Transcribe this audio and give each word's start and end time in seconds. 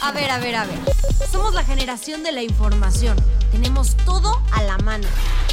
A 0.00 0.12
ver, 0.12 0.30
a 0.30 0.38
ver, 0.38 0.56
a 0.56 0.64
ver. 0.64 0.78
Somos 1.30 1.54
la 1.54 1.64
generación 1.64 2.22
de 2.22 2.32
la 2.32 2.42
información. 2.42 3.16
Tenemos 3.52 3.96
todo 4.04 4.42
a 4.52 4.62
la 4.62 4.78
mano. 4.78 5.06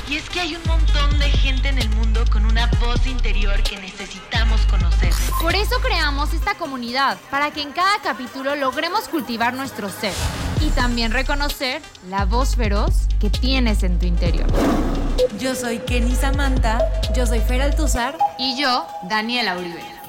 Y 0.09 0.15
es 0.15 0.29
que 0.29 0.41
hay 0.41 0.55
un 0.55 0.63
montón 0.67 1.19
de 1.19 1.29
gente 1.29 1.69
en 1.69 1.77
el 1.77 1.89
mundo 1.91 2.23
con 2.31 2.45
una 2.45 2.67
voz 2.79 3.05
interior 3.07 3.61
que 3.63 3.77
necesitamos 3.77 4.61
conocer. 4.61 5.13
Por 5.39 5.55
eso 5.55 5.75
creamos 5.81 6.33
esta 6.33 6.55
comunidad, 6.55 7.17
para 7.29 7.51
que 7.51 7.61
en 7.61 7.71
cada 7.71 7.99
capítulo 8.03 8.55
logremos 8.55 9.07
cultivar 9.07 9.53
nuestro 9.53 9.89
ser 9.89 10.13
y 10.59 10.69
también 10.69 11.11
reconocer 11.11 11.81
la 12.09 12.25
voz 12.25 12.55
feroz 12.55 13.07
que 13.19 13.29
tienes 13.29 13.83
en 13.83 13.99
tu 13.99 14.05
interior. 14.05 14.47
Yo 15.39 15.55
soy 15.55 15.79
Kenny 15.79 16.15
Samantha, 16.15 16.79
yo 17.15 17.25
soy 17.25 17.39
Fer 17.39 17.61
Altuzar 17.61 18.17
y 18.37 18.59
yo, 18.59 18.85
Daniela 19.03 19.57
Uribe. 19.57 20.00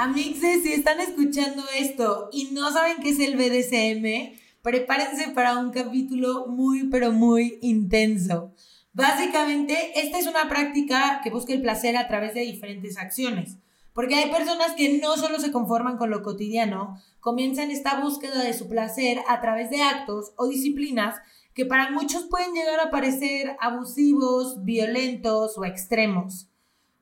Amixes, 0.00 0.62
si 0.62 0.72
están 0.74 1.00
escuchando 1.00 1.64
esto 1.76 2.28
y 2.30 2.50
no 2.52 2.70
saben 2.70 2.98
qué 3.02 3.08
es 3.08 3.18
el 3.18 3.34
BDSM, 3.34 4.38
prepárense 4.62 5.30
para 5.30 5.58
un 5.58 5.72
capítulo 5.72 6.46
muy, 6.46 6.84
pero 6.84 7.10
muy 7.10 7.58
intenso. 7.62 8.54
Básicamente, 8.92 9.98
esta 10.00 10.20
es 10.20 10.28
una 10.28 10.48
práctica 10.48 11.20
que 11.24 11.30
busca 11.30 11.52
el 11.52 11.62
placer 11.62 11.96
a 11.96 12.06
través 12.06 12.32
de 12.34 12.42
diferentes 12.42 12.96
acciones. 12.96 13.56
Porque 13.92 14.14
hay 14.14 14.30
personas 14.30 14.74
que 14.76 15.00
no 15.00 15.16
solo 15.16 15.40
se 15.40 15.50
conforman 15.50 15.96
con 15.96 16.10
lo 16.10 16.22
cotidiano, 16.22 17.02
comienzan 17.18 17.72
esta 17.72 17.98
búsqueda 17.98 18.44
de 18.44 18.54
su 18.54 18.68
placer 18.68 19.18
a 19.26 19.40
través 19.40 19.68
de 19.68 19.82
actos 19.82 20.32
o 20.36 20.46
disciplinas 20.46 21.16
que 21.54 21.66
para 21.66 21.90
muchos 21.90 22.22
pueden 22.26 22.52
llegar 22.52 22.78
a 22.78 22.92
parecer 22.92 23.56
abusivos, 23.60 24.64
violentos 24.64 25.58
o 25.58 25.64
extremos. 25.64 26.46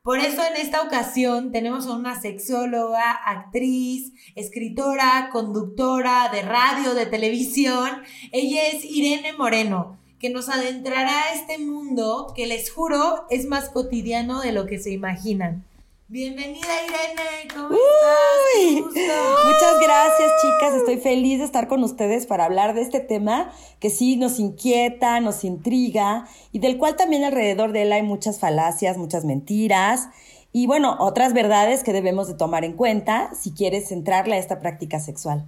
Por 0.06 0.20
eso 0.20 0.40
en 0.40 0.54
esta 0.54 0.82
ocasión 0.82 1.50
tenemos 1.50 1.88
a 1.88 1.96
una 1.96 2.20
sexóloga, 2.20 3.10
actriz, 3.10 4.12
escritora, 4.36 5.30
conductora 5.32 6.28
de 6.32 6.42
radio, 6.42 6.94
de 6.94 7.06
televisión. 7.06 7.90
Ella 8.30 8.68
es 8.68 8.84
Irene 8.84 9.32
Moreno, 9.32 9.98
que 10.20 10.30
nos 10.30 10.48
adentrará 10.48 11.22
a 11.22 11.32
este 11.34 11.58
mundo 11.58 12.32
que 12.36 12.46
les 12.46 12.70
juro 12.70 13.26
es 13.30 13.46
más 13.46 13.68
cotidiano 13.68 14.42
de 14.42 14.52
lo 14.52 14.66
que 14.66 14.78
se 14.78 14.92
imaginan. 14.92 15.65
Bienvenida 16.08 16.68
Irene, 16.86 17.48
¿cómo 17.52 17.74
estás? 17.74 19.44
Muchas 19.44 19.80
gracias 19.82 20.30
chicas, 20.40 20.74
estoy 20.76 20.98
feliz 20.98 21.40
de 21.40 21.44
estar 21.44 21.66
con 21.66 21.82
ustedes 21.82 22.26
para 22.26 22.44
hablar 22.44 22.76
de 22.76 22.82
este 22.82 23.00
tema 23.00 23.50
que 23.80 23.90
sí 23.90 24.14
nos 24.14 24.38
inquieta, 24.38 25.18
nos 25.18 25.42
intriga 25.42 26.28
y 26.52 26.60
del 26.60 26.78
cual 26.78 26.94
también 26.94 27.24
alrededor 27.24 27.72
de 27.72 27.82
él 27.82 27.92
hay 27.92 28.04
muchas 28.04 28.38
falacias, 28.38 28.98
muchas 28.98 29.24
mentiras 29.24 30.08
y 30.52 30.68
bueno, 30.68 30.96
otras 31.00 31.32
verdades 31.32 31.82
que 31.82 31.92
debemos 31.92 32.28
de 32.28 32.34
tomar 32.34 32.64
en 32.64 32.74
cuenta 32.74 33.34
si 33.34 33.50
quieres 33.50 33.88
centrarle 33.88 34.36
a 34.36 34.38
esta 34.38 34.60
práctica 34.60 35.00
sexual. 35.00 35.44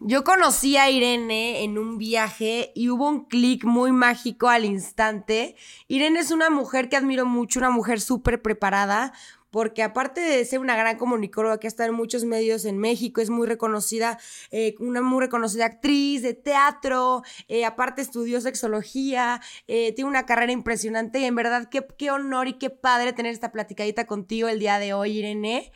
Yo 0.00 0.22
conocí 0.22 0.76
a 0.76 0.88
Irene 0.90 1.64
en 1.64 1.76
un 1.76 1.98
viaje 1.98 2.70
y 2.76 2.88
hubo 2.88 3.08
un 3.08 3.24
clic 3.24 3.64
muy 3.64 3.90
mágico 3.90 4.48
al 4.48 4.64
instante. 4.64 5.56
Irene 5.88 6.20
es 6.20 6.30
una 6.30 6.50
mujer 6.50 6.88
que 6.88 6.96
admiro 6.96 7.26
mucho, 7.26 7.58
una 7.58 7.70
mujer 7.70 8.00
súper 8.00 8.40
preparada, 8.40 9.12
porque 9.50 9.82
aparte 9.82 10.20
de 10.20 10.44
ser 10.44 10.58
una 10.58 10.76
gran 10.76 10.96
comunicóloga 10.96 11.58
que 11.58 11.66
ha 11.66 11.68
estado 11.68 11.90
en 11.90 11.96
muchos 11.96 12.24
medios 12.24 12.64
en 12.64 12.78
México, 12.78 13.20
es 13.20 13.30
muy 13.30 13.46
reconocida, 13.46 14.18
eh, 14.50 14.74
una 14.78 15.00
muy 15.00 15.20
reconocida 15.20 15.66
actriz 15.66 16.22
de 16.22 16.34
teatro, 16.34 17.22
eh, 17.48 17.64
aparte 17.64 18.02
estudió 18.02 18.40
sexología, 18.40 19.40
eh, 19.66 19.92
tiene 19.94 20.10
una 20.10 20.26
carrera 20.26 20.52
impresionante 20.52 21.20
y 21.20 21.24
en 21.24 21.34
verdad 21.34 21.68
qué, 21.70 21.86
qué 21.96 22.10
honor 22.10 22.48
y 22.48 22.54
qué 22.54 22.70
padre 22.70 23.12
tener 23.12 23.32
esta 23.32 23.52
platicadita 23.52 24.06
contigo 24.06 24.48
el 24.48 24.58
día 24.58 24.78
de 24.78 24.92
hoy, 24.92 25.18
Irene. 25.18 25.72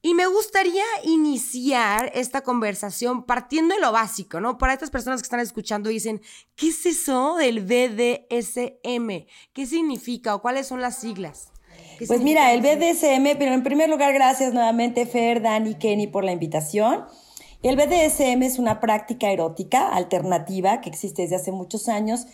Y 0.00 0.14
me 0.14 0.26
gustaría 0.26 0.84
iniciar 1.02 2.12
esta 2.14 2.42
conversación 2.42 3.24
partiendo 3.26 3.74
de 3.74 3.80
lo 3.80 3.90
básico, 3.90 4.40
¿no? 4.40 4.56
Para 4.56 4.72
estas 4.72 4.90
personas 4.90 5.20
que 5.20 5.26
están 5.26 5.40
escuchando 5.40 5.90
dicen, 5.90 6.22
¿qué 6.54 6.68
es 6.68 6.86
eso 6.86 7.34
del 7.34 7.60
BDSM? 7.60 9.26
¿Qué 9.52 9.66
significa 9.66 10.36
o 10.36 10.40
cuáles 10.40 10.68
son 10.68 10.80
las 10.80 11.00
siglas? 11.00 11.50
Pues 12.06 12.20
mira, 12.22 12.52
el 12.52 12.60
BDSM, 12.60 13.38
pero 13.38 13.52
en 13.52 13.62
primer 13.62 13.88
lugar, 13.88 14.12
gracias 14.12 14.52
nuevamente 14.52 15.04
Fer, 15.06 15.42
Dani, 15.42 15.74
Kenny 15.74 16.06
por 16.06 16.22
la 16.22 16.32
invitación. 16.32 17.04
El 17.62 17.76
BDSM 17.76 18.42
es 18.42 18.58
una 18.58 18.78
práctica 18.78 19.32
erótica 19.32 19.88
alternativa 19.88 20.80
que 20.80 20.88
existe 20.90 21.22
desde 21.22 21.36
hace 21.36 21.50
muchos 21.50 21.88
años 21.88 22.26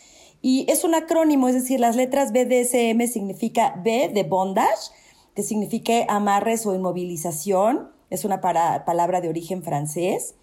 y 0.43 0.67
es 0.69 0.85
un 0.85 0.95
acrónimo, 0.95 1.49
es 1.49 1.55
decir, 1.55 1.81
las 1.81 1.97
letras 1.97 2.33
BDSM 2.33 3.07
significa 3.07 3.81
B 3.83 4.11
de 4.13 4.25
bondage, 4.25 4.91
que 5.35 5.43
significa 5.43 6.05
amarres 6.09 6.67
o 6.67 6.75
inmovilización, 6.75 7.91
es 8.11 8.27
una 8.27 8.43
palabra 8.43 9.23
de 9.23 9.29
origen 9.31 9.63
francés. 9.63 10.35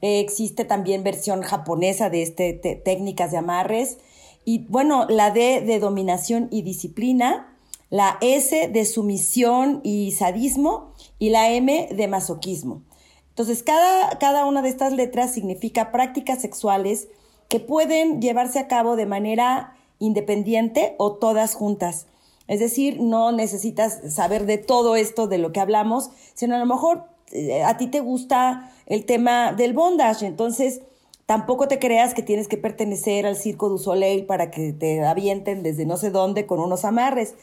existe 0.00 0.64
también 0.64 1.04
versión 1.04 1.42
japonesa 1.42 2.08
de 2.08 2.22
este 2.22 2.54
técnicas 2.54 3.30
de 3.30 3.36
amarres. 3.36 3.98
Y 4.44 4.66
bueno, 4.68 5.06
la 5.08 5.30
D 5.30 5.60
de 5.60 5.78
dominación 5.78 6.48
y 6.50 6.62
disciplina, 6.62 7.51
la 7.92 8.16
S 8.22 8.68
de 8.68 8.86
sumisión 8.86 9.82
y 9.84 10.12
sadismo 10.12 10.94
y 11.18 11.28
la 11.28 11.50
M 11.50 11.90
de 11.94 12.08
masoquismo. 12.08 12.80
Entonces, 13.28 13.62
cada, 13.62 14.18
cada 14.18 14.46
una 14.46 14.62
de 14.62 14.70
estas 14.70 14.94
letras 14.94 15.34
significa 15.34 15.92
prácticas 15.92 16.40
sexuales 16.40 17.08
que 17.50 17.60
pueden 17.60 18.22
llevarse 18.22 18.58
a 18.58 18.66
cabo 18.66 18.96
de 18.96 19.04
manera 19.04 19.76
independiente 19.98 20.94
o 20.96 21.16
todas 21.16 21.54
juntas. 21.54 22.06
Es 22.48 22.60
decir, 22.60 22.98
no 22.98 23.30
necesitas 23.30 24.00
saber 24.14 24.46
de 24.46 24.56
todo 24.56 24.96
esto 24.96 25.26
de 25.26 25.36
lo 25.36 25.52
que 25.52 25.60
hablamos, 25.60 26.08
sino 26.32 26.56
a 26.56 26.58
lo 26.58 26.66
mejor 26.66 27.04
eh, 27.30 27.62
a 27.62 27.76
ti 27.76 27.88
te 27.88 28.00
gusta 28.00 28.72
el 28.86 29.04
tema 29.04 29.52
del 29.52 29.74
bondage, 29.74 30.24
entonces 30.24 30.80
tampoco 31.26 31.68
te 31.68 31.78
creas 31.78 32.14
que 32.14 32.22
tienes 32.22 32.48
que 32.48 32.56
pertenecer 32.56 33.26
al 33.26 33.36
Circo 33.36 33.68
du 33.68 33.76
Soleil 33.76 34.24
para 34.24 34.50
que 34.50 34.72
te 34.72 35.04
avienten 35.04 35.62
desde 35.62 35.84
no 35.84 35.98
sé 35.98 36.08
dónde 36.08 36.46
con 36.46 36.58
unos 36.58 36.86
amarres. 36.86 37.34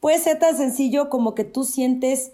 Puede 0.00 0.18
ser 0.18 0.38
tan 0.38 0.56
sencillo 0.56 1.08
como 1.08 1.34
que 1.34 1.44
tú 1.44 1.64
sientes 1.64 2.32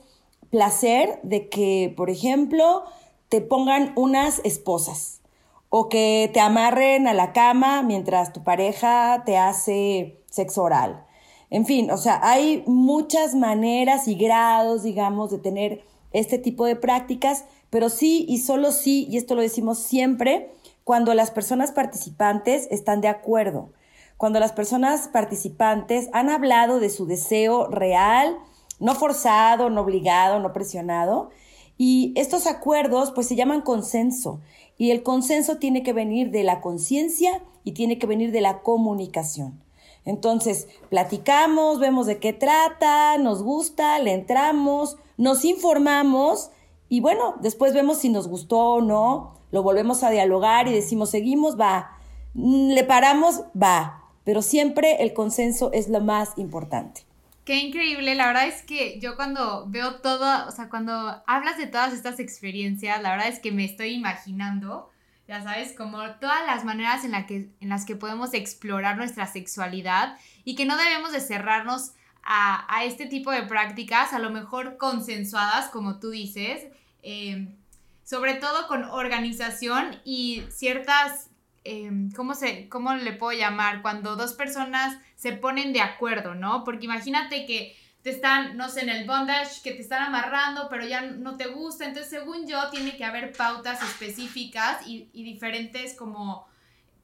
placer 0.50 1.18
de 1.22 1.48
que, 1.48 1.92
por 1.96 2.10
ejemplo, 2.10 2.84
te 3.28 3.40
pongan 3.40 3.92
unas 3.96 4.40
esposas 4.44 5.20
o 5.68 5.88
que 5.88 6.30
te 6.32 6.40
amarren 6.40 7.08
a 7.08 7.14
la 7.14 7.32
cama 7.32 7.82
mientras 7.82 8.32
tu 8.32 8.44
pareja 8.44 9.24
te 9.26 9.36
hace 9.36 10.22
sexo 10.30 10.62
oral. 10.62 11.04
En 11.50 11.66
fin, 11.66 11.90
o 11.90 11.96
sea, 11.96 12.20
hay 12.22 12.62
muchas 12.66 13.34
maneras 13.34 14.06
y 14.08 14.14
grados, 14.14 14.82
digamos, 14.82 15.30
de 15.30 15.38
tener 15.38 15.84
este 16.12 16.38
tipo 16.38 16.66
de 16.66 16.76
prácticas, 16.76 17.44
pero 17.70 17.88
sí 17.88 18.24
y 18.28 18.38
solo 18.38 18.70
sí, 18.70 19.06
y 19.10 19.16
esto 19.16 19.34
lo 19.34 19.42
decimos 19.42 19.78
siempre, 19.78 20.52
cuando 20.84 21.14
las 21.14 21.30
personas 21.30 21.72
participantes 21.72 22.68
están 22.70 23.00
de 23.00 23.08
acuerdo 23.08 23.70
cuando 24.16 24.40
las 24.40 24.52
personas 24.52 25.08
participantes 25.08 26.08
han 26.12 26.30
hablado 26.30 26.80
de 26.80 26.90
su 26.90 27.06
deseo 27.06 27.66
real, 27.68 28.38
no 28.80 28.94
forzado, 28.94 29.70
no 29.70 29.82
obligado, 29.82 30.40
no 30.40 30.52
presionado. 30.52 31.30
Y 31.76 32.12
estos 32.16 32.46
acuerdos 32.46 33.12
pues 33.12 33.26
se 33.26 33.36
llaman 33.36 33.62
consenso. 33.62 34.40
Y 34.78 34.90
el 34.90 35.02
consenso 35.02 35.58
tiene 35.58 35.82
que 35.82 35.92
venir 35.92 36.30
de 36.30 36.44
la 36.44 36.60
conciencia 36.60 37.42
y 37.64 37.72
tiene 37.72 37.98
que 37.98 38.06
venir 38.06 38.32
de 38.32 38.40
la 38.40 38.62
comunicación. 38.62 39.62
Entonces, 40.04 40.68
platicamos, 40.90 41.78
vemos 41.78 42.06
de 42.06 42.18
qué 42.18 42.32
trata, 42.32 43.16
nos 43.18 43.42
gusta, 43.42 43.98
le 43.98 44.12
entramos, 44.12 44.98
nos 45.16 45.44
informamos 45.44 46.50
y 46.88 47.00
bueno, 47.00 47.36
después 47.40 47.72
vemos 47.72 47.98
si 47.98 48.10
nos 48.10 48.28
gustó 48.28 48.74
o 48.74 48.80
no, 48.82 49.34
lo 49.50 49.62
volvemos 49.62 50.02
a 50.02 50.10
dialogar 50.10 50.68
y 50.68 50.72
decimos, 50.72 51.10
seguimos, 51.10 51.58
va, 51.58 51.92
le 52.34 52.84
paramos, 52.84 53.44
va, 53.60 54.03
pero 54.24 54.42
siempre 54.42 55.02
el 55.02 55.12
consenso 55.12 55.70
es 55.72 55.88
lo 55.88 56.00
más 56.00 56.36
importante. 56.36 57.02
Qué 57.44 57.56
increíble, 57.56 58.14
la 58.14 58.28
verdad 58.28 58.48
es 58.48 58.62
que 58.62 58.98
yo 59.00 59.16
cuando 59.16 59.66
veo 59.68 59.96
todo, 59.96 60.48
o 60.48 60.50
sea, 60.50 60.70
cuando 60.70 61.22
hablas 61.26 61.58
de 61.58 61.66
todas 61.66 61.92
estas 61.92 62.18
experiencias, 62.18 63.02
la 63.02 63.10
verdad 63.10 63.28
es 63.28 63.38
que 63.38 63.52
me 63.52 63.66
estoy 63.66 63.90
imaginando, 63.90 64.90
ya 65.28 65.42
sabes, 65.42 65.74
como 65.76 65.98
todas 66.20 66.46
las 66.46 66.64
maneras 66.64 67.04
en, 67.04 67.10
la 67.10 67.26
que, 67.26 67.50
en 67.60 67.68
las 67.68 67.84
que 67.84 67.96
podemos 67.96 68.32
explorar 68.32 68.96
nuestra 68.96 69.26
sexualidad 69.26 70.16
y 70.44 70.54
que 70.54 70.64
no 70.64 70.78
debemos 70.78 71.12
de 71.12 71.20
cerrarnos 71.20 71.92
a, 72.22 72.84
este 72.84 73.04
tipo 73.04 73.30
de 73.30 73.42
prácticas, 73.42 74.14
a 74.14 74.18
lo 74.18 74.30
mejor 74.30 74.78
consensuadas, 74.78 75.68
como 75.68 75.98
tú 75.98 76.10
dices, 76.10 76.66
eh, 77.02 77.54
sobre 78.02 78.34
todo 78.34 78.66
con 78.68 78.84
organización 78.84 80.00
y 80.04 80.42
ciertas, 80.50 81.30
em, 81.64 82.10
¿cómo, 82.12 82.34
se, 82.34 82.68
¿cómo 82.68 82.94
le 82.94 83.12
puedo 83.12 83.36
llamar? 83.36 83.82
Cuando 83.82 84.16
dos 84.16 84.34
personas 84.34 84.98
se 85.16 85.32
ponen 85.32 85.72
de 85.72 85.80
acuerdo, 85.80 86.34
¿no? 86.34 86.64
Porque 86.64 86.84
imagínate 86.84 87.46
que 87.46 87.76
te 88.02 88.10
están, 88.10 88.56
no 88.56 88.68
sé, 88.68 88.82
en 88.82 88.90
el 88.90 89.06
bondage, 89.06 89.62
que 89.62 89.72
te 89.72 89.80
están 89.80 90.02
amarrando, 90.02 90.68
pero 90.68 90.86
ya 90.86 91.00
no 91.00 91.36
te 91.36 91.46
gusta. 91.46 91.86
Entonces, 91.86 92.10
según 92.10 92.46
yo, 92.46 92.70
tiene 92.70 92.96
que 92.96 93.04
haber 93.04 93.32
pautas 93.32 93.82
específicas 93.82 94.86
y, 94.86 95.08
y 95.12 95.24
diferentes 95.24 95.94
como 95.94 96.46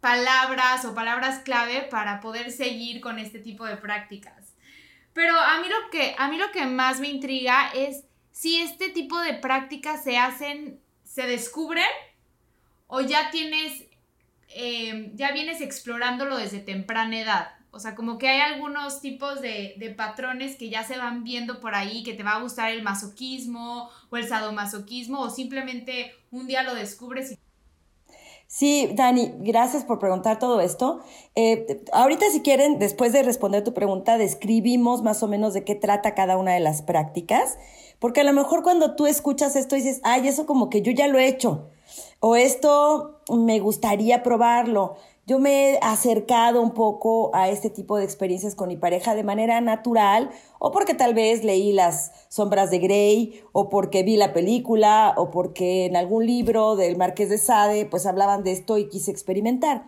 palabras 0.00 0.84
o 0.84 0.94
palabras 0.94 1.40
clave 1.40 1.82
para 1.90 2.20
poder 2.20 2.50
seguir 2.50 3.00
con 3.00 3.18
este 3.18 3.38
tipo 3.38 3.64
de 3.64 3.76
prácticas. 3.76 4.54
Pero 5.12 5.38
a 5.38 5.60
mí 5.60 5.68
lo 5.68 5.90
que, 5.90 6.14
a 6.18 6.28
mí 6.28 6.38
lo 6.38 6.50
que 6.52 6.66
más 6.66 7.00
me 7.00 7.08
intriga 7.08 7.70
es 7.74 8.04
si 8.32 8.60
este 8.60 8.90
tipo 8.90 9.18
de 9.20 9.34
prácticas 9.34 10.02
se 10.02 10.16
hacen, 10.16 10.80
se 11.04 11.26
descubren 11.26 11.84
o 12.86 13.00
ya 13.00 13.30
tienes, 13.30 13.84
eh, 14.50 15.12
ya 15.14 15.32
vienes 15.32 15.60
explorándolo 15.60 16.36
desde 16.36 16.60
temprana 16.60 17.20
edad. 17.20 17.48
O 17.72 17.78
sea, 17.78 17.94
como 17.94 18.18
que 18.18 18.28
hay 18.28 18.40
algunos 18.40 19.00
tipos 19.00 19.40
de, 19.40 19.74
de, 19.78 19.90
patrones 19.90 20.56
que 20.56 20.70
ya 20.70 20.82
se 20.82 20.98
van 20.98 21.22
viendo 21.22 21.60
por 21.60 21.74
ahí, 21.74 22.02
que 22.02 22.14
te 22.14 22.24
va 22.24 22.32
a 22.32 22.42
gustar 22.42 22.70
el 22.72 22.82
masoquismo 22.82 23.88
o 24.10 24.16
el 24.16 24.26
sadomasoquismo, 24.26 25.20
o 25.20 25.30
simplemente 25.30 26.12
un 26.32 26.48
día 26.48 26.64
lo 26.64 26.74
descubres 26.74 27.30
y 27.30 27.38
Sí, 28.52 28.90
Dani, 28.94 29.32
gracias 29.38 29.84
por 29.84 30.00
preguntar 30.00 30.40
todo 30.40 30.60
esto. 30.60 30.98
Eh, 31.36 31.84
ahorita, 31.92 32.26
si 32.32 32.40
quieren, 32.40 32.80
después 32.80 33.12
de 33.12 33.22
responder 33.22 33.62
tu 33.62 33.72
pregunta, 33.72 34.18
describimos 34.18 35.02
más 35.04 35.22
o 35.22 35.28
menos 35.28 35.54
de 35.54 35.62
qué 35.62 35.76
trata 35.76 36.16
cada 36.16 36.36
una 36.36 36.54
de 36.54 36.58
las 36.58 36.82
prácticas, 36.82 37.58
porque 38.00 38.22
a 38.22 38.24
lo 38.24 38.32
mejor 38.32 38.64
cuando 38.64 38.96
tú 38.96 39.06
escuchas 39.06 39.54
esto 39.54 39.76
dices, 39.76 40.00
ay, 40.02 40.26
eso 40.26 40.46
como 40.46 40.68
que 40.68 40.82
yo 40.82 40.90
ya 40.90 41.06
lo 41.06 41.20
he 41.20 41.28
hecho, 41.28 41.70
o 42.20 42.36
esto 42.36 43.20
me 43.28 43.60
gustaría 43.60 44.22
probarlo 44.22 44.96
yo 45.30 45.38
me 45.38 45.74
he 45.74 45.78
acercado 45.80 46.60
un 46.60 46.72
poco 46.72 47.30
a 47.34 47.50
este 47.50 47.70
tipo 47.70 47.96
de 47.96 48.02
experiencias 48.02 48.56
con 48.56 48.66
mi 48.66 48.76
pareja 48.76 49.14
de 49.14 49.22
manera 49.22 49.60
natural, 49.60 50.30
o 50.58 50.72
porque 50.72 50.92
tal 50.92 51.14
vez 51.14 51.44
leí 51.44 51.72
las 51.72 52.10
sombras 52.28 52.72
de 52.72 52.80
Grey, 52.80 53.40
o 53.52 53.68
porque 53.68 54.02
vi 54.02 54.16
la 54.16 54.32
película, 54.32 55.14
o 55.16 55.30
porque 55.30 55.86
en 55.86 55.94
algún 55.94 56.26
libro 56.26 56.74
del 56.74 56.96
Marqués 56.96 57.28
de 57.28 57.38
Sade, 57.38 57.86
pues 57.86 58.06
hablaban 58.06 58.42
de 58.42 58.50
esto 58.50 58.76
y 58.76 58.88
quise 58.88 59.12
experimentar. 59.12 59.84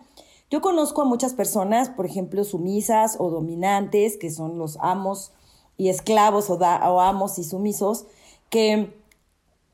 Yo 0.49 0.61
conozco 0.61 1.01
a 1.01 1.05
muchas 1.05 1.33
personas, 1.33 1.89
por 1.89 2.05
ejemplo, 2.05 2.45
sumisas 2.45 3.17
o 3.19 3.29
dominantes, 3.29 4.15
que 4.15 4.31
son 4.31 4.57
los 4.57 4.77
amos 4.79 5.33
y 5.75 5.89
esclavos 5.89 6.49
o, 6.49 6.53
o 6.53 7.01
amos 7.01 7.37
y 7.37 7.43
sumisos, 7.43 8.05
que 8.49 8.93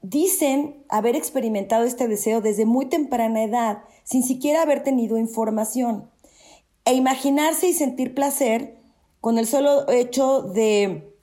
dicen 0.01 0.84
haber 0.90 1.16
experimentado 1.16 1.84
este 1.84 2.07
deseo 2.07 2.42
desde 2.42 2.66
muy 2.66 2.86
temprana 2.86 3.44
edad 3.44 3.84
sin 4.04 4.24
siquiera 4.24 4.62
haber 4.62 4.84
tenido 4.84 5.18
información. 5.18 6.10
E 6.86 6.94
imaginarse 6.94 7.68
y 7.68 7.74
sentir 7.74 8.16
placer 8.16 8.78
con 9.22 9.38
el 9.38 9.46
solo 9.46 9.90
hecho 9.90 10.42
de 10.42 11.13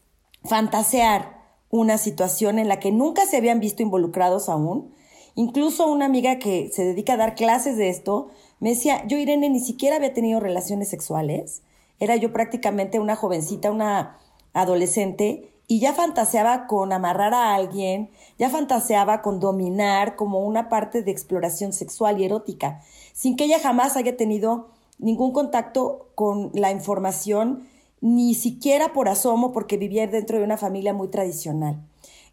fantasear 0.44 1.36
una 1.70 1.98
situación 1.98 2.58
en 2.58 2.68
la 2.68 2.78
que 2.78 2.92
nunca 2.92 3.26
se 3.26 3.36
habían 3.36 3.60
visto 3.60 3.82
involucrados 3.82 4.48
aún. 4.48 4.94
Incluso 5.34 5.86
una 5.88 6.04
amiga 6.04 6.38
que 6.38 6.70
se 6.72 6.84
dedica 6.84 7.14
a 7.14 7.18
dar 7.18 7.34
clases 7.34 7.76
de 7.76 7.88
esto 7.88 8.28
me 8.60 8.70
decía, 8.70 9.06
yo 9.06 9.18
Irene 9.18 9.50
ni 9.50 9.60
siquiera 9.60 9.96
había 9.96 10.14
tenido 10.14 10.40
relaciones 10.40 10.88
sexuales. 10.88 11.62
Era 11.98 12.16
yo 12.16 12.32
prácticamente 12.32 13.00
una 13.00 13.16
jovencita, 13.16 13.70
una 13.70 14.18
adolescente, 14.52 15.52
y 15.68 15.80
ya 15.80 15.92
fantaseaba 15.92 16.66
con 16.66 16.92
amarrar 16.92 17.34
a 17.34 17.54
alguien, 17.54 18.10
ya 18.38 18.50
fantaseaba 18.50 19.22
con 19.22 19.40
dominar 19.40 20.14
como 20.16 20.40
una 20.40 20.68
parte 20.68 21.02
de 21.02 21.10
exploración 21.10 21.72
sexual 21.72 22.20
y 22.20 22.24
erótica, 22.24 22.82
sin 23.12 23.36
que 23.36 23.44
ella 23.44 23.58
jamás 23.58 23.96
haya 23.96 24.16
tenido 24.16 24.68
ningún 24.98 25.32
contacto 25.32 26.08
con 26.14 26.50
la 26.54 26.70
información, 26.70 27.68
ni 28.00 28.34
siquiera 28.34 28.92
por 28.92 29.08
asomo, 29.08 29.52
porque 29.52 29.76
vivía 29.76 30.06
dentro 30.06 30.38
de 30.38 30.44
una 30.44 30.56
familia 30.56 30.92
muy 30.94 31.08
tradicional. 31.08 31.82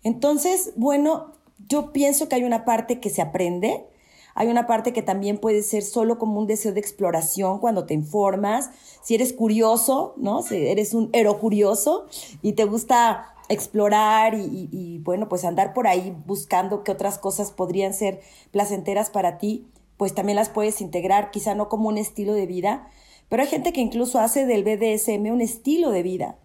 Entonces, 0.04 0.74
bueno, 0.76 1.32
yo 1.70 1.92
pienso 1.94 2.28
que 2.28 2.36
hay 2.36 2.44
una 2.44 2.66
parte 2.66 3.00
que 3.00 3.10
se 3.10 3.22
aprende, 3.22 3.88
hay 4.36 4.48
una 4.48 4.66
parte 4.66 4.94
que 4.94 5.02
también 5.02 5.38
puede 5.38 5.62
ser 5.62 5.84
solo 5.84 6.18
como 6.18 6.40
un 6.40 6.48
deseo 6.48 6.74
de 6.74 6.80
exploración 6.80 7.60
cuando 7.60 7.86
te 7.86 7.94
informas. 7.94 8.72
Si 9.02 9.16
eres 9.16 9.34
curioso, 9.34 10.14
¿no? 10.18 10.42
Si 10.42 10.56
eres 10.68 10.94
un 10.94 11.12
curioso 11.40 12.08
y 12.42 12.54
te 12.54 12.66
gusta 12.66 13.36
explorar 13.50 14.34
y, 14.34 14.70
y, 14.72 15.00
bueno, 15.00 15.30
pues 15.30 15.46
andar 15.46 15.74
por 15.74 15.88
ahí 15.88 16.16
buscando 16.26 16.84
qué 16.84 16.92
otras 16.92 17.18
cosas 17.18 17.52
podrían 17.52 17.94
ser 17.94 18.22
placenteras 18.52 19.10
para 19.10 19.38
ti, 19.38 19.68
pues 19.98 20.16
también 20.16 20.38
las 20.38 20.50
puedes 20.50 20.82
integrar, 20.82 21.30
quizá 21.30 21.54
no 21.54 21.70
como 21.70 21.90
un 21.90 21.98
estilo 21.98 22.34
de 22.34 22.46
vida, 22.46 22.88
pero 23.30 23.44
hay 23.44 23.50
gente 23.50 23.74
que 23.74 23.82
incluso 23.82 24.20
hace 24.20 24.46
del 24.46 24.64
BDSM 24.64 25.32
un 25.32 25.42
estilo 25.42 25.92
de 25.92 26.04
vida. 26.04 26.38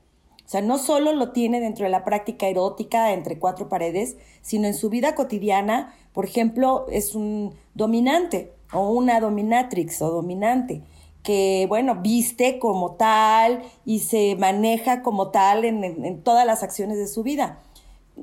O 0.49 0.51
sea, 0.51 0.63
no 0.63 0.79
solo 0.79 1.13
lo 1.13 1.33
tiene 1.33 1.61
dentro 1.61 1.85
de 1.85 1.91
la 1.91 2.07
práctica 2.07 2.49
erótica 2.49 3.13
entre 3.13 3.39
cuatro 3.39 3.69
paredes, 3.69 4.17
sino 4.41 4.67
en 4.67 4.73
su 4.73 4.89
vida 4.89 5.15
cotidiana, 5.15 5.95
por 6.15 6.25
ejemplo, 6.25 6.87
es 6.91 7.15
un 7.15 7.55
dominante 7.75 8.55
o 8.73 8.89
una 8.89 9.21
dominatrix 9.21 10.01
o 10.01 10.11
dominante 10.11 10.81
que, 11.23 11.67
bueno, 11.69 11.97
viste 11.97 12.59
como 12.59 12.93
tal 12.93 13.63
y 13.85 13.99
se 13.99 14.37
maneja 14.37 15.03
como 15.03 15.29
tal 15.29 15.67
en, 15.67 16.23
todas 16.23 16.47
las 16.47 16.63
acciones 16.63 16.97
de 16.97 17.09
su 17.09 17.23
vida. 17.23 17.61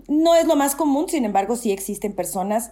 No 0.07 0.33
es 0.33 0.48
lo 0.48 0.56
más 0.56 0.74
común, 0.74 1.07
sin 1.07 1.25
embargo, 1.25 1.56
sí 1.56 1.71
existen 1.71 2.13
personas 2.13 2.71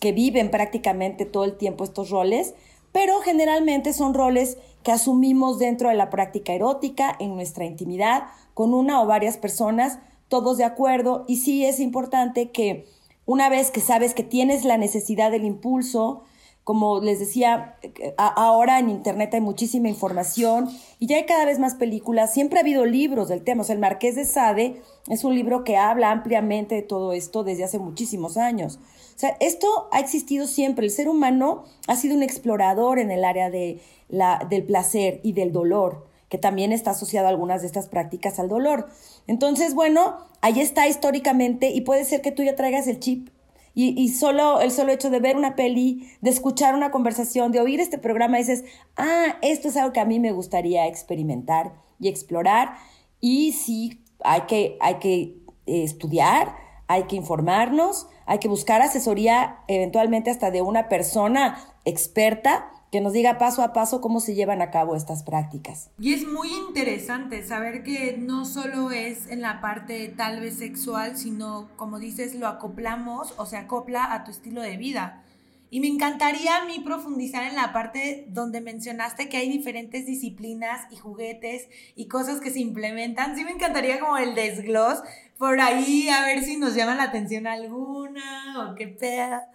que 0.00 0.12
viven 0.12 0.50
prácticamente 0.50 1.26
todo 1.26 1.44
el 1.44 1.58
tiempo 1.58 1.84
estos 1.84 2.08
roles, 2.08 2.54
pero 2.90 3.20
generalmente 3.20 3.92
son 3.92 4.14
roles 4.14 4.56
que 4.82 4.92
asumimos 4.92 5.58
dentro 5.58 5.90
de 5.90 5.94
la 5.94 6.08
práctica 6.08 6.54
erótica, 6.54 7.14
en 7.18 7.34
nuestra 7.34 7.66
intimidad, 7.66 8.28
con 8.54 8.72
una 8.72 9.02
o 9.02 9.06
varias 9.06 9.36
personas, 9.36 9.98
todos 10.28 10.56
de 10.56 10.64
acuerdo, 10.64 11.24
y 11.28 11.36
sí 11.36 11.64
es 11.64 11.80
importante 11.80 12.50
que 12.50 12.86
una 13.26 13.48
vez 13.48 13.70
que 13.70 13.80
sabes 13.80 14.14
que 14.14 14.22
tienes 14.22 14.64
la 14.64 14.78
necesidad 14.78 15.30
del 15.30 15.44
impulso, 15.44 16.22
como 16.64 17.00
les 17.00 17.18
decía, 17.18 17.76
ahora 18.16 18.78
en 18.78 18.88
Internet 18.88 19.34
hay 19.34 19.42
muchísima 19.42 19.90
información 19.90 20.70
y 20.98 21.06
ya 21.06 21.16
hay 21.16 21.26
cada 21.26 21.44
vez 21.44 21.58
más 21.58 21.74
películas. 21.74 22.32
Siempre 22.32 22.58
ha 22.58 22.62
habido 22.62 22.86
libros 22.86 23.28
del 23.28 23.44
tema. 23.44 23.60
O 23.60 23.64
sea, 23.64 23.74
el 23.74 23.80
Marqués 23.80 24.16
de 24.16 24.24
Sade 24.24 24.80
es 25.10 25.24
un 25.24 25.34
libro 25.34 25.62
que 25.62 25.76
habla 25.76 26.10
ampliamente 26.10 26.74
de 26.74 26.82
todo 26.82 27.12
esto 27.12 27.44
desde 27.44 27.64
hace 27.64 27.78
muchísimos 27.78 28.38
años. 28.38 28.78
O 29.14 29.18
sea, 29.18 29.36
esto 29.40 29.88
ha 29.92 30.00
existido 30.00 30.46
siempre. 30.46 30.86
El 30.86 30.90
ser 30.90 31.10
humano 31.10 31.64
ha 31.86 31.96
sido 31.96 32.16
un 32.16 32.22
explorador 32.22 32.98
en 32.98 33.10
el 33.10 33.26
área 33.26 33.50
de 33.50 33.80
la, 34.08 34.46
del 34.48 34.64
placer 34.64 35.20
y 35.22 35.32
del 35.32 35.52
dolor, 35.52 36.06
que 36.34 36.38
también 36.38 36.72
está 36.72 36.90
asociado 36.90 37.28
a 37.28 37.30
algunas 37.30 37.60
de 37.60 37.68
estas 37.68 37.86
prácticas 37.86 38.40
al 38.40 38.48
dolor. 38.48 38.88
Entonces, 39.28 39.72
bueno, 39.72 40.16
ahí 40.40 40.58
está 40.58 40.88
históricamente 40.88 41.68
y 41.68 41.82
puede 41.82 42.04
ser 42.04 42.22
que 42.22 42.32
tú 42.32 42.42
ya 42.42 42.56
traigas 42.56 42.88
el 42.88 42.98
chip 42.98 43.28
y, 43.72 43.90
y, 43.96 44.08
solo 44.08 44.60
el 44.60 44.72
solo 44.72 44.90
hecho 44.90 45.10
de 45.10 45.20
ver 45.20 45.36
una 45.36 45.54
peli, 45.54 46.10
de 46.22 46.30
escuchar 46.30 46.74
una 46.74 46.90
conversación, 46.90 47.52
de 47.52 47.60
oír 47.60 47.78
este 47.78 47.98
programa, 47.98 48.38
dices, 48.38 48.64
ah, 48.96 49.36
esto 49.42 49.68
es 49.68 49.76
algo 49.76 49.92
que 49.92 50.00
a 50.00 50.04
mí 50.04 50.18
me 50.18 50.32
gustaría 50.32 50.88
experimentar 50.88 51.74
y 52.00 52.08
explorar. 52.08 52.74
Y 53.20 53.52
sí, 53.52 54.02
hay 54.24 54.40
que, 54.48 54.76
hay 54.80 54.96
que 54.96 55.36
eh, 55.66 55.84
estudiar, 55.84 56.56
hay 56.88 57.04
que 57.04 57.14
informarnos, 57.14 58.08
hay 58.26 58.40
que 58.40 58.48
buscar 58.48 58.82
asesoría 58.82 59.58
eventualmente 59.68 60.32
hasta 60.32 60.50
de 60.50 60.62
una 60.62 60.88
persona 60.88 61.76
experta 61.84 62.72
que 62.94 63.00
nos 63.00 63.12
diga 63.12 63.38
paso 63.38 63.64
a 63.64 63.72
paso 63.72 64.00
cómo 64.00 64.20
se 64.20 64.36
llevan 64.36 64.62
a 64.62 64.70
cabo 64.70 64.94
estas 64.94 65.24
prácticas. 65.24 65.90
Y 65.98 66.14
es 66.14 66.28
muy 66.28 66.48
interesante 66.54 67.44
saber 67.44 67.82
que 67.82 68.16
no 68.16 68.44
solo 68.44 68.92
es 68.92 69.26
en 69.26 69.40
la 69.40 69.60
parte 69.60 70.14
tal 70.16 70.38
vez 70.38 70.58
sexual, 70.58 71.16
sino 71.16 71.68
como 71.74 71.98
dices, 71.98 72.36
lo 72.36 72.46
acoplamos 72.46 73.34
o 73.36 73.46
se 73.46 73.56
acopla 73.56 74.14
a 74.14 74.22
tu 74.22 74.30
estilo 74.30 74.62
de 74.62 74.76
vida. 74.76 75.24
Y 75.70 75.80
me 75.80 75.88
encantaría 75.88 76.58
a 76.58 76.66
mí 76.66 76.78
profundizar 76.84 77.42
en 77.42 77.56
la 77.56 77.72
parte 77.72 78.26
donde 78.28 78.60
mencionaste 78.60 79.28
que 79.28 79.38
hay 79.38 79.50
diferentes 79.50 80.06
disciplinas 80.06 80.82
y 80.92 80.96
juguetes 80.96 81.66
y 81.96 82.06
cosas 82.06 82.40
que 82.40 82.50
se 82.50 82.60
implementan. 82.60 83.34
Sí 83.34 83.42
me 83.42 83.50
encantaría 83.50 83.98
como 83.98 84.18
el 84.18 84.36
desglos 84.36 85.00
por 85.36 85.60
ahí, 85.60 86.08
a 86.10 86.24
ver 86.26 86.44
si 86.44 86.58
nos 86.58 86.76
llama 86.76 86.94
la 86.94 87.02
atención 87.02 87.48
alguna 87.48 88.70
o 88.70 88.76
qué 88.76 88.86
peda. 88.86 89.48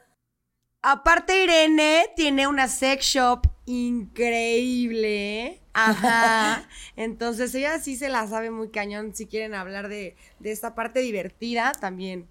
Aparte, 0.82 1.44
Irene 1.44 2.06
tiene 2.16 2.48
una 2.48 2.68
sex 2.68 3.06
shop 3.06 3.42
increíble. 3.66 5.62
Ajá. 5.74 6.68
Entonces, 6.96 7.54
ella 7.54 7.80
sí 7.80 7.96
se 7.96 8.10
la 8.10 8.28
sabe 8.28 8.50
muy 8.50 8.70
cañón. 8.70 9.14
Si 9.14 9.26
quieren 9.26 9.54
hablar 9.54 9.90
de, 9.90 10.16
de 10.40 10.52
esta 10.52 10.76
parte 10.76 11.02
divertida, 11.02 11.74
también 11.74 12.28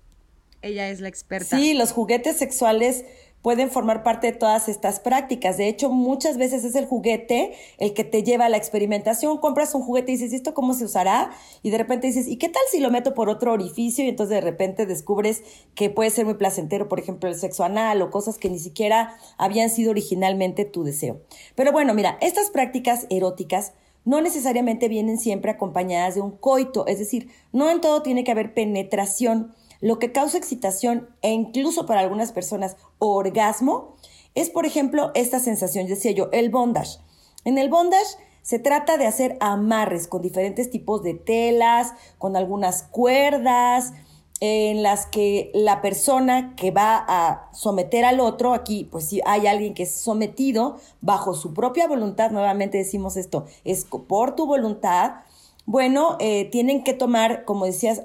ella 0.63 0.89
es 0.89 1.01
la 1.01 1.09
experta. 1.09 1.57
Sí, 1.57 1.75
los 1.75 1.93
juguetes 1.93 2.39
sexuales 2.39 3.05
pueden 3.43 3.71
formar 3.71 4.03
parte 4.03 4.29
de 4.29 4.33
todas 4.33 4.69
estas 4.69 5.01
prácticas. 5.01 5.57
De 5.57 5.69
hecho, 5.69 5.91
muchas 5.91 6.39
veces 6.39 6.65
es 6.65 6.75
el 6.75 6.87
juguete 6.87 7.53
el 7.79 7.95
que 7.95 8.05
te 8.05 8.23
lleva 8.23 8.47
a 8.47 8.49
la 8.49 8.57
experimentación. 8.57 9.39
Compras 9.39 9.75
un 9.75 9.83
juguete 9.83 10.13
y 10.13 10.17
dices, 10.17 10.33
¿esto 10.33 10.55
cómo 10.55 10.75
se 10.75 10.85
usará? 10.85 11.31
Y 11.63 11.71
de 11.71 11.79
repente 11.79 12.07
dices, 12.07 12.27
¿y 12.27 12.37
qué 12.37 12.49
tal 12.49 12.63
si 12.71 12.81
lo 12.81 12.91
meto 12.91 13.15
por 13.15 13.29
otro 13.29 13.53
orificio? 13.53 14.05
Y 14.05 14.09
entonces 14.09 14.35
de 14.35 14.41
repente 14.41 14.87
descubres 14.87 15.43
que 15.75 15.91
puede 15.91 16.11
ser 16.11 16.25
muy 16.25 16.35
placentero, 16.35 16.89
por 16.89 16.99
ejemplo, 16.99 17.29
el 17.29 17.37
sexo 17.37 17.65
anal 17.65 18.03
o 18.03 18.11
cosas 18.11 18.39
que 18.39 18.51
ni 18.51 18.59
siquiera 18.59 19.17
habían 19.37 19.71
sido 19.71 19.91
originalmente 19.91 20.65
tu 20.65 20.85
deseo. 20.85 21.21
Pero 21.55 21.73
bueno, 21.73 21.95
mira, 21.95 22.19
estas 22.21 22.51
prácticas 22.51 23.07
eróticas 23.11 23.73
no 24.05 24.23
necesariamente 24.23 24.89
vienen 24.89 25.19
siempre 25.19 25.51
acompañadas 25.51 26.15
de 26.15 26.23
un 26.23 26.31
coito, 26.31 26.87
es 26.87 26.99
decir, 26.99 27.29
no 27.53 27.71
en 27.71 27.83
todo 27.83 28.03
tiene 28.03 28.25
que 28.25 28.31
haber 28.31 28.55
penetración. 28.55 29.55
Lo 29.81 29.99
que 29.99 30.13
causa 30.13 30.39
excitación 30.39 31.09
e 31.23 31.31
incluso 31.31 31.87
para 31.87 32.01
algunas 32.01 32.33
personas 32.33 32.77
orgasmo 32.99 33.95
es, 34.35 34.51
por 34.51 34.67
ejemplo, 34.67 35.11
esta 35.15 35.41
sensación, 35.41 35.87
decía 35.87 36.13
yo, 36.13 36.29
el 36.33 36.51
bondage. 36.51 36.99
En 37.45 37.59
el 37.59 37.69
bondage 37.69 38.17
se 38.43 38.59
trata 38.59 38.97
de 38.97 39.07
hacer 39.07 39.37
amarres 39.41 40.09
con 40.09 40.23
diferentes 40.23 40.71
tipos 40.71 41.03
de 41.03 41.15
telas, 41.15 41.93
con 42.19 42.37
algunas 42.37 42.83
cuerdas, 42.83 43.93
en 44.41 44.83
las 44.83 45.07
que 45.07 45.51
la 45.53 45.83
persona 45.83 46.55
que 46.57 46.71
va 46.71 47.05
a 47.09 47.51
someter 47.53 48.05
al 48.05 48.21
otro, 48.21 48.55
aquí 48.55 48.85
pues 48.85 49.09
si 49.09 49.21
hay 49.27 49.47
alguien 49.47 49.75
que 49.75 49.83
es 49.83 49.93
sometido 49.93 50.77
bajo 51.01 51.35
su 51.35 51.53
propia 51.53 51.89
voluntad, 51.89 52.31
nuevamente 52.31 52.79
decimos 52.79 53.17
esto, 53.17 53.47
es 53.65 53.85
por 53.85 54.37
tu 54.37 54.47
voluntad, 54.47 55.23
bueno, 55.69 56.17
eh, 56.19 56.49
tienen 56.51 56.83
que 56.83 56.95
tomar, 56.95 57.45
como 57.45 57.67
decías, 57.67 58.01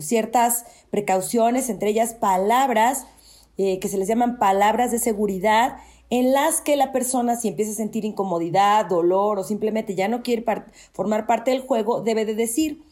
ciertas 0.00 0.66
precauciones, 0.90 1.70
entre 1.70 1.88
ellas 1.88 2.12
palabras 2.12 3.06
eh, 3.56 3.78
que 3.78 3.88
se 3.88 3.96
les 3.96 4.06
llaman 4.06 4.38
palabras 4.38 4.90
de 4.90 4.98
seguridad, 4.98 5.78
en 6.10 6.34
las 6.34 6.60
que 6.60 6.76
la 6.76 6.92
persona, 6.92 7.36
si 7.36 7.48
empieza 7.48 7.72
a 7.72 7.74
sentir 7.74 8.04
incomodidad, 8.04 8.84
dolor 8.84 9.38
o 9.38 9.44
simplemente 9.44 9.94
ya 9.94 10.08
no 10.08 10.22
quiere 10.22 10.44
formar 10.92 11.26
parte 11.26 11.52
del 11.52 11.62
juego, 11.62 12.02
debe 12.02 12.26
de 12.26 12.34
decir, 12.34 12.82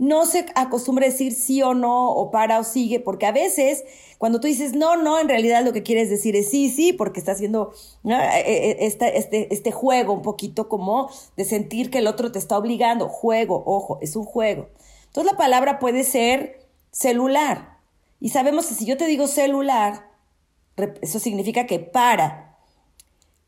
no 0.00 0.24
se 0.24 0.46
acostumbra 0.54 1.04
a 1.04 1.10
decir 1.10 1.34
sí 1.34 1.62
o 1.62 1.74
no, 1.74 2.08
o 2.08 2.30
para 2.30 2.58
o 2.58 2.64
sigue, 2.64 3.00
porque 3.00 3.26
a 3.26 3.32
veces 3.32 3.84
cuando 4.16 4.40
tú 4.40 4.46
dices 4.46 4.72
no, 4.72 4.96
no, 4.96 5.20
en 5.20 5.28
realidad 5.28 5.62
lo 5.62 5.74
que 5.74 5.82
quieres 5.82 6.08
decir 6.08 6.34
es 6.36 6.48
sí, 6.48 6.70
sí, 6.70 6.94
porque 6.94 7.20
está 7.20 7.32
haciendo 7.32 7.74
e, 8.04 8.78
este, 8.80 9.18
este, 9.18 9.52
este 9.52 9.72
juego 9.72 10.14
un 10.14 10.22
poquito 10.22 10.70
como 10.70 11.10
de 11.36 11.44
sentir 11.44 11.90
que 11.90 11.98
el 11.98 12.06
otro 12.06 12.32
te 12.32 12.38
está 12.38 12.56
obligando. 12.56 13.10
Juego, 13.10 13.62
ojo, 13.66 13.98
es 14.00 14.16
un 14.16 14.24
juego. 14.24 14.68
Entonces 15.08 15.30
la 15.32 15.36
palabra 15.36 15.78
puede 15.78 16.02
ser 16.02 16.66
celular. 16.90 17.76
Y 18.20 18.30
sabemos 18.30 18.68
que 18.68 18.74
si 18.74 18.86
yo 18.86 18.96
te 18.96 19.06
digo 19.06 19.26
celular, 19.26 20.08
eso 21.02 21.18
significa 21.18 21.66
que 21.66 21.78
para. 21.78 22.56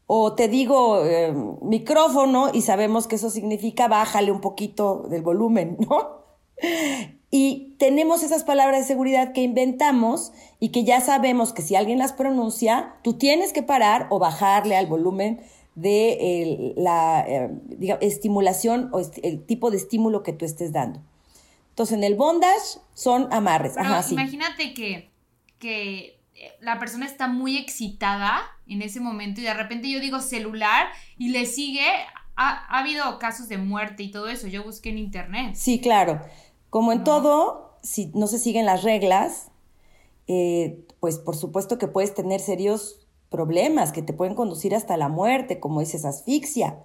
O 0.06 0.34
te 0.34 0.48
digo 0.48 1.02
eh, 1.06 1.34
micrófono 1.62 2.50
y 2.52 2.60
sabemos 2.60 3.06
que 3.06 3.16
eso 3.16 3.30
significa 3.30 3.88
bájale 3.88 4.30
un 4.30 4.42
poquito 4.42 5.06
del 5.08 5.22
volumen, 5.22 5.78
¿no? 5.88 6.21
Y 7.34 7.74
tenemos 7.78 8.22
esas 8.22 8.44
palabras 8.44 8.80
de 8.80 8.86
seguridad 8.86 9.32
que 9.32 9.40
inventamos 9.40 10.32
y 10.60 10.68
que 10.68 10.84
ya 10.84 11.00
sabemos 11.00 11.54
que 11.54 11.62
si 11.62 11.74
alguien 11.74 11.98
las 11.98 12.12
pronuncia, 12.12 12.96
tú 13.02 13.14
tienes 13.14 13.54
que 13.54 13.62
parar 13.62 14.06
o 14.10 14.18
bajarle 14.18 14.76
al 14.76 14.86
volumen 14.86 15.40
de 15.74 16.74
la 16.76 17.24
eh, 17.26 17.50
estimulación 18.02 18.90
o 18.92 19.00
el 19.22 19.46
tipo 19.46 19.70
de 19.70 19.78
estímulo 19.78 20.22
que 20.22 20.34
tú 20.34 20.44
estés 20.44 20.72
dando. 20.72 21.00
Entonces, 21.70 21.96
en 21.96 22.04
el 22.04 22.16
bondage 22.16 22.80
son 22.92 23.32
amarres. 23.32 23.76
Imagínate 24.10 24.74
que, 24.74 25.10
que 25.58 26.20
la 26.60 26.78
persona 26.78 27.06
está 27.06 27.28
muy 27.28 27.56
excitada 27.56 28.42
en 28.66 28.82
ese 28.82 29.00
momento 29.00 29.40
y 29.40 29.44
de 29.44 29.54
repente 29.54 29.90
yo 29.90 30.00
digo 30.00 30.20
celular 30.20 30.88
y 31.16 31.30
le 31.30 31.46
sigue. 31.46 31.86
Ha, 32.36 32.48
ha 32.66 32.80
habido 32.80 33.18
casos 33.18 33.48
de 33.48 33.56
muerte 33.56 34.02
y 34.02 34.10
todo 34.10 34.28
eso. 34.28 34.48
Yo 34.48 34.64
busqué 34.64 34.90
en 34.90 34.98
internet. 34.98 35.54
Sí, 35.54 35.80
claro. 35.80 36.20
Como 36.72 36.90
en 36.92 37.04
todo, 37.04 37.76
si 37.82 38.10
no 38.14 38.26
se 38.26 38.38
siguen 38.38 38.64
las 38.64 38.82
reglas, 38.82 39.48
eh, 40.26 40.86
pues 41.00 41.18
por 41.18 41.36
supuesto 41.36 41.76
que 41.76 41.86
puedes 41.86 42.14
tener 42.14 42.40
serios 42.40 43.06
problemas 43.28 43.92
que 43.92 44.00
te 44.00 44.14
pueden 44.14 44.34
conducir 44.34 44.74
hasta 44.74 44.96
la 44.96 45.10
muerte, 45.10 45.60
como 45.60 45.80
dices, 45.80 46.06
asfixia. 46.06 46.82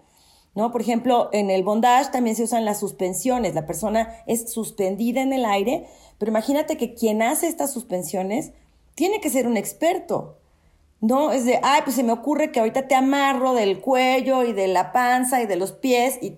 ¿No? 0.56 0.74
Por 0.74 0.82
ejemplo, 0.82 1.30
en 1.32 1.50
el 1.50 1.64
bondage 1.64 2.12
también 2.12 2.36
se 2.36 2.44
usan 2.44 2.66
las 2.66 2.82
suspensiones. 2.82 3.56
La 3.56 3.66
persona 3.66 4.14
es 4.26 4.52
suspendida 4.52 5.22
en 5.22 5.32
el 5.32 5.46
aire, 5.46 5.88
pero 6.18 6.32
imagínate 6.32 6.76
que 6.76 6.94
quien 6.94 7.22
hace 7.22 7.48
estas 7.48 7.72
suspensiones 7.72 8.52
tiene 8.94 9.22
que 9.22 9.30
ser 9.30 9.48
un 9.48 9.56
experto. 9.56 10.38
No, 11.00 11.32
es 11.32 11.46
de, 11.46 11.60
ay, 11.62 11.82
pues 11.84 11.96
se 11.96 12.04
me 12.04 12.12
ocurre 12.12 12.52
que 12.52 12.60
ahorita 12.60 12.88
te 12.88 12.96
amarro 12.96 13.54
del 13.54 13.80
cuello 13.82 14.44
y 14.44 14.54
de 14.54 14.68
la 14.68 14.92
panza 14.92 15.42
y 15.42 15.46
de 15.46 15.56
los 15.56 15.72
pies 15.72 16.18
y, 16.22 16.36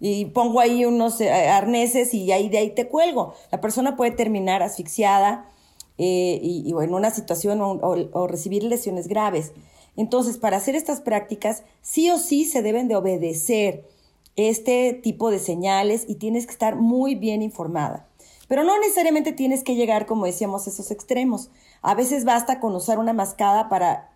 y 0.00 0.24
pongo 0.26 0.58
ahí 0.58 0.84
unos 0.84 1.20
eh, 1.20 1.30
arneses 1.30 2.12
y 2.12 2.32
ahí 2.32 2.48
de 2.48 2.58
ahí 2.58 2.70
te 2.70 2.88
cuelgo. 2.88 3.34
La 3.52 3.60
persona 3.60 3.94
puede 3.94 4.10
terminar 4.10 4.60
asfixiada 4.60 5.48
eh, 5.96 6.40
y, 6.42 6.70
en 6.70 6.94
una 6.94 7.12
situación 7.12 7.60
o, 7.60 8.26
recibir 8.26 8.64
lesiones 8.64 9.06
graves. 9.06 9.52
Entonces, 9.96 10.38
para 10.38 10.56
hacer 10.56 10.74
estas 10.74 11.00
prácticas, 11.00 11.62
sí 11.82 12.10
o 12.10 12.18
sí 12.18 12.44
se 12.44 12.62
deben 12.62 12.88
de 12.88 12.96
obedecer 12.96 13.84
este 14.34 14.94
tipo 14.94 15.30
de 15.30 15.38
señales 15.38 16.04
y 16.08 16.16
tienes 16.16 16.46
que 16.46 16.52
estar 16.52 16.74
muy 16.74 17.14
bien 17.14 17.40
informada. 17.40 18.08
Pero 18.48 18.64
no 18.64 18.76
necesariamente 18.80 19.32
tienes 19.32 19.62
que 19.62 19.76
llegar, 19.76 20.06
como 20.06 20.26
decíamos, 20.26 20.66
a 20.66 20.70
esos 20.70 20.90
extremos. 20.90 21.50
A 21.82 21.94
veces 21.94 22.24
basta 22.24 22.60
con 22.60 22.74
usar 22.74 22.98
una 22.98 23.12
mascada 23.12 23.68
para 23.68 24.12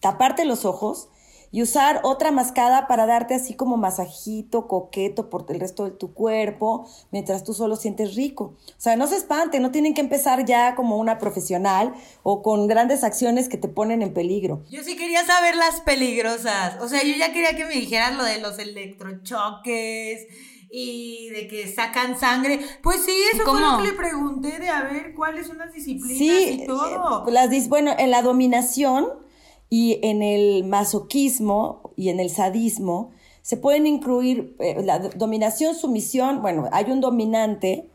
taparte 0.00 0.44
los 0.44 0.64
ojos 0.64 1.08
y 1.52 1.62
usar 1.62 2.00
otra 2.02 2.32
mascada 2.32 2.86
para 2.88 3.06
darte 3.06 3.34
así 3.34 3.54
como 3.54 3.76
masajito, 3.76 4.66
coqueto 4.66 5.30
por 5.30 5.46
el 5.48 5.60
resto 5.60 5.84
de 5.84 5.92
tu 5.92 6.12
cuerpo, 6.12 6.88
mientras 7.12 7.44
tú 7.44 7.54
solo 7.54 7.76
sientes 7.76 8.14
rico. 8.14 8.56
O 8.68 8.80
sea, 8.80 8.96
no 8.96 9.06
se 9.06 9.16
espante, 9.16 9.60
no 9.60 9.70
tienen 9.70 9.94
que 9.94 10.00
empezar 10.00 10.44
ya 10.44 10.74
como 10.74 10.96
una 10.96 11.18
profesional 11.18 11.94
o 12.22 12.42
con 12.42 12.66
grandes 12.66 13.04
acciones 13.04 13.48
que 13.48 13.56
te 13.56 13.68
ponen 13.68 14.02
en 14.02 14.12
peligro. 14.12 14.64
Yo 14.68 14.82
sí 14.82 14.96
quería 14.96 15.24
saber 15.24 15.56
las 15.56 15.80
peligrosas. 15.80 16.80
O 16.80 16.88
sea, 16.88 17.02
yo 17.02 17.14
ya 17.16 17.32
quería 17.32 17.56
que 17.56 17.64
me 17.64 17.74
dijeras 17.74 18.16
lo 18.16 18.24
de 18.24 18.40
los 18.40 18.58
electrochoques 18.58 20.26
y 20.70 21.28
de 21.30 21.48
que 21.48 21.72
sacan 21.72 22.18
sangre. 22.18 22.60
Pues 22.82 23.04
sí, 23.04 23.12
eso 23.32 23.44
fue 23.44 23.60
lo 23.60 23.78
que 23.78 23.84
le 23.84 23.92
pregunté 23.92 24.58
de 24.58 24.68
a 24.68 24.82
ver 24.84 25.14
cuáles 25.14 25.46
son 25.46 25.58
las 25.58 25.72
disciplinas 25.72 26.20
y 26.20 26.66
todo. 26.66 27.26
Eh, 27.26 27.32
las, 27.32 27.68
bueno, 27.68 27.92
en 27.98 28.10
la 28.10 28.22
dominación 28.22 29.06
y 29.68 29.98
en 30.02 30.22
el 30.22 30.64
masoquismo 30.64 31.92
y 31.96 32.08
en 32.10 32.20
el 32.20 32.30
sadismo 32.30 33.10
se 33.42 33.56
pueden 33.56 33.86
incluir 33.86 34.56
eh, 34.58 34.82
la 34.82 34.98
dominación, 34.98 35.74
sumisión, 35.74 36.42
bueno, 36.42 36.68
hay 36.72 36.90
un 36.90 37.00
dominante 37.00 37.88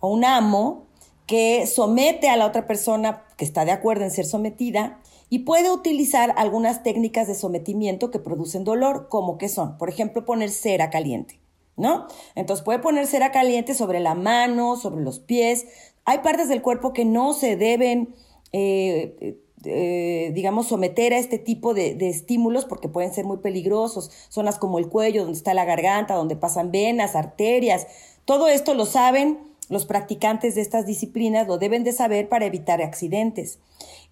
o 0.00 0.08
un 0.12 0.24
amo 0.24 0.86
que 1.26 1.66
somete 1.66 2.28
a 2.28 2.36
la 2.36 2.46
otra 2.46 2.66
persona 2.66 3.24
que 3.36 3.44
está 3.44 3.64
de 3.64 3.70
acuerdo 3.70 4.04
en 4.04 4.10
ser 4.10 4.26
sometida 4.26 5.00
y 5.30 5.40
puede 5.40 5.70
utilizar 5.70 6.34
algunas 6.36 6.82
técnicas 6.82 7.26
de 7.26 7.34
sometimiento 7.34 8.10
que 8.10 8.18
producen 8.18 8.64
dolor, 8.64 9.08
como 9.08 9.38
que 9.38 9.48
son, 9.48 9.78
por 9.78 9.88
ejemplo, 9.88 10.26
poner 10.26 10.50
cera 10.50 10.90
caliente. 10.90 11.41
¿No? 11.76 12.06
Entonces 12.34 12.64
puede 12.64 12.78
poner 12.78 13.06
cera 13.06 13.32
caliente 13.32 13.74
sobre 13.74 14.00
la 14.00 14.14
mano, 14.14 14.76
sobre 14.76 15.02
los 15.02 15.20
pies. 15.20 15.66
Hay 16.04 16.18
partes 16.18 16.48
del 16.48 16.62
cuerpo 16.62 16.92
que 16.92 17.04
no 17.04 17.32
se 17.32 17.56
deben, 17.56 18.14
eh, 18.52 19.38
eh, 19.64 20.30
digamos, 20.34 20.68
someter 20.68 21.12
a 21.12 21.18
este 21.18 21.38
tipo 21.38 21.74
de, 21.74 21.94
de, 21.94 22.08
estímulos 22.08 22.64
porque 22.64 22.88
pueden 22.88 23.12
ser 23.12 23.24
muy 23.24 23.38
peligrosos. 23.38 24.10
Zonas 24.28 24.58
como 24.58 24.78
el 24.78 24.88
cuello, 24.88 25.22
donde 25.22 25.38
está 25.38 25.54
la 25.54 25.64
garganta, 25.64 26.14
donde 26.14 26.36
pasan 26.36 26.72
venas, 26.72 27.16
arterias. 27.16 27.86
Todo 28.24 28.48
esto 28.48 28.74
lo 28.74 28.86
saben 28.86 29.52
los 29.72 29.86
practicantes 29.86 30.54
de 30.54 30.60
estas 30.60 30.86
disciplinas, 30.86 31.48
lo 31.48 31.56
deben 31.56 31.82
de 31.82 31.92
saber 31.92 32.28
para 32.28 32.44
evitar 32.44 32.82
accidentes. 32.82 33.58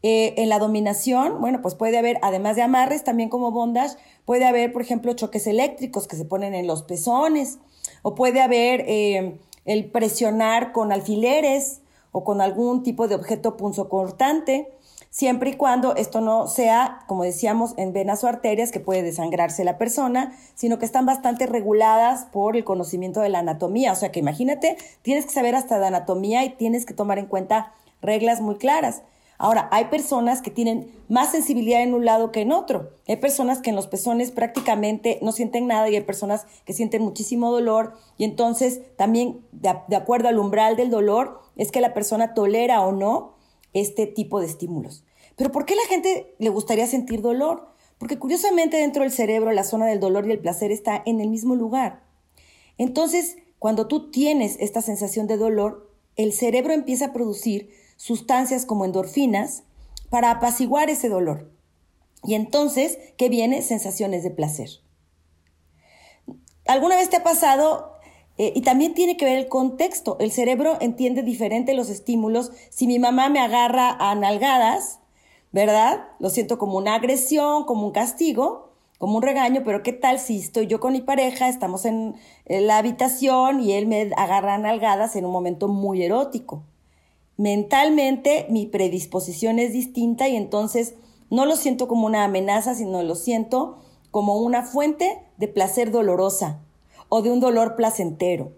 Eh, 0.02 0.34
en 0.38 0.48
la 0.48 0.58
dominación, 0.58 1.40
bueno, 1.40 1.60
pues 1.60 1.74
puede 1.74 1.98
haber, 1.98 2.18
además 2.22 2.56
de 2.56 2.62
amarres, 2.62 3.04
también 3.04 3.28
como 3.28 3.50
bondage, 3.50 3.96
puede 4.24 4.46
haber, 4.46 4.72
por 4.72 4.82
ejemplo, 4.82 5.12
choques 5.12 5.46
eléctricos 5.46 6.06
que 6.06 6.16
se 6.16 6.24
ponen 6.24 6.54
en 6.54 6.66
los 6.66 6.82
pezones, 6.82 7.58
o 8.02 8.14
puede 8.14 8.40
haber 8.40 8.84
eh, 8.88 9.38
el 9.64 9.90
presionar 9.90 10.72
con 10.72 10.92
alfileres 10.92 11.80
o 12.12 12.24
con 12.24 12.40
algún 12.40 12.82
tipo 12.82 13.08
de 13.08 13.14
objeto 13.14 13.56
punzocortante, 13.56 14.72
siempre 15.10 15.50
y 15.50 15.54
cuando 15.54 15.94
esto 15.96 16.20
no 16.20 16.46
sea, 16.46 17.00
como 17.06 17.24
decíamos, 17.24 17.74
en 17.76 17.92
venas 17.92 18.24
o 18.24 18.28
arterias 18.28 18.70
que 18.70 18.80
puede 18.80 19.02
desangrarse 19.02 19.64
la 19.64 19.76
persona, 19.76 20.36
sino 20.54 20.78
que 20.78 20.86
están 20.86 21.04
bastante 21.04 21.46
reguladas 21.46 22.24
por 22.26 22.56
el 22.56 22.64
conocimiento 22.64 23.20
de 23.20 23.28
la 23.28 23.40
anatomía. 23.40 23.92
O 23.92 23.96
sea 23.96 24.12
que 24.12 24.20
imagínate, 24.20 24.76
tienes 25.02 25.26
que 25.26 25.32
saber 25.32 25.54
hasta 25.54 25.78
de 25.78 25.88
anatomía 25.88 26.44
y 26.44 26.50
tienes 26.50 26.86
que 26.86 26.94
tomar 26.94 27.18
en 27.18 27.26
cuenta 27.26 27.72
reglas 28.00 28.40
muy 28.40 28.56
claras. 28.56 29.02
Ahora, 29.42 29.70
hay 29.72 29.86
personas 29.86 30.42
que 30.42 30.50
tienen 30.50 30.92
más 31.08 31.32
sensibilidad 31.32 31.82
en 31.82 31.94
un 31.94 32.04
lado 32.04 32.30
que 32.30 32.42
en 32.42 32.52
otro. 32.52 32.90
Hay 33.08 33.16
personas 33.16 33.62
que 33.62 33.70
en 33.70 33.76
los 33.76 33.86
pezones 33.86 34.32
prácticamente 34.32 35.18
no 35.22 35.32
sienten 35.32 35.66
nada 35.66 35.88
y 35.88 35.96
hay 35.96 36.02
personas 36.02 36.44
que 36.66 36.74
sienten 36.74 37.00
muchísimo 37.00 37.50
dolor 37.50 37.94
y 38.18 38.24
entonces 38.24 38.82
también 38.96 39.40
de, 39.52 39.96
acuerdo 39.96 40.28
al 40.28 40.38
umbral 40.38 40.76
del 40.76 40.90
dolor 40.90 41.40
es 41.56 41.72
que 41.72 41.80
la 41.80 41.94
persona 41.94 42.34
tolera 42.34 42.82
o 42.82 42.92
no 42.92 43.32
este 43.72 44.06
tipo 44.06 44.40
de 44.40 44.46
estímulos. 44.46 45.04
Pero 45.36 45.50
¿por 45.50 45.64
qué 45.64 45.74
la 45.74 45.88
gente 45.88 46.34
le 46.38 46.50
gustaría 46.50 46.86
sentir 46.86 47.22
dolor? 47.22 47.72
Porque 47.96 48.18
curiosamente 48.18 48.76
dentro 48.76 49.04
del 49.04 49.10
cerebro 49.10 49.52
la 49.52 49.64
zona 49.64 49.86
del 49.86 50.00
dolor 50.00 50.26
y 50.26 50.32
el 50.32 50.40
placer 50.40 50.70
está 50.70 51.02
en 51.06 51.18
el 51.18 51.30
mismo 51.30 51.54
lugar. 51.54 52.02
Entonces, 52.76 53.38
cuando 53.58 53.86
tú 53.86 54.10
tienes 54.10 54.58
esta 54.60 54.82
sensación 54.82 55.26
de 55.26 55.38
dolor, 55.38 55.90
el 56.16 56.34
cerebro 56.34 56.74
empieza 56.74 57.06
a 57.06 57.12
producir 57.14 57.79
sustancias 58.00 58.64
como 58.64 58.86
endorfinas 58.86 59.64
para 60.08 60.30
apaciguar 60.30 60.88
ese 60.88 61.10
dolor. 61.10 61.52
Y 62.24 62.32
entonces, 62.32 62.96
¿qué 63.18 63.28
viene? 63.28 63.60
Sensaciones 63.60 64.22
de 64.22 64.30
placer. 64.30 64.70
¿Alguna 66.66 66.96
vez 66.96 67.10
te 67.10 67.18
ha 67.18 67.22
pasado? 67.22 67.92
Eh, 68.38 68.54
y 68.56 68.62
también 68.62 68.94
tiene 68.94 69.18
que 69.18 69.26
ver 69.26 69.36
el 69.36 69.48
contexto. 69.48 70.16
El 70.18 70.32
cerebro 70.32 70.78
entiende 70.80 71.22
diferente 71.22 71.74
los 71.74 71.90
estímulos. 71.90 72.52
Si 72.70 72.86
mi 72.86 72.98
mamá 72.98 73.28
me 73.28 73.38
agarra 73.38 73.90
a 73.90 74.14
nalgadas, 74.14 75.00
¿verdad? 75.52 76.08
Lo 76.20 76.30
siento 76.30 76.58
como 76.58 76.78
una 76.78 76.94
agresión, 76.94 77.64
como 77.64 77.86
un 77.86 77.92
castigo, 77.92 78.72
como 78.96 79.18
un 79.18 79.22
regaño, 79.22 79.60
pero 79.62 79.82
¿qué 79.82 79.92
tal 79.92 80.18
si 80.18 80.38
estoy 80.38 80.68
yo 80.68 80.80
con 80.80 80.94
mi 80.94 81.02
pareja, 81.02 81.50
estamos 81.50 81.84
en, 81.84 82.14
la 82.46 82.78
habitación 82.78 83.60
y 83.60 83.74
él 83.74 83.86
me 83.86 84.10
agarra 84.16 84.54
a 84.54 84.58
nalgadas 84.58 85.16
en 85.16 85.26
un 85.26 85.32
momento 85.32 85.68
muy 85.68 86.02
erótico? 86.02 86.62
Mentalmente 87.40 88.44
mi 88.50 88.66
predisposición 88.66 89.58
es 89.58 89.72
distinta 89.72 90.28
y 90.28 90.36
entonces 90.36 90.92
no 91.30 91.46
lo 91.46 91.56
siento 91.56 91.88
como 91.88 92.06
una 92.06 92.22
amenaza, 92.22 92.74
sino 92.74 93.02
lo 93.02 93.14
siento 93.14 93.78
como 94.10 94.36
una 94.36 94.62
fuente 94.62 95.22
de 95.38 95.48
placer 95.48 95.90
dolorosa 95.90 96.60
o 97.08 97.22
de 97.22 97.30
un 97.30 97.40
dolor 97.40 97.76
placentero, 97.76 98.52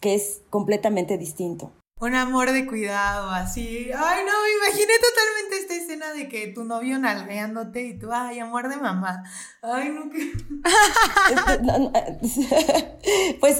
que 0.00 0.14
es 0.14 0.42
completamente 0.50 1.18
distinto 1.18 1.72
un 2.02 2.14
amor 2.16 2.50
de 2.50 2.66
cuidado, 2.66 3.30
así. 3.30 3.90
Ay, 3.96 4.24
no, 4.24 4.32
me 4.42 4.66
imaginé 4.66 4.92
totalmente 4.98 5.58
esta 5.58 5.74
escena 5.74 6.12
de 6.12 6.28
que 6.28 6.48
tu 6.48 6.64
novio 6.64 6.98
nalgueándote 6.98 7.82
y 7.82 7.96
tú, 7.96 8.08
ay, 8.12 8.40
amor 8.40 8.68
de 8.68 8.76
mamá. 8.76 9.22
Ay, 9.62 9.90
no, 9.90 10.10
que. 10.10 10.32
pues 13.40 13.56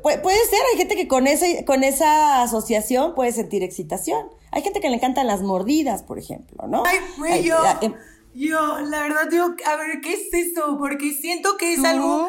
puede 0.00 0.46
ser, 0.46 0.60
hay 0.72 0.78
gente 0.78 0.96
que 0.96 1.06
con, 1.06 1.26
ese, 1.26 1.66
con 1.66 1.84
esa 1.84 2.42
asociación 2.42 3.14
puede 3.14 3.32
sentir 3.32 3.62
excitación. 3.62 4.28
Hay 4.50 4.62
gente 4.62 4.80
que 4.80 4.88
le 4.88 4.96
encantan 4.96 5.26
las 5.26 5.42
mordidas, 5.42 6.02
por 6.02 6.18
ejemplo, 6.18 6.66
¿no? 6.66 6.84
Ay, 6.86 7.00
güey, 7.18 7.44
yo. 7.44 7.58
Em 7.82 7.94
yo, 8.34 8.80
la 8.80 9.02
verdad, 9.02 9.28
digo, 9.30 9.54
a 9.64 9.76
ver, 9.76 10.00
¿qué 10.00 10.14
es 10.14 10.32
eso? 10.32 10.76
Porque 10.78 11.12
siento 11.12 11.56
que 11.56 11.74
es 11.74 11.84
algo 11.84 12.28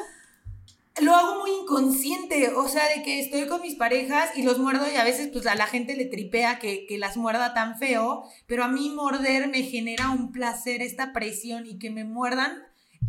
lo 1.01 1.13
hago 1.13 1.41
muy 1.41 1.51
inconsciente, 1.61 2.49
o 2.55 2.67
sea, 2.69 2.87
de 2.95 3.03
que 3.03 3.19
estoy 3.19 3.47
con 3.47 3.61
mis 3.61 3.75
parejas 3.75 4.29
y 4.35 4.43
los 4.43 4.59
muerdo 4.59 4.85
y 4.91 4.95
a 4.95 5.03
veces 5.03 5.29
pues 5.31 5.45
a 5.45 5.55
la 5.55 5.67
gente 5.67 5.95
le 5.95 6.05
tripea 6.05 6.59
que, 6.59 6.85
las 6.97 7.17
muerda 7.17 7.53
tan 7.53 7.77
feo, 7.77 8.23
pero 8.47 8.63
a 8.63 8.69
mí 8.69 8.89
morder 8.89 9.49
me 9.49 9.63
genera 9.63 10.09
un 10.09 10.31
placer, 10.31 10.81
esta 10.81 11.11
presión 11.11 11.65
y 11.65 11.77
que 11.77 11.89
me 11.89 12.05
muerdan 12.05 12.63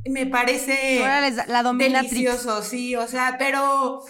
me 0.08 0.26
parece 0.26 1.00
la 1.48 1.62
delicioso, 1.72 2.62
sí, 2.62 2.94
o 2.94 3.08
sea, 3.08 3.36
pero 3.38 4.02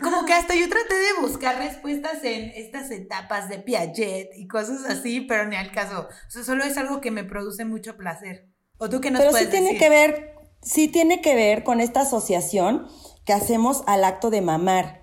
como 0.00 0.24
que 0.24 0.32
hasta 0.32 0.54
yo 0.54 0.68
traté 0.68 0.94
de 0.94 1.26
buscar 1.26 1.58
respuestas 1.58 2.22
en 2.22 2.50
estas 2.54 2.90
etapas 2.90 3.48
de 3.48 3.58
Piaget 3.58 4.30
y 4.36 4.46
cosas 4.46 4.84
así, 4.84 5.22
pero 5.22 5.46
ni 5.46 5.56
al 5.56 5.72
caso, 5.72 6.08
o 6.08 6.30
sea, 6.30 6.44
solo 6.44 6.64
es 6.64 6.76
algo 6.76 7.00
que 7.00 7.10
me 7.10 7.24
produce 7.24 7.64
mucho 7.64 7.96
placer. 7.96 8.48
¿O 8.78 8.88
tú 8.88 9.00
qué 9.00 9.10
nos 9.10 9.22
pero 9.22 9.36
sí 9.36 9.46
tiene 9.46 9.76
que 9.76 9.88
ver, 9.88 10.34
sí 10.62 10.88
tiene 10.88 11.20
que 11.20 11.34
ver 11.34 11.64
con 11.64 11.80
esta 11.80 12.02
asociación 12.02 12.86
hacemos 13.32 13.82
al 13.86 14.04
acto 14.04 14.30
de 14.30 14.40
mamar. 14.40 15.02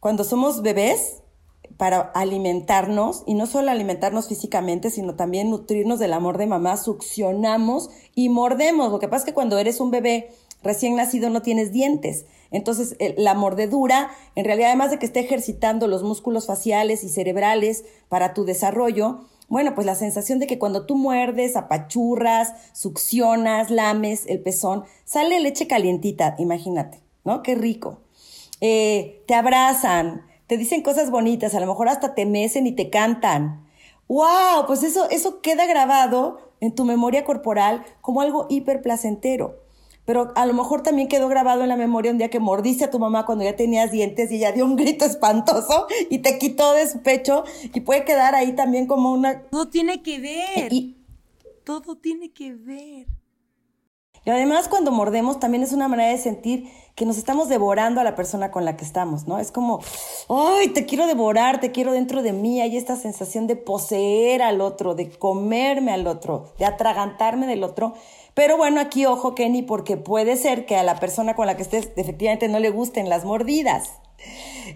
Cuando 0.00 0.24
somos 0.24 0.62
bebés, 0.62 1.22
para 1.76 2.00
alimentarnos, 2.00 3.24
y 3.26 3.34
no 3.34 3.46
solo 3.46 3.70
alimentarnos 3.70 4.28
físicamente, 4.28 4.90
sino 4.90 5.14
también 5.14 5.50
nutrirnos 5.50 5.98
del 5.98 6.12
amor 6.12 6.38
de 6.38 6.46
mamá, 6.46 6.76
succionamos 6.76 7.90
y 8.14 8.28
mordemos. 8.28 8.92
Lo 8.92 8.98
que 8.98 9.08
pasa 9.08 9.22
es 9.22 9.24
que 9.26 9.34
cuando 9.34 9.58
eres 9.58 9.80
un 9.80 9.90
bebé 9.90 10.30
recién 10.62 10.94
nacido 10.96 11.30
no 11.30 11.42
tienes 11.42 11.72
dientes. 11.72 12.26
Entonces, 12.50 12.96
la 13.16 13.34
mordedura, 13.34 14.10
en 14.34 14.44
realidad, 14.44 14.68
además 14.68 14.90
de 14.90 14.98
que 14.98 15.06
esté 15.06 15.20
ejercitando 15.20 15.86
los 15.86 16.02
músculos 16.02 16.46
faciales 16.46 17.02
y 17.02 17.08
cerebrales 17.08 17.84
para 18.08 18.34
tu 18.34 18.44
desarrollo, 18.44 19.20
bueno, 19.48 19.74
pues 19.74 19.86
la 19.86 19.94
sensación 19.94 20.38
de 20.38 20.46
que 20.46 20.58
cuando 20.58 20.86
tú 20.86 20.96
muerdes, 20.96 21.56
apachurras, 21.56 22.52
succionas, 22.72 23.70
lames 23.70 24.24
el 24.26 24.40
pezón, 24.40 24.84
sale 25.04 25.40
leche 25.40 25.66
calientita, 25.66 26.36
imagínate. 26.38 27.02
¿No? 27.24 27.42
Qué 27.42 27.54
rico. 27.54 28.00
Eh, 28.60 29.22
te 29.26 29.34
abrazan, 29.34 30.26
te 30.46 30.56
dicen 30.56 30.82
cosas 30.82 31.10
bonitas, 31.10 31.54
a 31.54 31.60
lo 31.60 31.66
mejor 31.66 31.88
hasta 31.88 32.14
te 32.14 32.26
mecen 32.26 32.66
y 32.66 32.72
te 32.72 32.90
cantan. 32.90 33.66
¡Wow! 34.08 34.66
Pues 34.66 34.82
eso, 34.82 35.08
eso 35.10 35.40
queda 35.40 35.66
grabado 35.66 36.52
en 36.60 36.74
tu 36.74 36.84
memoria 36.84 37.24
corporal 37.24 37.84
como 38.00 38.20
algo 38.20 38.46
hiper 38.48 38.82
placentero. 38.82 39.62
Pero 40.04 40.32
a 40.34 40.46
lo 40.46 40.52
mejor 40.52 40.82
también 40.82 41.08
quedó 41.08 41.28
grabado 41.28 41.62
en 41.62 41.68
la 41.68 41.76
memoria 41.76 42.10
un 42.10 42.18
día 42.18 42.28
que 42.28 42.40
mordiste 42.40 42.84
a 42.84 42.90
tu 42.90 42.98
mamá 42.98 43.24
cuando 43.24 43.44
ya 43.44 43.54
tenías 43.54 43.92
dientes 43.92 44.30
y 44.32 44.36
ella 44.36 44.52
dio 44.52 44.64
un 44.64 44.76
grito 44.76 45.04
espantoso 45.04 45.86
y 46.10 46.18
te 46.18 46.38
quitó 46.38 46.72
de 46.72 46.88
su 46.88 47.02
pecho 47.02 47.44
y 47.72 47.80
puede 47.80 48.04
quedar 48.04 48.34
ahí 48.34 48.52
también 48.54 48.86
como 48.86 49.12
una... 49.12 49.42
Todo 49.42 49.68
tiene 49.68 50.02
que 50.02 50.18
ver. 50.18 50.72
Y... 50.72 50.96
Todo 51.64 51.96
tiene 51.96 52.32
que 52.32 52.52
ver. 52.52 53.06
Y 54.24 54.30
además 54.30 54.68
cuando 54.68 54.92
mordemos 54.92 55.40
también 55.40 55.62
es 55.62 55.72
una 55.72 55.88
manera 55.88 56.10
de 56.10 56.18
sentir 56.18 56.70
que 56.94 57.06
nos 57.06 57.16
estamos 57.16 57.48
devorando 57.48 58.00
a 58.00 58.04
la 58.04 58.14
persona 58.14 58.50
con 58.50 58.64
la 58.64 58.76
que 58.76 58.84
estamos, 58.84 59.26
¿no? 59.26 59.38
Es 59.38 59.50
como, 59.50 59.80
¡ay, 60.28 60.68
te 60.68 60.84
quiero 60.84 61.06
devorar, 61.06 61.58
te 61.58 61.72
quiero 61.72 61.92
dentro 61.92 62.22
de 62.22 62.32
mí! 62.32 62.60
Hay 62.60 62.76
esta 62.76 62.96
sensación 62.96 63.46
de 63.46 63.56
poseer 63.56 64.42
al 64.42 64.60
otro, 64.60 64.94
de 64.94 65.10
comerme 65.10 65.92
al 65.92 66.06
otro, 66.06 66.52
de 66.58 66.66
atragantarme 66.66 67.46
del 67.46 67.64
otro. 67.64 67.94
Pero 68.34 68.56
bueno, 68.56 68.80
aquí 68.80 69.06
ojo, 69.06 69.34
Kenny, 69.34 69.62
porque 69.62 69.96
puede 69.96 70.36
ser 70.36 70.66
que 70.66 70.76
a 70.76 70.82
la 70.82 71.00
persona 71.00 71.34
con 71.34 71.46
la 71.46 71.56
que 71.56 71.62
estés 71.62 71.90
efectivamente 71.96 72.48
no 72.48 72.58
le 72.58 72.70
gusten 72.70 73.08
las 73.08 73.24
mordidas. 73.24 73.90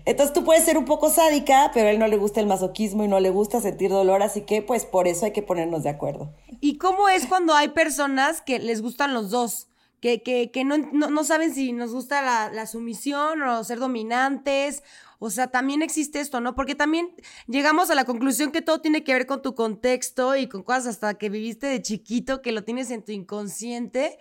Entonces 0.04 0.32
tú 0.32 0.44
puedes 0.44 0.64
ser 0.64 0.78
un 0.78 0.85
poco 0.85 1.11
sádica, 1.11 1.70
pero 1.72 1.88
a 1.88 1.90
él 1.90 1.98
no 1.98 2.06
le 2.06 2.16
gusta 2.16 2.40
el 2.40 2.46
masoquismo 2.46 3.04
y 3.04 3.09
no 3.09 3.20
le 3.20 3.30
gusta 3.30 3.61
sentir 3.61 3.90
dolor, 3.90 4.22
así 4.22 4.42
que 4.42 4.62
pues 4.62 4.85
por 4.85 5.09
eso 5.09 5.26
hay 5.26 5.32
que 5.32 5.42
ponernos 5.42 5.82
de 5.82 5.90
acuerdo. 5.90 6.32
¿Y 6.61 6.78
cómo 6.78 7.09
es 7.09 7.26
cuando 7.26 7.54
hay 7.54 7.68
personas 7.68 8.40
que 8.40 8.59
les 8.59 8.82
gustan 8.82 9.14
los 9.14 9.30
dos? 9.30 9.68
Que, 10.00 10.22
que, 10.22 10.50
que 10.50 10.62
no, 10.62 10.76
no, 10.76 11.24
saben 11.24 11.54
si 11.54 11.72
nos 11.72 11.92
gusta 11.92 12.20
la, 12.20 12.50
la 12.52 12.66
sumisión 12.66 13.42
o 13.42 13.64
ser 13.64 13.78
dominantes 13.78 14.82
o 15.18 15.30
sea, 15.30 15.48
también 15.48 15.82
existe 15.82 16.20
esto, 16.20 16.40
¿no? 16.40 16.54
Porque 16.54 16.74
también 16.74 17.14
llegamos 17.46 17.90
a 17.90 17.94
la 17.94 18.04
conclusión 18.04 18.52
que 18.52 18.62
todo 18.62 18.80
tiene 18.80 19.02
que 19.02 19.14
ver 19.14 19.26
con 19.26 19.40
tu 19.40 19.54
contexto 19.54 20.37
y 20.37 20.46
con 20.48 20.62
cosas 20.62 20.87
hasta 20.87 21.14
que 21.14 21.30
viviste 21.30 21.66
de 21.66 21.80
chiquito, 21.80 22.42
que 22.42 22.52
lo 22.52 22.64
tienes 22.64 22.90
en 22.90 23.02
tu 23.02 23.12
inconsciente. 23.12 24.18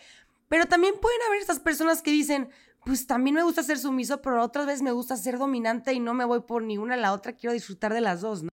Pero 0.48 0.68
también 0.68 0.94
pueden 1.02 1.22
haber 1.28 1.42
estas 1.42 1.60
personas 1.60 2.02
que 2.02 2.12
dicen, 2.12 2.50
pues 2.86 3.08
también 3.08 3.36
me 3.36 3.44
gusta 3.44 3.64
ser 3.64 3.80
sumiso, 3.80 4.22
pero 4.22 4.44
otras 4.44 4.68
veces 4.68 4.84
me 4.84 4.92
gusta 4.92 5.18
ser 5.18 5.38
dominante 5.40 5.94
y 5.94 6.00
no 6.00 6.14
me 6.14 6.24
voy 6.24 6.42
por 6.42 6.62
ni 6.62 6.78
una 6.78 6.94
a 6.94 6.98
la 6.98 7.14
otra, 7.14 7.34
quiero 7.34 7.54
disfrutar 7.54 7.94
de 7.94 8.02
las 8.02 8.22
dos, 8.22 8.44
¿no? 8.44 8.50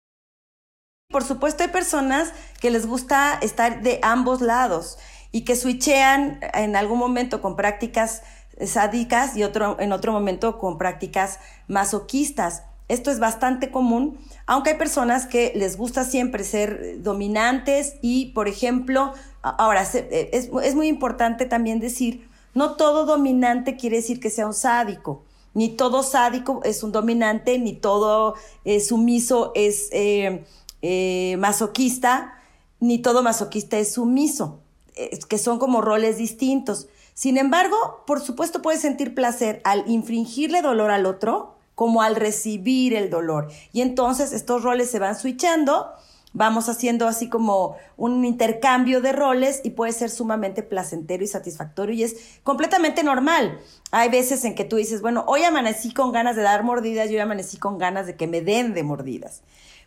Por 1.11 1.23
supuesto 1.23 1.63
hay 1.63 1.69
personas 1.69 2.33
que 2.59 2.71
les 2.71 2.87
gusta 2.87 3.39
estar 3.43 3.83
de 3.83 4.01
ambos 4.03 4.41
lados 4.41 4.97
y 5.31 5.45
que 5.45 5.55
switchean 5.55 6.41
en 6.55 6.75
algún 6.75 6.99
momento 6.99 7.43
con 7.43 7.55
prácticas 7.55 8.23
sádicas 8.65 9.37
y 9.37 9.45
otro, 9.45 9.77
en 9.79 9.93
otro 9.93 10.13
momento 10.13 10.59
con 10.59 10.79
prácticas 10.79 11.39
masoquistas. 11.69 12.63
Esto 12.89 13.11
es 13.11 13.21
bastante 13.21 13.71
común, 13.71 14.19
aunque 14.47 14.71
hay 14.71 14.79
personas 14.79 15.27
que 15.27 15.53
les 15.55 15.77
gusta 15.77 16.05
siempre 16.05 16.45
ser 16.45 17.03
dominantes 17.03 17.97
y, 18.01 18.33
por 18.33 18.49
ejemplo, 18.49 19.13
ahora 19.43 19.83
es, 19.83 19.95
es 19.95 20.75
muy 20.75 20.89
importante 20.89 21.45
también 21.45 21.79
decir 21.79 22.32
no 22.55 22.77
todo 22.77 23.07
dominante 23.07 23.77
quiere 23.77 23.97
decir 23.97 24.21
que 24.21 24.31
sea 24.31 24.47
un 24.47 24.55
sádico. 24.55 25.23
Ni 25.55 25.71
todo 25.71 26.03
sádico 26.03 26.61
es 26.65 26.83
un 26.83 26.93
dominante, 26.93 27.59
ni 27.59 27.75
todo 27.75 28.35
eh, 28.65 28.81
sumiso 28.81 29.53
es 29.55 29.89
eh, 29.93 30.45
eh, 30.81 31.37
masoquista, 31.39 32.39
ni 32.81 32.99
todo 32.99 33.23
masoquista 33.23 33.79
es 33.79 33.93
sumiso, 33.93 34.61
que 35.29 35.39
son 35.39 35.59
como 35.59 35.83
roles 35.83 36.17
distintos. 36.17 36.89
Sin 37.15 37.37
embargo, 37.37 38.03
por 38.07 38.21
supuesto 38.21 38.63
puedes 38.63 38.81
sentir 38.81 39.15
placer 39.15 39.61
al 39.65 39.85
infringirle 39.91 40.63
dolor 40.63 40.91
al 40.91 41.07
otro 41.07 41.55
como 41.75 42.03
al 42.03 42.17
recibir 42.17 42.95
el 42.95 43.11
dolor. 43.11 43.49
Y 43.73 43.83
entonces 43.83 44.33
estos 44.33 44.63
roles 44.63 44.91
se 44.91 44.99
van 44.99 45.19
switchando 45.19 45.93
vamos 46.33 46.69
haciendo 46.69 47.07
así 47.07 47.29
como 47.29 47.77
un 47.97 48.25
intercambio 48.25 49.01
de 49.01 49.13
roles 49.13 49.61
y 49.65 49.71
puede 49.71 49.93
ser 49.93 50.11
sumamente 50.11 50.63
placentero 50.63 51.23
y 51.23 51.27
satisfactorio 51.27 51.95
y 51.95 52.05
es 52.05 52.41
completamente 52.43 53.03
normal. 53.03 53.59
Hay 53.91 54.09
veces 54.09 54.45
en 54.45 54.55
que 54.55 54.65
tú 54.65 54.77
dices, 54.77 55.03
bueno, 55.03 55.25
hoy 55.27 55.45
amanecí 55.45 55.93
con 55.93 56.13
ganas 56.13 56.37
de 56.37 56.43
dar 56.43 56.63
mordidas 56.63 57.11
y 57.11 57.15
hoy 57.15 57.21
amanecí 57.21 57.59
con 57.59 57.79
ganas 57.79 58.07
de 58.07 58.17
que 58.17 58.27
me 58.27 58.41
den 58.41 58.75
de 58.75 58.83
mordidas. 58.83 59.43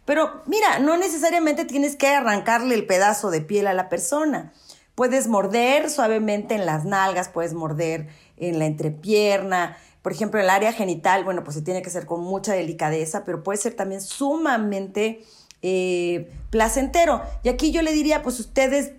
Pero 0.06 0.42
mira, 0.46 0.80
no 0.80 0.98
necesariamente 0.98 1.66
tienes 1.66 1.96
que 1.96 2.10
arrancarle 2.10 2.76
el 2.76 2.86
pedazo 2.86 3.32
de 3.32 3.42
piel 3.42 3.68
a 3.68 3.74
la 3.74 3.90
persona. 3.90 4.54
Puedes 4.94 5.28
morder 5.28 5.90
suavemente 5.90 6.56
en 6.56 6.66
las 6.66 6.86
nalgas, 6.86 7.28
puedes 7.28 7.54
morder 7.54 8.08
en 8.38 8.60
la 8.60 8.66
entrepierna, 8.66 9.78
por 10.06 10.12
ejemplo, 10.12 10.40
el 10.40 10.52
área 10.52 10.72
genital, 10.72 11.24
bueno, 11.24 11.44
pues 11.44 11.56
se 11.56 11.64
tiene 11.64 11.82
que 11.82 11.90
hacer 11.90 12.06
con 12.06 12.22
mucha 12.22 12.54
delicadeza, 12.54 13.26
pero 13.26 13.42
puede 13.42 13.58
ser 13.58 13.74
también 13.74 14.02
sumamente 14.02 15.24
eh, 15.68 16.30
placentero. 16.52 17.24
Y 17.42 17.50
aquí 17.50 17.72
yo 17.72 17.82
le 17.82 17.92
diría, 17.92 18.22
pues 18.22 18.40
ustedes 18.40 18.92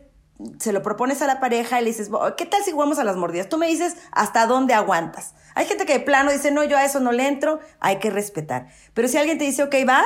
se 0.59 0.73
lo 0.73 0.83
propones 0.83 1.23
a 1.23 1.29
la 1.29 1.39
pareja 1.39 1.81
y 1.81 1.85
le 1.85 1.91
dices, 1.91 2.11
¿qué 2.37 2.45
tal 2.45 2.61
si 2.65 2.73
jugamos 2.73 2.99
a 2.99 3.05
las 3.05 3.15
mordidas? 3.15 3.49
Tú 3.49 3.57
me 3.57 3.69
dices 3.69 3.95
hasta 4.11 4.47
dónde 4.49 4.75
aguantas. 4.75 5.35
Hay 5.55 5.67
gente 5.67 5.87
que 5.87 5.93
de 5.93 6.01
plano 6.01 6.33
dice, 6.33 6.51
no, 6.51 6.65
yo 6.65 6.77
a 6.77 6.85
eso 6.85 6.99
no 6.99 7.13
le 7.13 7.29
entro, 7.29 7.61
hay 7.79 8.01
que 8.01 8.11
respetar. 8.11 8.67
Pero 8.95 9.07
si 9.07 9.17
alguien 9.17 9.39
te 9.39 9.45
dice, 9.45 9.63
ok, 9.63 9.77
va, 9.89 10.03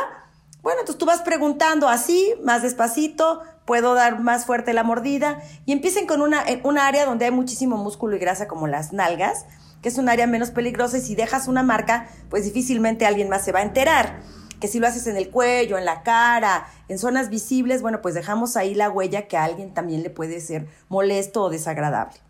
bueno, 0.60 0.80
entonces 0.80 0.98
tú 0.98 1.06
vas 1.06 1.22
preguntando 1.22 1.88
así, 1.88 2.34
más 2.44 2.60
despacito, 2.60 3.40
puedo 3.64 3.94
dar 3.94 4.20
más 4.20 4.44
fuerte 4.44 4.74
la 4.74 4.84
mordida 4.84 5.40
y 5.64 5.72
empiecen 5.72 6.06
con 6.06 6.20
una, 6.20 6.44
una 6.62 6.86
área 6.86 7.06
donde 7.06 7.24
hay 7.24 7.30
muchísimo 7.30 7.78
músculo 7.78 8.16
y 8.16 8.18
grasa 8.18 8.48
como 8.48 8.66
las 8.66 8.92
nalgas, 8.92 9.46
que 9.80 9.88
es 9.88 9.96
un 9.96 10.10
área 10.10 10.26
menos 10.26 10.50
peligrosa 10.50 10.98
y 10.98 11.00
si 11.00 11.14
dejas 11.14 11.48
una 11.48 11.62
marca, 11.62 12.08
pues 12.28 12.44
difícilmente 12.44 13.06
alguien 13.06 13.30
más 13.30 13.46
se 13.46 13.52
va 13.52 13.60
a 13.60 13.62
enterar 13.62 14.20
que 14.60 14.68
si 14.68 14.78
lo 14.78 14.86
haces 14.86 15.06
en 15.06 15.16
el 15.16 15.30
cuello, 15.30 15.78
en 15.78 15.84
la 15.84 16.02
cara, 16.02 16.68
en 16.88 16.98
zonas 16.98 17.30
visibles, 17.30 17.82
bueno, 17.82 18.00
pues 18.02 18.14
dejamos 18.14 18.56
ahí 18.56 18.74
la 18.74 18.90
huella 18.90 19.26
que 19.26 19.36
a 19.36 19.44
alguien 19.44 19.74
también 19.74 20.02
le 20.02 20.10
puede 20.10 20.40
ser 20.40 20.68
molesto 20.88 21.42
o 21.42 21.50
desagradable. 21.50 22.20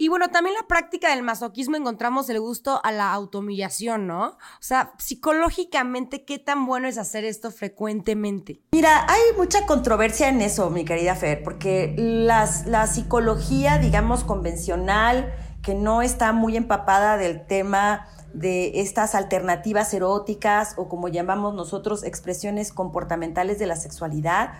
Y 0.00 0.06
bueno, 0.06 0.28
también 0.28 0.54
la 0.54 0.68
práctica 0.68 1.10
del 1.10 1.24
masoquismo 1.24 1.76
encontramos 1.76 2.30
el 2.30 2.38
gusto 2.38 2.80
a 2.84 2.92
la 2.92 3.12
autohumillación, 3.12 4.06
¿no? 4.06 4.26
O 4.26 4.60
sea, 4.60 4.92
psicológicamente, 4.98 6.24
¿qué 6.24 6.38
tan 6.38 6.66
bueno 6.66 6.86
es 6.86 6.98
hacer 6.98 7.24
esto 7.24 7.50
frecuentemente? 7.50 8.62
Mira, 8.70 9.04
hay 9.08 9.20
mucha 9.36 9.66
controversia 9.66 10.28
en 10.28 10.40
eso, 10.40 10.70
mi 10.70 10.84
querida 10.84 11.16
Fer, 11.16 11.42
porque 11.42 11.96
las, 11.98 12.66
la 12.66 12.86
psicología, 12.86 13.78
digamos, 13.78 14.22
convencional, 14.22 15.34
que 15.62 15.74
no 15.74 16.00
está 16.00 16.32
muy 16.32 16.56
empapada 16.56 17.16
del 17.16 17.44
tema 17.44 18.06
de 18.32 18.80
estas 18.80 19.14
alternativas 19.14 19.92
eróticas 19.94 20.74
o 20.76 20.88
como 20.88 21.08
llamamos 21.08 21.54
nosotros 21.54 22.04
expresiones 22.04 22.72
comportamentales 22.72 23.58
de 23.58 23.66
la 23.66 23.76
sexualidad. 23.76 24.52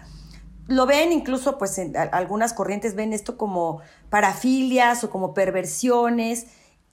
Lo 0.66 0.86
ven 0.86 1.12
incluso, 1.12 1.58
pues 1.58 1.78
en 1.78 1.96
algunas 1.96 2.52
corrientes 2.52 2.94
ven 2.94 3.12
esto 3.12 3.36
como 3.36 3.80
parafilias 4.10 5.02
o 5.04 5.10
como 5.10 5.32
perversiones 5.32 6.46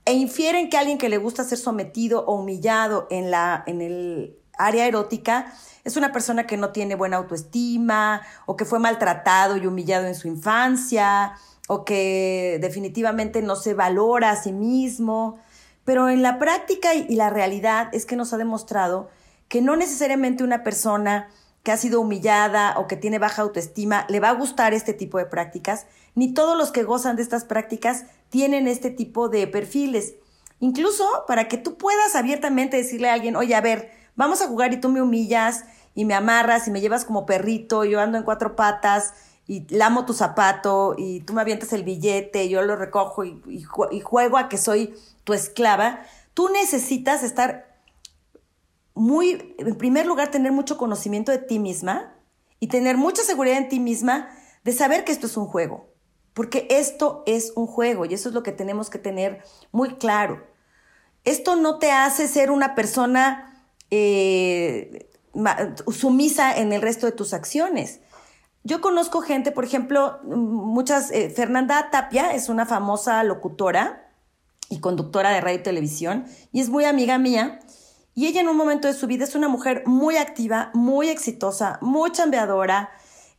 e 0.05 0.13
infieren 0.13 0.69
que 0.69 0.77
alguien 0.77 0.97
que 0.97 1.09
le 1.09 1.17
gusta 1.17 1.43
ser 1.43 1.57
sometido 1.57 2.25
o 2.25 2.35
humillado 2.35 3.07
en, 3.09 3.31
la, 3.31 3.63
en 3.65 3.81
el 3.81 4.37
área 4.57 4.85
erótica 4.85 5.53
es 5.83 5.97
una 5.97 6.11
persona 6.11 6.47
que 6.47 6.57
no 6.57 6.71
tiene 6.71 6.95
buena 6.95 7.17
autoestima 7.17 8.21
o 8.45 8.55
que 8.55 8.65
fue 8.65 8.79
maltratado 8.79 9.57
y 9.57 9.67
humillado 9.67 10.07
en 10.07 10.15
su 10.15 10.27
infancia 10.27 11.33
o 11.67 11.85
que 11.85 12.59
definitivamente 12.61 13.41
no 13.41 13.55
se 13.55 13.73
valora 13.73 14.31
a 14.31 14.35
sí 14.35 14.51
mismo. 14.51 15.39
Pero 15.85 16.09
en 16.09 16.21
la 16.21 16.39
práctica 16.39 16.93
y 16.93 17.15
la 17.15 17.29
realidad 17.29 17.89
es 17.93 18.05
que 18.05 18.15
nos 18.15 18.33
ha 18.33 18.37
demostrado 18.37 19.09
que 19.47 19.61
no 19.61 19.75
necesariamente 19.75 20.43
una 20.43 20.63
persona 20.63 21.29
que 21.63 21.71
ha 21.71 21.77
sido 21.77 22.01
humillada 22.01 22.75
o 22.77 22.87
que 22.87 22.97
tiene 22.97 23.19
baja 23.19 23.41
autoestima 23.41 24.05
le 24.09 24.19
va 24.19 24.29
a 24.29 24.33
gustar 24.33 24.73
este 24.73 24.93
tipo 24.93 25.17
de 25.17 25.25
prácticas, 25.25 25.87
ni 26.13 26.33
todos 26.33 26.57
los 26.57 26.71
que 26.71 26.83
gozan 26.83 27.15
de 27.15 27.23
estas 27.23 27.45
prácticas 27.45 28.05
tienen 28.29 28.67
este 28.67 28.91
tipo 28.91 29.29
de 29.29 29.47
perfiles. 29.47 30.15
Incluso 30.59 31.07
para 31.27 31.47
que 31.47 31.57
tú 31.57 31.77
puedas 31.77 32.15
abiertamente 32.15 32.77
decirle 32.77 33.09
a 33.09 33.13
alguien, 33.13 33.35
oye, 33.35 33.55
a 33.55 33.61
ver, 33.61 33.91
vamos 34.15 34.41
a 34.41 34.47
jugar 34.47 34.73
y 34.73 34.77
tú 34.77 34.89
me 34.89 35.01
humillas 35.01 35.65
y 35.93 36.05
me 36.05 36.13
amarras 36.13 36.67
y 36.67 36.71
me 36.71 36.81
llevas 36.81 37.05
como 37.05 37.25
perrito, 37.25 37.83
yo 37.83 37.99
ando 37.99 38.17
en 38.17 38.23
cuatro 38.23 38.55
patas 38.55 39.13
y 39.47 39.65
lamo 39.75 40.05
tu 40.05 40.13
zapato 40.13 40.95
y 40.97 41.19
tú 41.21 41.33
me 41.33 41.41
avientas 41.41 41.73
el 41.73 41.83
billete, 41.83 42.49
yo 42.49 42.61
lo 42.63 42.75
recojo 42.75 43.23
y, 43.23 43.41
y 43.91 43.99
juego 44.01 44.37
a 44.37 44.49
que 44.49 44.57
soy 44.57 44.95
tu 45.23 45.33
esclava, 45.33 46.01
tú 46.33 46.49
necesitas 46.49 47.23
estar 47.23 47.75
muy, 48.95 49.55
en 49.57 49.75
primer 49.75 50.05
lugar, 50.05 50.31
tener 50.31 50.51
mucho 50.51 50.77
conocimiento 50.77 51.31
de 51.31 51.37
ti 51.37 51.59
misma 51.59 52.15
y 52.59 52.67
tener 52.67 52.97
mucha 52.97 53.23
seguridad 53.23 53.57
en 53.57 53.69
ti 53.69 53.79
misma 53.79 54.29
de 54.63 54.71
saber 54.71 55.03
que 55.03 55.11
esto 55.11 55.27
es 55.27 55.37
un 55.37 55.45
juego, 55.45 55.89
porque 56.33 56.65
esto 56.69 57.23
es 57.27 57.51
un 57.55 57.67
juego 57.67 58.05
y 58.05 58.13
eso 58.13 58.29
es 58.29 58.35
lo 58.35 58.41
que 58.41 58.51
tenemos 58.53 58.89
que 58.89 58.97
tener 58.97 59.43
muy 59.71 59.95
claro. 59.95 60.47
Esto 61.25 61.55
no 61.55 61.77
te 61.77 61.91
hace 61.91 62.27
ser 62.27 62.51
una 62.51 62.73
persona 62.73 63.67
eh, 63.91 65.09
sumisa 65.91 66.57
en 66.57 66.71
el 66.71 66.81
resto 66.81 67.05
de 67.05 67.11
tus 67.11 67.33
acciones. 67.33 67.99
Yo 68.65 68.81
conozco 68.81 69.21
gente, 69.21 69.51
por 69.51 69.63
ejemplo, 69.63 70.19
muchas, 70.23 71.11
eh, 71.11 71.29
Fernanda 71.29 71.91
Tapia 71.91 72.33
es 72.33 72.49
una 72.49 72.65
famosa 72.65 73.23
locutora, 73.23 74.05
y 74.69 74.79
conductora 74.79 75.29
de 75.29 75.39
radio 75.39 75.59
y 75.59 75.63
televisión, 75.63 76.25
y 76.51 76.61
es 76.61 76.69
muy 76.69 76.85
amiga 76.85 77.19
mía. 77.19 77.59
Y 78.15 78.25
ella 78.25 78.41
en 78.41 78.47
un 78.47 78.57
momento 78.57 78.87
de 78.87 78.95
su 78.95 79.05
vida 79.05 79.23
es 79.23 79.35
una 79.35 79.49
mujer 79.49 79.83
muy 79.85 80.17
activa, 80.17 80.71
muy 80.73 81.09
exitosa, 81.09 81.77
muy 81.81 82.11
chambeadora, 82.11 82.89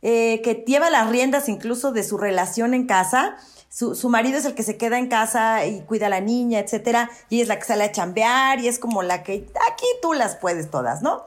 eh, 0.01 0.41
que 0.43 0.63
lleva 0.65 0.89
las 0.89 1.09
riendas 1.09 1.49
incluso 1.49 1.91
de 1.91 2.03
su 2.03 2.17
relación 2.17 2.73
en 2.73 2.85
casa. 2.85 3.35
Su, 3.67 3.95
su, 3.95 4.07
marido 4.07 4.37
es 4.37 4.45
el 4.45 4.55
que 4.55 4.63
se 4.63 4.77
queda 4.77 4.97
en 4.97 5.09
casa 5.09 5.65
y 5.65 5.81
cuida 5.81 6.05
a 6.05 6.09
la 6.09 6.21
niña, 6.21 6.59
etcétera, 6.59 7.09
y 7.29 7.35
ella 7.35 7.43
es 7.43 7.49
la 7.49 7.59
que 7.59 7.65
sale 7.65 7.83
a 7.83 7.91
chambear 7.91 8.61
y 8.61 8.69
es 8.69 8.79
como 8.79 9.03
la 9.03 9.23
que 9.23 9.49
aquí 9.73 9.85
tú 10.01 10.13
las 10.13 10.37
puedes 10.37 10.71
todas, 10.71 11.01
¿no? 11.01 11.23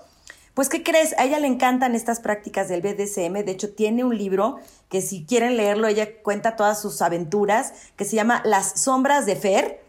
Pues, 0.54 0.68
¿qué 0.68 0.82
crees? 0.82 1.14
A 1.18 1.24
ella 1.24 1.38
le 1.38 1.46
encantan 1.46 1.94
estas 1.94 2.20
prácticas 2.20 2.68
del 2.68 2.82
BDSM. 2.82 3.44
De 3.44 3.52
hecho, 3.52 3.72
tiene 3.72 4.04
un 4.04 4.16
libro 4.16 4.58
que 4.88 5.00
si 5.00 5.24
quieren 5.24 5.56
leerlo, 5.56 5.86
ella 5.86 6.22
cuenta 6.22 6.56
todas 6.56 6.80
sus 6.80 7.00
aventuras, 7.02 7.72
que 7.96 8.04
se 8.04 8.16
llama 8.16 8.42
Las 8.44 8.80
sombras 8.82 9.26
de 9.26 9.36
Fer 9.36 9.80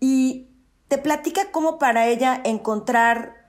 y 0.00 0.48
te 0.88 0.98
platica 0.98 1.50
cómo 1.50 1.78
para 1.78 2.06
ella 2.06 2.40
encontrar 2.44 3.48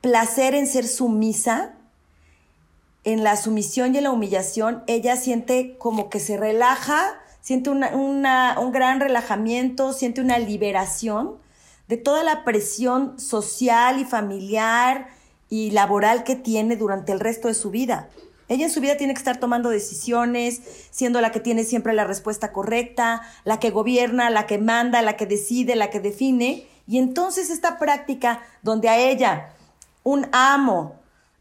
placer 0.00 0.54
en 0.54 0.66
ser 0.66 0.86
sumisa, 0.86 1.74
en 3.04 3.22
la 3.22 3.36
sumisión 3.36 3.94
y 3.94 3.98
en 3.98 4.04
la 4.04 4.10
humillación, 4.10 4.82
ella 4.88 5.16
siente 5.16 5.76
como 5.78 6.10
que 6.10 6.18
se 6.18 6.36
relaja, 6.36 7.20
siente 7.40 7.70
un 7.70 8.22
gran 8.72 9.00
relajamiento, 9.00 9.92
siente 9.92 10.20
una 10.20 10.38
liberación 10.38 11.36
de 11.86 11.96
toda 11.96 12.24
la 12.24 12.44
presión 12.44 13.20
social 13.20 14.00
y 14.00 14.04
familiar 14.04 15.08
y 15.48 15.70
laboral 15.70 16.24
que 16.24 16.36
tiene 16.36 16.76
durante 16.76 17.12
el 17.12 17.20
resto 17.20 17.48
de 17.48 17.54
su 17.54 17.70
vida. 17.70 18.08
Ella 18.48 18.64
en 18.64 18.70
su 18.70 18.80
vida 18.80 18.96
tiene 18.96 19.12
que 19.12 19.18
estar 19.18 19.40
tomando 19.40 19.70
decisiones, 19.70 20.60
siendo 20.90 21.20
la 21.20 21.32
que 21.32 21.40
tiene 21.40 21.64
siempre 21.64 21.92
la 21.92 22.04
respuesta 22.04 22.52
correcta, 22.52 23.22
la 23.44 23.58
que 23.58 23.70
gobierna, 23.70 24.30
la 24.30 24.46
que 24.46 24.58
manda, 24.58 25.02
la 25.02 25.16
que 25.16 25.26
decide, 25.26 25.74
la 25.74 25.90
que 25.90 26.00
define. 26.00 26.66
Y 26.86 26.98
entonces 26.98 27.50
esta 27.50 27.78
práctica 27.78 28.42
donde 28.62 28.88
a 28.88 28.98
ella 28.98 29.52
un 30.04 30.28
amo 30.30 30.94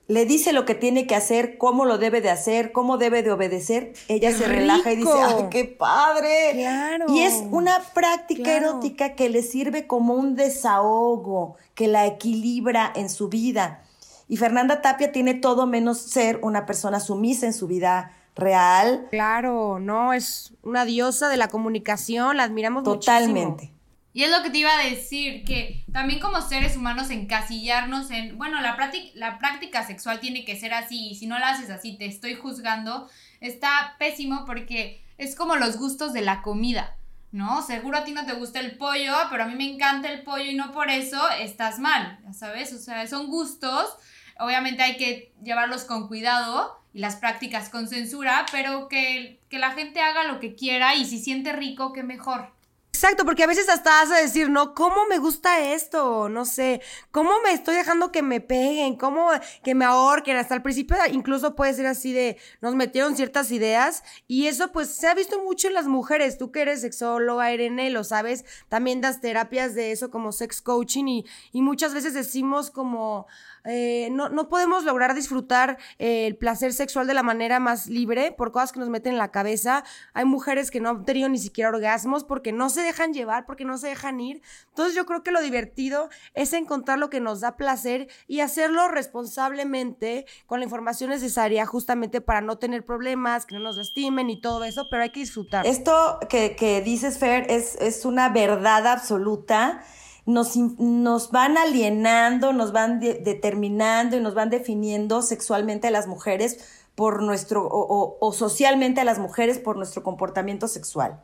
le 0.08 0.26
dice 0.26 0.54
lo 0.54 0.66
que 0.66 0.76
tiene 0.76 1.08
que 1.08 1.16
hacer, 1.16 1.58
cómo 1.58 1.86
lo 1.86 1.98
debe 1.98 2.22
de 2.22 2.30
hacer, 2.30 2.72
cómo 2.72 2.98
debe 2.98 3.24
de 3.24 3.32
obedecer, 3.32 3.94
ella 4.08 4.32
se 4.32 4.48
relaja 4.48 4.92
y 4.92 4.98
dice, 4.98 5.12
¡ay, 5.12 5.46
qué 5.50 5.66
padre! 5.66 6.52
Claro. 6.54 7.06
Y 7.10 7.22
es 7.22 7.44
una 7.50 7.80
práctica 7.94 8.56
erótica 8.56 9.16
que 9.16 9.30
le 9.30 9.42
sirve 9.42 9.88
como 9.88 10.14
un 10.14 10.36
desahogo, 10.36 11.56
que 11.74 11.88
la 11.88 12.06
equilibra 12.06 12.92
en 12.96 13.10
su 13.10 13.30
vida. 13.30 13.82
Y 14.28 14.38
Fernanda 14.38 14.82
Tapia 14.82 15.12
tiene 15.12 15.36
todo 15.36 15.68
menos 15.68 16.00
ser 16.00 16.40
una 16.42 16.66
persona 16.66 17.00
sumisa 17.00 17.46
en 17.46 17.54
su 17.54 17.68
vida 17.68 18.12
real. 18.36 19.08
Claro, 19.12 19.80
no, 19.80 20.14
es 20.14 20.54
una 20.64 20.86
diosa 20.86 21.30
de 21.30 21.38
la 21.38 21.48
comunicación, 21.48 22.38
la 22.38 22.44
admiramos 22.44 22.84
Totalmente. 22.84 23.72
Y 24.14 24.24
es 24.24 24.32
lo 24.32 24.42
que 24.44 24.50
te 24.50 24.60
iba 24.60 24.74
a 24.74 24.84
decir, 24.84 25.44
que 25.44 25.84
también 25.92 26.22
como 26.22 26.42
seres 26.42 26.78
humanos 26.78 27.10
encasillarnos 27.10 28.10
en, 28.12 28.38
bueno, 28.38 28.62
la, 28.62 28.78
práctica, 28.78 29.12
la 29.16 29.38
práctica 29.40 29.86
sexual 29.86 30.22
tiene 30.22 30.46
que 30.46 30.58
ser 30.58 30.74
así, 30.74 31.10
y 31.10 31.16
si 31.16 31.28
no 31.28 31.38
la 31.38 31.50
haces 31.50 31.70
así, 31.70 31.98
te 31.98 32.06
estoy 32.06 32.34
juzgando, 32.36 33.10
está 33.42 33.96
pésimo 34.00 34.46
porque 34.46 35.04
es 35.18 35.36
como 35.36 35.58
los 35.58 35.78
gustos 35.78 36.14
de 36.14 36.22
la 36.22 36.42
comida. 36.42 36.96
¿no? 37.34 37.62
Seguro 37.62 37.98
a 37.98 38.04
ti 38.06 38.14
no 38.14 38.26
te 38.26 38.32
gusta 38.32 38.62
el 38.62 38.78
pollo, 38.78 39.14
pero 39.30 39.44
a 39.44 39.48
mí 39.48 39.56
me 39.56 39.70
encanta 39.70 40.10
el 40.10 40.24
pollo 40.24 40.46
y 40.46 40.56
no 40.56 40.72
por 40.72 40.90
eso 40.90 41.22
estás 41.32 41.80
mal, 41.80 42.18
¿sabes? 42.32 42.72
O 42.72 42.78
sea, 42.78 43.06
son 43.08 43.28
gustos 43.28 43.98
Obviamente 44.40 44.84
hay 44.84 44.98
que 44.98 45.34
llevarlos 45.44 45.86
con 45.86 46.08
cuidado 46.08 46.80
y 46.94 47.00
las 47.00 47.16
prácticas 47.18 47.70
con 47.70 47.88
censura, 47.88 48.46
pero 48.52 48.88
que, 48.88 49.40
que 49.50 49.60
la 49.60 49.72
gente 49.72 50.02
haga 50.02 50.24
lo 50.24 50.40
que 50.40 50.56
quiera 50.56 50.96
y 50.96 51.06
si 51.06 51.20
siente 51.20 51.54
rico, 51.54 51.94
que 51.94 52.04
mejor. 52.04 52.56
Exacto, 52.96 53.26
porque 53.26 53.44
a 53.44 53.48
veces 53.48 53.68
hasta 53.68 53.90
vas 53.90 54.10
a 54.10 54.22
decir, 54.22 54.50
no, 54.50 54.74
¿cómo 54.74 55.06
me 55.10 55.18
gusta 55.18 55.74
esto? 55.74 56.30
No 56.30 56.46
sé, 56.46 56.80
¿cómo 57.12 57.30
me 57.44 57.52
estoy 57.52 57.76
dejando 57.76 58.10
que 58.10 58.22
me 58.22 58.40
peguen? 58.40 58.96
¿Cómo 58.96 59.32
que 59.66 59.76
me 59.76 59.84
ahorquen? 59.84 60.38
Hasta 60.38 60.56
el 60.56 60.62
principio 60.62 60.96
incluso 61.12 61.56
puede 61.58 61.74
ser 61.74 61.88
así 61.88 62.14
de, 62.14 62.38
nos 62.62 62.74
metieron 62.74 63.18
ciertas 63.18 63.52
ideas 63.52 64.02
y 64.30 64.48
eso 64.48 64.72
pues 64.72 64.96
se 64.96 65.10
ha 65.10 65.14
visto 65.14 65.44
mucho 65.44 65.68
en 65.68 65.74
las 65.74 65.88
mujeres. 65.88 66.38
Tú 66.38 66.54
que 66.54 66.62
eres 66.62 66.80
sexóloga, 66.80 67.52
Irene, 67.52 67.90
lo 67.90 68.06
sabes, 68.06 68.46
también 68.70 69.02
das 69.02 69.20
terapias 69.20 69.76
de 69.76 69.92
eso 69.92 70.10
como 70.10 70.32
sex 70.32 70.62
coaching 70.62 71.06
y, 71.08 71.26
y 71.52 71.62
muchas 71.62 71.94
veces 71.94 72.14
decimos 72.14 72.72
como, 72.72 73.28
eh, 73.66 74.10
no, 74.12 74.30
no, 74.30 74.48
podemos 74.50 74.84
lograr 74.84 75.16
disfrutar 75.16 75.78
eh, 75.98 76.28
el 76.28 76.36
placer 76.36 76.74
sexual 76.74 77.08
de 77.08 77.14
la 77.14 77.24
manera 77.24 77.60
más 77.60 77.88
libre 77.88 78.32
por 78.32 78.52
cosas 78.52 78.72
que 78.72 78.80
nos 78.80 78.90
meten 78.90 79.14
en 79.14 79.18
la 79.18 79.32
cabeza. 79.32 79.84
Hay 80.14 80.26
mujeres 80.26 80.72
que 80.72 80.80
no 80.80 80.90
han 80.90 81.06
tenido 81.06 81.30
ni 81.30 81.40
siquiera 81.40 81.70
orgasmos 81.70 82.24
porque 82.24 82.52
no 82.52 82.70
se 82.70 82.82
dejan 82.82 83.14
llevar, 83.14 83.46
porque 83.46 83.66
no 83.66 83.78
se 83.78 83.88
dejan 83.88 84.20
ir. 84.20 84.42
Entonces 84.70 84.96
yo 84.96 85.06
creo 85.06 85.24
que 85.24 85.32
lo 85.32 85.42
divertido 85.42 86.10
es 86.34 86.54
encontrar 86.54 87.00
lo 87.00 87.10
que 87.10 87.20
nos 87.20 87.42
da 87.42 87.58
placer 87.58 88.08
y 88.28 88.42
hacerlo 88.42 88.88
responsablemente 88.88 90.26
con 90.46 90.60
la 90.60 90.66
información 90.66 91.10
necesaria 91.10 91.66
justamente 91.66 92.22
para 92.22 92.42
no 92.42 92.58
tener 92.58 92.86
problemas, 92.86 93.46
que 93.46 93.56
no 93.56 93.62
nos 93.62 93.78
lastimen 93.78 94.30
y 94.30 94.40
todo 94.40 94.64
eso, 94.64 94.88
pero 94.90 95.04
hay 95.04 95.12
que 95.12 95.22
disfrutar. 95.22 95.66
Esto 95.66 96.20
que, 96.30 96.56
que 96.56 96.82
dices, 96.82 97.18
Fer, 97.18 97.50
es, 97.50 97.76
es 97.76 98.06
una 98.06 98.30
verdad 98.30 98.88
absoluta 98.88 99.84
nos, 100.26 100.56
nos 100.58 101.32
van 101.32 101.58
alienando, 101.58 102.52
nos 102.54 102.72
van 102.72 103.00
determinando 103.00 104.18
y 104.18 104.22
nos 104.22 104.34
van 104.34 104.50
definiendo 104.50 105.22
sexualmente 105.22 105.88
a 105.88 105.92
las 105.92 106.08
mujeres 106.08 106.58
por 106.96 107.22
nuestro, 107.22 107.68
o, 107.70 108.34
socialmente 108.34 109.02
a 109.02 109.04
las 109.04 109.20
mujeres 109.20 109.60
por 109.60 109.78
nuestro 109.78 110.02
comportamiento 110.02 110.68
sexual. 110.68 111.22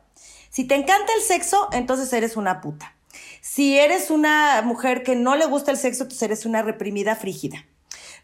Si 0.50 0.64
te 0.64 0.74
encanta 0.74 1.12
el 1.16 1.22
sexo, 1.22 1.68
entonces 1.72 2.12
eres 2.12 2.36
una 2.36 2.60
puta. 2.60 2.94
Si 3.40 3.78
eres 3.78 4.10
una 4.10 4.62
mujer 4.62 5.02
que 5.02 5.16
no 5.16 5.34
le 5.34 5.46
gusta 5.46 5.70
el 5.70 5.78
sexo, 5.78 6.04
entonces 6.04 6.22
eres 6.22 6.46
una 6.46 6.62
reprimida 6.62 7.16
frígida. 7.16 7.66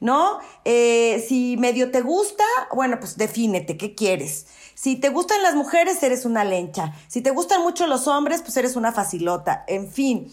¿No? 0.00 0.38
Eh, 0.64 1.24
si 1.26 1.56
medio 1.56 1.90
te 1.90 2.02
gusta, 2.02 2.44
bueno, 2.72 3.00
pues 3.00 3.16
defínete, 3.16 3.76
¿qué 3.76 3.96
quieres? 3.96 4.46
Si 4.76 4.94
te 4.94 5.08
gustan 5.08 5.42
las 5.42 5.56
mujeres, 5.56 6.00
eres 6.04 6.24
una 6.24 6.44
lencha. 6.44 6.92
Si 7.08 7.20
te 7.20 7.30
gustan 7.30 7.62
mucho 7.62 7.88
los 7.88 8.06
hombres, 8.06 8.42
pues 8.42 8.56
eres 8.56 8.76
una 8.76 8.92
facilota. 8.92 9.64
En 9.66 9.90
fin, 9.90 10.32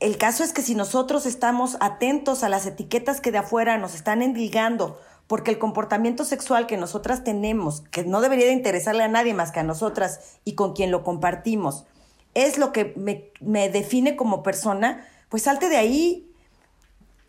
el 0.00 0.16
caso 0.16 0.44
es 0.44 0.52
que 0.52 0.62
si 0.62 0.74
nosotros 0.74 1.26
estamos 1.26 1.76
atentos 1.80 2.44
a 2.44 2.48
las 2.48 2.66
etiquetas 2.66 3.20
que 3.20 3.32
de 3.32 3.38
afuera 3.38 3.78
nos 3.78 3.94
están 3.94 4.22
endilgando, 4.22 4.98
porque 5.26 5.50
el 5.50 5.58
comportamiento 5.58 6.24
sexual 6.24 6.66
que 6.66 6.76
nosotras 6.76 7.24
tenemos, 7.24 7.82
que 7.90 8.04
no 8.04 8.20
debería 8.20 8.46
de 8.46 8.52
interesarle 8.52 9.02
a 9.02 9.08
nadie 9.08 9.34
más 9.34 9.50
que 9.50 9.60
a 9.60 9.64
nosotras 9.64 10.38
y 10.44 10.54
con 10.54 10.72
quien 10.72 10.90
lo 10.90 11.02
compartimos, 11.02 11.84
es 12.34 12.58
lo 12.58 12.72
que 12.72 12.94
me, 12.96 13.68
define 13.68 14.16
como 14.16 14.42
persona, 14.42 15.06
pues 15.28 15.42
salte 15.42 15.68
de 15.68 15.76
ahí. 15.76 16.24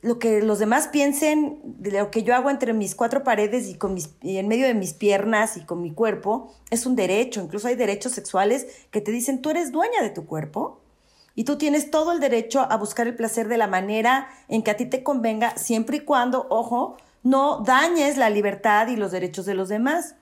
Lo 0.02 0.18
que 0.18 0.42
los 0.42 0.60
demás 0.60 0.88
piensen 0.88 1.60
de 1.64 1.92
lo 1.92 2.10
que 2.10 2.24
yo 2.24 2.34
hago 2.34 2.50
entre 2.50 2.72
mis 2.72 2.96
cuatro 2.96 3.22
paredes 3.22 3.68
y, 3.68 4.38
en 4.38 4.48
medio 4.48 4.66
de 4.66 4.74
mis 4.74 4.94
piernas 4.94 5.58
y 5.58 5.66
con 5.66 5.82
mi 5.82 5.92
cuerpo 5.92 6.54
es 6.70 6.86
un 6.86 6.96
derecho. 6.96 7.42
Incluso 7.42 7.68
hay 7.68 7.76
derechos 7.76 8.14
sexuales 8.14 8.68
que 8.92 9.02
te 9.02 9.12
dicen, 9.12 9.42
tú 9.42 9.50
eres 9.50 9.74
dueña 9.74 10.02
de 10.02 10.10
tu 10.12 10.26
cuerpo 10.26 10.80
y 11.36 11.44
tú 11.44 11.58
tienes 11.58 11.92
todo 11.92 12.12
el 12.12 12.20
derecho 12.20 12.68
a 12.70 12.78
buscar 12.78 13.08
el 13.08 13.15
placer 13.15 13.48
de 13.48 13.58
la 13.58 13.68
manera 13.68 14.30
en 14.48 14.63
que 14.63 14.72
a 14.72 14.78
ti 14.78 14.86
te 14.86 15.04
convenga, 15.04 15.58
siempre 15.58 15.98
y 15.98 16.00
cuando, 16.02 16.48
ojo, 16.50 16.98
no 17.24 17.63
dañes 17.65 18.18
la 18.18 18.30
libertad 18.30 18.88
y 18.88 18.96
los 18.96 19.12
derechos 19.12 19.46
de 19.46 19.54
los 19.54 19.70
demás. 19.70 20.15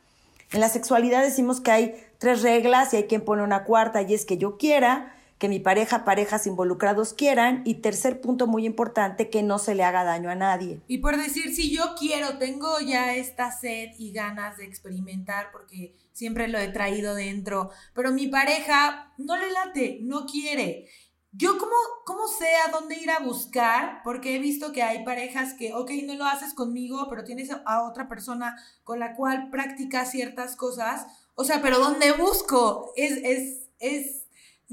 En 0.52 0.62
la 0.62 0.70
sexualidad 0.70 1.24
decimos 1.24 1.62
que 1.62 1.72
hay 1.72 1.96
tres 2.18 2.42
reglas 2.42 2.94
y 2.94 2.98
hay 2.98 3.04
quien 3.04 3.24
pone 3.24 3.44
una 3.44 3.64
cuarta 3.64 4.02
y 4.02 4.14
es 4.14 4.26
que 4.26 4.38
yo 4.38 4.58
quiera, 4.58 5.14
que 5.38 5.50
mi 5.50 5.60
pareja, 5.60 6.04
parejas 6.04 6.48
involucrados 6.48 7.14
quieran 7.14 7.62
y 7.64 7.76
tercer 7.76 8.22
punto 8.22 8.48
muy 8.48 8.66
importante, 8.66 9.30
que 9.30 9.44
no 9.44 9.60
se 9.60 9.76
le 9.76 9.84
haga 9.84 10.04
daño 10.04 10.30
a 10.30 10.36
nadie. 10.36 10.82
Y 10.88 10.98
por 11.00 11.18
decir, 11.18 11.54
si 11.54 11.76
yo 11.76 11.96
quiero, 11.98 12.38
tengo 12.38 12.80
ya 12.80 13.16
esta 13.16 13.52
sed 13.52 13.90
y 14.00 14.12
ganas 14.12 14.58
de 14.58 14.66
experimentar 14.66 15.52
porque 15.52 15.94
siempre 16.18 16.48
lo 16.48 16.58
he 16.58 16.70
traído 16.70 17.14
dentro, 17.14 17.70
pero 17.94 18.12
mi 18.12 18.28
pareja 18.28 19.14
no 19.20 19.38
le 19.38 19.52
late, 19.52 20.00
no 20.02 20.26
quiere. 20.26 20.90
Yo 21.32 21.60
cómo, 21.60 21.76
cómo 22.06 22.28
sé 22.28 22.48
a 22.66 22.72
dónde 22.72 22.96
ir 22.96 23.12
a 23.12 23.20
buscar, 23.20 24.02
porque 24.04 24.36
he 24.36 24.40
visto 24.40 24.72
que 24.72 24.82
hay 24.82 25.06
parejas 25.06 25.54
que, 25.54 25.76
ok, 25.76 25.92
no 26.06 26.16
lo 26.16 26.26
haces 26.26 26.56
conmigo, 26.56 27.06
pero 27.08 27.24
tienes 27.24 27.52
a 27.52 27.84
otra 27.84 28.10
persona 28.10 28.58
con 28.84 29.00
la 29.00 29.14
cual 29.14 29.52
practicas 29.52 30.10
ciertas 30.10 30.56
cosas. 30.56 31.06
O 31.36 31.44
sea, 31.44 31.62
pero 31.62 31.78
¿dónde 31.78 32.14
busco? 32.14 32.94
Es, 32.96 33.12
es, 33.24 33.70
es, 33.78 34.26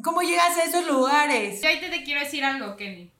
¿cómo 0.02 0.22
llegas 0.22 0.56
a 0.56 0.64
esos 0.64 0.86
lugares? 0.86 1.60
Yo 1.60 1.68
ahí 1.68 1.78
te, 1.78 1.90
te 1.90 2.04
quiero 2.04 2.20
decir 2.20 2.42
algo, 2.42 2.74
Kenny. 2.76 3.12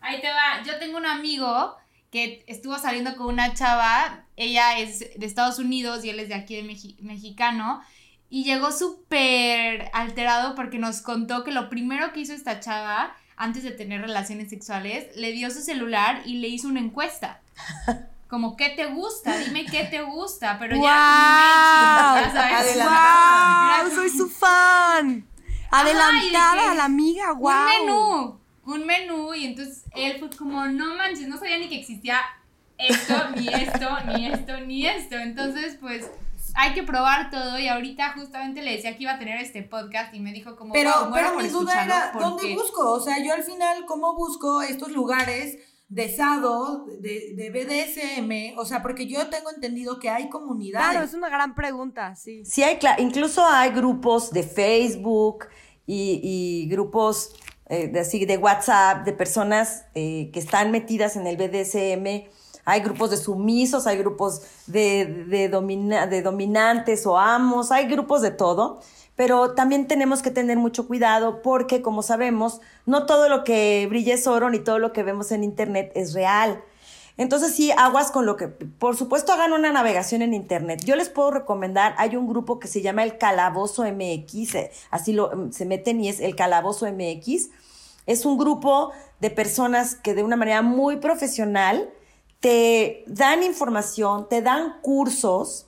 Ahí 0.00 0.22
te 0.22 0.28
va. 0.28 0.62
Yo 0.64 0.78
tengo 0.78 0.96
un 0.96 1.04
amigo 1.04 1.76
que 2.10 2.44
estuvo 2.46 2.78
saliendo 2.78 3.16
con 3.16 3.26
una 3.26 3.54
chava, 3.54 4.24
ella 4.36 4.78
es 4.78 5.00
de 5.00 5.26
Estados 5.26 5.58
Unidos 5.58 6.04
y 6.04 6.10
él 6.10 6.20
es 6.20 6.28
de 6.28 6.34
aquí 6.34 6.56
de 6.56 6.62
mexicano, 7.02 7.82
y 8.30 8.44
llegó 8.44 8.72
súper 8.72 9.90
alterado 9.92 10.54
porque 10.54 10.78
nos 10.78 11.00
contó 11.00 11.44
que 11.44 11.52
lo 11.52 11.70
primero 11.70 12.12
que 12.12 12.20
hizo 12.20 12.34
esta 12.34 12.60
chava 12.60 13.14
antes 13.36 13.62
de 13.62 13.70
tener 13.70 14.00
relaciones 14.00 14.50
sexuales, 14.50 15.16
le 15.16 15.32
dio 15.32 15.50
su 15.50 15.60
celular 15.62 16.22
y 16.26 16.38
le 16.40 16.48
hizo 16.48 16.68
una 16.68 16.80
encuesta. 16.80 17.40
Como, 18.28 18.56
¿qué 18.56 18.70
te 18.70 18.86
gusta? 18.86 19.38
Dime 19.38 19.64
qué 19.64 19.84
te 19.84 20.02
gusta, 20.02 20.58
pero 20.58 20.76
ya, 20.76 22.20
ya 22.20 22.30
sabes. 22.30 23.94
¡Soy 23.94 24.10
su 24.10 24.28
fan! 24.28 25.26
Adelantada 25.70 26.72
a 26.72 26.74
la 26.74 26.84
amiga, 26.84 27.32
wow. 27.32 27.50
Un 27.50 27.64
menú, 27.64 28.37
un 28.74 28.86
menú, 28.86 29.34
y 29.34 29.46
entonces 29.46 29.84
él 29.94 30.18
fue 30.18 30.30
como, 30.30 30.66
no 30.66 30.96
manches, 30.96 31.28
no 31.28 31.38
sabía 31.38 31.58
ni 31.58 31.68
que 31.68 31.80
existía 31.80 32.20
esto, 32.78 33.14
ni 33.36 33.48
esto, 33.48 33.88
ni 34.06 34.26
esto, 34.26 34.60
ni 34.60 34.86
esto. 34.86 35.16
Entonces, 35.16 35.76
pues 35.80 36.10
hay 36.54 36.74
que 36.74 36.82
probar 36.82 37.30
todo 37.30 37.58
y 37.58 37.68
ahorita 37.68 38.12
justamente 38.14 38.62
le 38.62 38.72
decía 38.72 38.96
que 38.96 39.02
iba 39.04 39.12
a 39.12 39.18
tener 39.18 39.40
este 39.40 39.62
podcast 39.62 40.14
y 40.14 40.20
me 40.20 40.32
dijo 40.32 40.56
como 40.56 40.72
pero 40.72 40.90
pero 41.12 41.34
mi 41.36 41.46
duda 41.48 41.84
era 41.84 42.12
dónde 42.18 42.54
busco 42.54 42.90
o 42.90 43.00
sea 43.00 43.22
yo 43.22 43.34
al 43.34 43.42
final 43.42 43.84
cómo 43.86 44.16
busco 44.16 44.62
estos 44.62 44.90
lugares 44.90 45.58
de 45.88 46.14
SADO, 46.14 46.84
de, 47.00 47.34
de, 47.34 47.50
BDSM, 47.50 48.58
o 48.58 48.66
sea, 48.66 48.82
porque 48.82 49.06
yo 49.06 49.28
tengo 49.28 49.50
entendido 49.50 49.98
que 49.98 50.10
hay 50.10 50.28
comunidades. 50.28 50.90
Claro, 50.90 51.04
es 51.04 51.14
una 51.14 51.30
gran 51.30 51.54
pregunta, 51.54 52.14
sí. 52.14 52.44
Sí, 52.44 52.62
hay, 52.62 52.78
incluso 52.98 53.42
hay 53.46 53.70
grupos 53.70 54.30
de 54.30 54.42
Facebook 54.42 55.46
y, 55.86 56.68
grupos 56.70 57.34
eh, 57.68 57.88
de, 57.88 58.00
así, 58.00 58.24
de 58.24 58.36
WhatsApp 58.36 59.04
de 59.04 59.12
personas 59.12 59.84
eh, 59.94 60.30
que 60.32 60.38
están 60.40 60.70
metidas 60.70 61.16
en 61.16 61.26
el 61.26 61.36
BDSM 61.36 62.28
hay 62.68 62.82
grupos 62.82 63.08
de 63.08 63.16
sumisos, 63.16 63.86
hay 63.86 63.96
grupos 63.96 64.42
de, 64.66 65.24
de, 65.26 65.48
de 65.48 66.22
dominantes 66.22 67.06
o 67.06 67.16
amos, 67.16 67.72
hay 67.72 67.88
grupos 67.88 68.20
de 68.20 68.30
todo, 68.30 68.80
pero 69.16 69.54
también 69.54 69.88
tenemos 69.88 70.20
que 70.20 70.30
tener 70.30 70.58
mucho 70.58 70.86
cuidado 70.86 71.40
porque, 71.40 71.80
como 71.80 72.02
sabemos, 72.02 72.60
no 72.84 73.06
todo 73.06 73.30
lo 73.30 73.42
que 73.42 73.86
brilla 73.88 74.12
es 74.12 74.26
oro 74.26 74.50
ni 74.50 74.58
todo 74.58 74.78
lo 74.78 74.92
que 74.92 75.02
vemos 75.02 75.32
en 75.32 75.44
Internet 75.44 75.92
es 75.94 76.12
real. 76.12 76.62
Entonces 77.18 77.52
sí, 77.52 77.72
aguas 77.76 78.12
con 78.12 78.26
lo 78.26 78.36
que, 78.36 78.46
por 78.46 78.96
supuesto, 78.96 79.32
hagan 79.32 79.52
una 79.52 79.72
navegación 79.72 80.22
en 80.22 80.34
Internet. 80.34 80.84
Yo 80.84 80.94
les 80.94 81.08
puedo 81.08 81.32
recomendar, 81.32 81.94
hay 81.98 82.14
un 82.16 82.28
grupo 82.28 82.60
que 82.60 82.68
se 82.68 82.80
llama 82.80 83.02
el 83.02 83.18
Calabozo 83.18 83.82
MX, 83.82 84.54
eh, 84.54 84.70
así 84.90 85.12
lo, 85.12 85.34
mm, 85.34 85.52
se 85.52 85.66
meten 85.66 86.00
y 86.00 86.08
es 86.08 86.20
el 86.20 86.36
Calabozo 86.36 86.86
MX. 86.86 87.50
Es 88.06 88.24
un 88.24 88.38
grupo 88.38 88.92
de 89.20 89.30
personas 89.30 89.96
que 89.96 90.14
de 90.14 90.22
una 90.22 90.36
manera 90.36 90.62
muy 90.62 90.98
profesional 90.98 91.90
te 92.38 93.02
dan 93.08 93.42
información, 93.42 94.28
te 94.28 94.40
dan 94.40 94.80
cursos. 94.80 95.66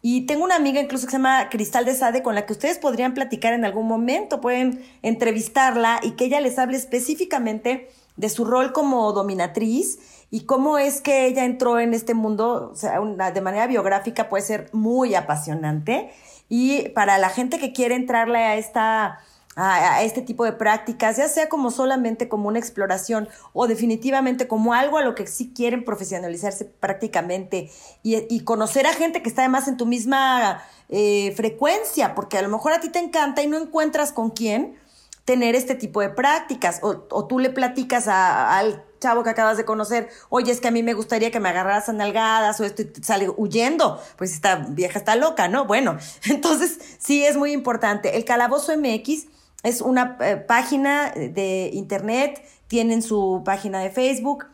Y 0.00 0.22
tengo 0.22 0.42
una 0.42 0.56
amiga 0.56 0.80
incluso 0.80 1.04
que 1.04 1.10
se 1.10 1.18
llama 1.18 1.50
Cristal 1.50 1.84
de 1.84 1.94
Sade 1.94 2.22
con 2.22 2.34
la 2.34 2.46
que 2.46 2.54
ustedes 2.54 2.78
podrían 2.78 3.12
platicar 3.12 3.52
en 3.52 3.66
algún 3.66 3.86
momento, 3.86 4.40
pueden 4.40 4.82
entrevistarla 5.02 6.00
y 6.02 6.12
que 6.12 6.24
ella 6.24 6.40
les 6.40 6.58
hable 6.58 6.78
específicamente 6.78 7.90
de 8.16 8.28
su 8.30 8.44
rol 8.44 8.72
como 8.72 9.12
dominatriz 9.12 9.98
y 10.30 10.40
cómo 10.40 10.78
es 10.78 11.00
que 11.00 11.26
ella 11.26 11.44
entró 11.44 11.78
en 11.80 11.94
este 11.94 12.14
mundo, 12.14 12.70
o 12.72 12.76
sea, 12.76 13.00
de 13.00 13.40
manera 13.40 13.66
biográfica 13.66 14.28
puede 14.28 14.44
ser 14.44 14.68
muy 14.72 15.14
apasionante. 15.14 16.10
Y 16.48 16.90
para 16.90 17.18
la 17.18 17.28
gente 17.28 17.58
que 17.58 17.72
quiere 17.72 17.94
entrarle 17.94 18.38
a 18.38 18.56
esta 18.56 19.20
a, 19.58 20.02
este 20.02 20.22
tipo 20.22 20.44
de 20.44 20.52
prácticas, 20.52 21.16
ya 21.16 21.28
sea 21.28 21.48
como 21.48 21.72
solamente 21.72 22.28
como 22.28 22.48
una 22.48 22.60
exploración 22.60 23.28
o 23.52 23.66
definitivamente 23.66 24.46
como 24.46 24.72
algo 24.72 24.98
a 24.98 25.02
lo 25.02 25.16
que 25.16 25.26
sí 25.26 25.52
quieren 25.52 25.84
profesionalizarse 25.84 26.64
prácticamente 26.64 27.70
y, 28.04 28.40
conocer 28.44 28.86
a 28.86 28.92
gente 28.92 29.20
que 29.20 29.28
está 29.28 29.42
además 29.42 29.66
en 29.66 29.76
tu 29.76 29.84
misma 29.84 30.62
eh, 30.88 31.32
frecuencia, 31.36 32.14
porque 32.14 32.38
a 32.38 32.42
lo 32.42 32.48
mejor 32.48 32.72
a 32.72 32.80
ti 32.80 32.88
te 32.88 33.00
encanta 33.00 33.42
y 33.42 33.48
no 33.48 33.58
encuentras 33.58 34.12
con 34.12 34.30
quién 34.30 34.78
tener 35.24 35.56
este 35.56 35.74
tipo 35.74 36.00
de 36.00 36.08
prácticas 36.08 36.78
o, 36.82 37.26
tú 37.26 37.40
le 37.40 37.50
platicas 37.50 38.06
al 38.08 38.84
chavo 38.98 39.22
que 39.22 39.30
acabas 39.30 39.56
de 39.56 39.64
conocer, 39.64 40.08
oye, 40.28 40.52
es 40.52 40.60
que 40.60 40.68
a 40.68 40.70
mí 40.70 40.82
me 40.82 40.94
gustaría 40.94 41.30
que 41.30 41.40
me 41.40 41.48
agarraras 41.48 41.88
a 41.88 41.92
nalgadas 41.92 42.60
o 42.60 42.64
esto 42.64 42.82
y 42.82 42.90
sale 43.02 43.28
huyendo, 43.28 44.00
pues 44.16 44.32
esta 44.32 44.56
vieja 44.56 44.98
está 44.98 45.16
loca, 45.16 45.48
¿no? 45.48 45.64
Bueno, 45.66 45.98
entonces 46.28 46.78
sí 46.98 47.24
es 47.24 47.36
muy 47.36 47.52
importante. 47.52 48.16
El 48.16 48.24
Calabozo 48.24 48.76
MX 48.76 49.26
es 49.62 49.80
una 49.80 50.16
eh, 50.20 50.36
página 50.36 51.10
de 51.10 51.70
internet, 51.72 52.42
tienen 52.68 53.02
su 53.02 53.42
página 53.44 53.80
de 53.80 53.90
Facebook, 53.90 54.46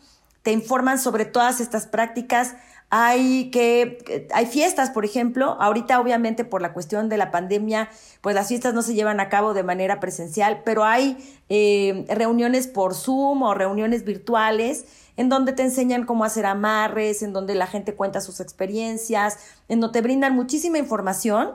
te 0.42 0.52
informan 0.52 0.98
sobre 0.98 1.24
todas 1.24 1.60
estas 1.60 1.86
prácticas. 1.86 2.54
Hay 2.96 3.50
que, 3.50 4.28
hay 4.32 4.46
fiestas, 4.46 4.90
por 4.90 5.04
ejemplo, 5.04 5.56
ahorita 5.58 5.98
obviamente 5.98 6.44
por 6.44 6.62
la 6.62 6.72
cuestión 6.72 7.08
de 7.08 7.16
la 7.16 7.32
pandemia, 7.32 7.88
pues 8.20 8.36
las 8.36 8.46
fiestas 8.46 8.72
no 8.72 8.82
se 8.82 8.94
llevan 8.94 9.18
a 9.18 9.28
cabo 9.28 9.52
de 9.52 9.64
manera 9.64 9.98
presencial, 9.98 10.62
pero 10.64 10.84
hay 10.84 11.18
eh, 11.48 12.04
reuniones 12.08 12.68
por 12.68 12.94
Zoom 12.94 13.42
o 13.42 13.52
reuniones 13.52 14.04
virtuales 14.04 14.84
en 15.16 15.28
donde 15.28 15.52
te 15.52 15.64
enseñan 15.64 16.06
cómo 16.06 16.22
hacer 16.22 16.46
amarres, 16.46 17.24
en 17.24 17.32
donde 17.32 17.56
la 17.56 17.66
gente 17.66 17.96
cuenta 17.96 18.20
sus 18.20 18.38
experiencias, 18.38 19.38
en 19.66 19.80
donde 19.80 19.98
te 19.98 20.02
brindan 20.02 20.36
muchísima 20.36 20.78
información 20.78 21.54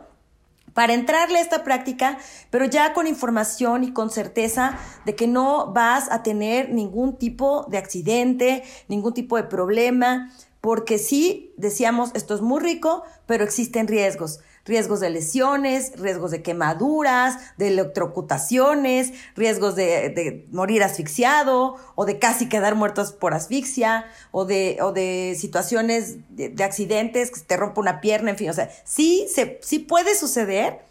para 0.74 0.94
entrarle 0.94 1.40
a 1.40 1.42
esta 1.42 1.64
práctica, 1.64 2.18
pero 2.50 2.66
ya 2.66 2.92
con 2.92 3.08
información 3.08 3.86
y 3.86 3.94
con 3.94 4.10
certeza 4.10 4.78
de 5.06 5.16
que 5.16 5.26
no 5.26 5.72
vas 5.72 6.12
a 6.12 6.22
tener 6.22 6.70
ningún 6.70 7.18
tipo 7.18 7.66
de 7.70 7.78
accidente, 7.78 8.64
ningún 8.90 9.14
tipo 9.14 9.38
de 9.38 9.44
problema, 9.44 10.30
porque 10.62 10.98
sí, 10.98 11.54
decíamos, 11.58 12.12
esto 12.16 12.36
es 12.36 12.42
muy 12.42 12.60
rico, 12.60 13.04
pero 13.26 13.44
existen 13.44 13.88
riesgos. 13.88 14.40
Riesgos 14.66 15.00
de 15.00 15.10
lesiones, 15.10 15.94
riesgos 15.98 16.32
de 16.32 16.44
quemaduras, 16.44 17.38
de 17.58 17.70
electrocutaciones, 17.70 19.14
riesgos 19.36 19.76
de, 19.76 20.46
morir 20.52 20.84
asfixiado 20.84 21.78
o 21.96 22.06
de 22.06 22.20
casi 22.20 22.50
quedar 22.50 22.76
muertos 22.76 23.14
por 23.14 23.34
asfixia 23.34 24.06
o 24.32 24.46
de, 24.46 24.78
o 24.82 24.92
de 24.92 25.36
situaciones 25.40 26.18
de, 26.30 26.64
accidentes, 26.64 27.32
que 27.32 27.40
te 27.40 27.58
rompa 27.58 27.82
una 27.82 28.02
pierna, 28.02 28.32
en 28.32 28.38
fin, 28.38 28.50
o 28.50 28.54
sea, 28.54 28.70
sí, 28.84 29.28
se, 29.34 29.60
sí 29.64 29.80
puede 29.80 30.14
suceder, 30.16 30.82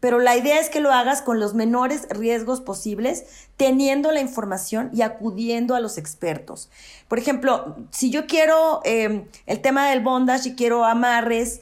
pero 0.00 0.18
la 0.18 0.36
idea 0.36 0.60
es 0.60 0.68
que 0.68 0.80
lo 0.80 0.92
hagas 0.92 1.22
con 1.22 1.40
los 1.40 1.54
menores 1.54 2.06
riesgos 2.10 2.60
posibles, 2.60 3.24
teniendo 3.56 4.12
la 4.12 4.20
información 4.20 4.90
y 4.92 5.02
acudiendo 5.02 5.74
a 5.74 5.80
los 5.80 5.98
expertos. 5.98 6.70
Por 7.08 7.18
ejemplo, 7.18 7.76
si 7.90 8.10
yo 8.10 8.26
quiero 8.26 8.80
em, 8.84 9.26
el 9.46 9.60
tema 9.60 9.88
del 9.88 10.02
bondage 10.02 10.50
y 10.50 10.54
quiero 10.54 10.84
amarres, 10.84 11.60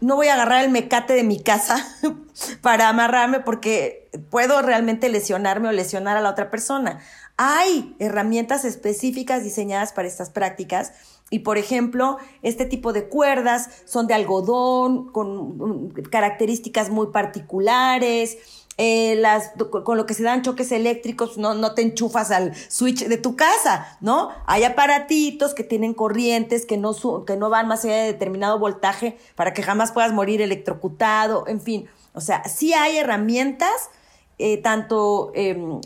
no 0.00 0.16
voy 0.16 0.28
a 0.28 0.34
agarrar 0.34 0.64
el 0.64 0.70
mecate 0.70 1.14
de 1.14 1.24
mi 1.24 1.40
casa 1.40 1.86
para 2.62 2.88
amarrarme 2.88 3.40
porque 3.40 4.10
puedo 4.30 4.60
realmente 4.62 5.08
lesionarme 5.08 5.68
o 5.68 5.72
lesionar 5.72 6.16
a 6.16 6.20
la 6.20 6.30
otra 6.30 6.50
persona. 6.50 7.00
Hay 7.36 7.96
herramientas 7.98 8.64
específicas 8.64 9.42
diseñadas 9.42 9.92
para 9.92 10.08
estas 10.08 10.30
prácticas 10.30 10.92
y 11.34 11.40
por 11.40 11.58
ejemplo, 11.58 12.18
este 12.42 12.64
tipo 12.64 12.92
de 12.92 13.08
cuerdas 13.08 13.68
son 13.86 14.06
de 14.06 14.14
algodón, 14.14 15.10
con 15.10 15.90
características 15.90 16.90
muy 16.90 17.08
particulares. 17.08 18.38
Eh, 18.78 19.16
las, 19.16 19.50
con 19.84 19.96
lo 19.96 20.06
que 20.06 20.14
se 20.14 20.22
dan 20.22 20.42
choques 20.42 20.70
eléctricos, 20.70 21.36
no, 21.36 21.54
no 21.54 21.74
te 21.74 21.82
enchufas 21.82 22.30
al 22.30 22.54
switch 22.54 23.06
de 23.06 23.16
tu 23.16 23.34
casa, 23.34 23.98
¿no? 24.00 24.28
Hay 24.46 24.62
aparatitos 24.62 25.54
que 25.54 25.64
tienen 25.64 25.92
corrientes 25.92 26.66
que 26.66 26.76
no, 26.76 26.94
que 27.24 27.36
no 27.36 27.50
van 27.50 27.66
más 27.66 27.84
allá 27.84 27.96
de 27.96 28.12
determinado 28.12 28.60
voltaje 28.60 29.18
para 29.34 29.52
que 29.52 29.64
jamás 29.64 29.90
puedas 29.90 30.12
morir 30.12 30.40
electrocutado, 30.40 31.48
en 31.48 31.60
fin. 31.60 31.88
O 32.12 32.20
sea, 32.20 32.44
sí 32.44 32.74
hay 32.74 32.98
herramientas, 32.98 33.90
eh, 34.38 34.58
tanto 34.58 35.32
em, 35.34 35.80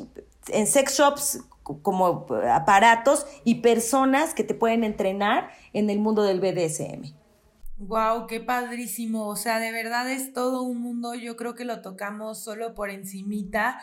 en 0.48 0.66
sex 0.66 0.98
shops 0.98 1.40
como 1.82 2.26
aparatos 2.50 3.26
y 3.44 3.56
personas 3.56 4.34
que 4.34 4.44
te 4.44 4.54
pueden 4.54 4.84
entrenar 4.84 5.50
en 5.72 5.90
el 5.90 5.98
mundo 5.98 6.22
del 6.22 6.40
BDSM. 6.40 7.14
Wow, 7.78 8.26
qué 8.26 8.40
padrísimo. 8.40 9.28
O 9.28 9.36
sea, 9.36 9.60
de 9.60 9.70
verdad 9.70 10.10
es 10.10 10.32
todo 10.32 10.62
un 10.62 10.80
mundo. 10.80 11.14
Yo 11.14 11.36
creo 11.36 11.54
que 11.54 11.64
lo 11.64 11.80
tocamos 11.80 12.42
solo 12.42 12.74
por 12.74 12.90
encimita. 12.90 13.78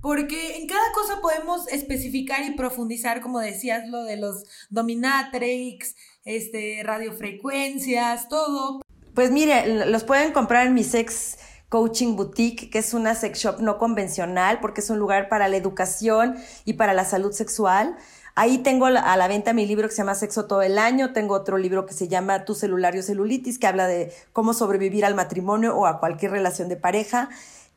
Porque 0.00 0.56
en 0.56 0.66
cada 0.66 0.92
cosa 0.94 1.20
podemos 1.20 1.68
especificar 1.68 2.44
y 2.44 2.52
profundizar, 2.52 3.20
como 3.20 3.38
decías, 3.38 3.88
lo 3.88 4.04
de 4.04 4.16
los 4.16 4.44
dominatrix, 4.70 5.94
este, 6.24 6.80
radiofrecuencias, 6.84 8.28
todo. 8.28 8.80
Pues 9.14 9.30
mire, 9.30 9.86
los 9.86 10.04
pueden 10.04 10.32
comprar 10.32 10.66
en 10.66 10.74
mi 10.74 10.84
sex 10.84 11.38
Coaching 11.70 12.16
Boutique, 12.16 12.68
que 12.68 12.80
es 12.80 12.94
una 12.94 13.14
sex 13.14 13.38
shop 13.38 13.60
no 13.60 13.78
convencional 13.78 14.58
porque 14.60 14.82
es 14.82 14.90
un 14.90 14.98
lugar 14.98 15.28
para 15.28 15.48
la 15.48 15.56
educación 15.56 16.36
y 16.64 16.74
para 16.74 16.92
la 16.94 17.04
salud 17.04 17.32
sexual. 17.32 17.96
Ahí 18.34 18.58
tengo 18.58 18.86
a 18.86 19.16
la 19.16 19.28
venta 19.28 19.52
mi 19.52 19.66
libro 19.66 19.88
que 19.88 19.94
se 19.94 19.98
llama 19.98 20.14
Sexo 20.14 20.46
todo 20.46 20.62
el 20.62 20.78
año. 20.78 21.12
Tengo 21.12 21.34
otro 21.34 21.58
libro 21.58 21.86
que 21.86 21.94
se 21.94 22.08
llama 22.08 22.44
Tu 22.44 22.54
celulario 22.54 23.02
celulitis, 23.02 23.58
que 23.58 23.66
habla 23.66 23.86
de 23.86 24.12
cómo 24.32 24.52
sobrevivir 24.52 25.04
al 25.04 25.14
matrimonio 25.14 25.76
o 25.76 25.86
a 25.86 26.00
cualquier 26.00 26.32
relación 26.32 26.68
de 26.68 26.76
pareja. 26.76 27.28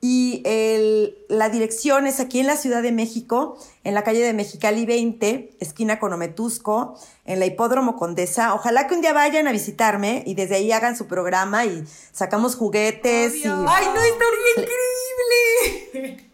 Y 0.05 0.41
el, 0.43 1.17
la 1.29 1.47
dirección 1.47 2.07
es 2.07 2.19
aquí 2.19 2.41
en 2.41 2.47
la 2.47 2.57
Ciudad 2.57 2.83
de 2.83 2.91
México, 2.91 3.57
en 3.85 3.93
la 3.93 4.03
calle 4.03 4.19
de 4.19 4.33
Mexicali 4.33 4.85
20, 4.85 5.51
esquina 5.61 5.97
con 5.97 6.11
Ometusco, 6.11 6.99
en 7.23 7.39
la 7.39 7.45
Hipódromo 7.45 7.95
Condesa. 7.95 8.53
Ojalá 8.53 8.85
que 8.87 8.95
un 8.95 9.01
día 9.01 9.13
vayan 9.13 9.47
a 9.47 9.53
visitarme 9.53 10.21
y 10.25 10.33
desde 10.35 10.55
ahí 10.55 10.73
hagan 10.73 10.97
su 10.97 11.07
programa 11.07 11.63
y 11.63 11.85
sacamos 12.11 12.57
juguetes. 12.57 13.33
Y... 13.33 13.43
¡Ay, 13.45 13.85
no, 13.95 14.01
estaría 14.01 14.51
increíble! 14.57 16.29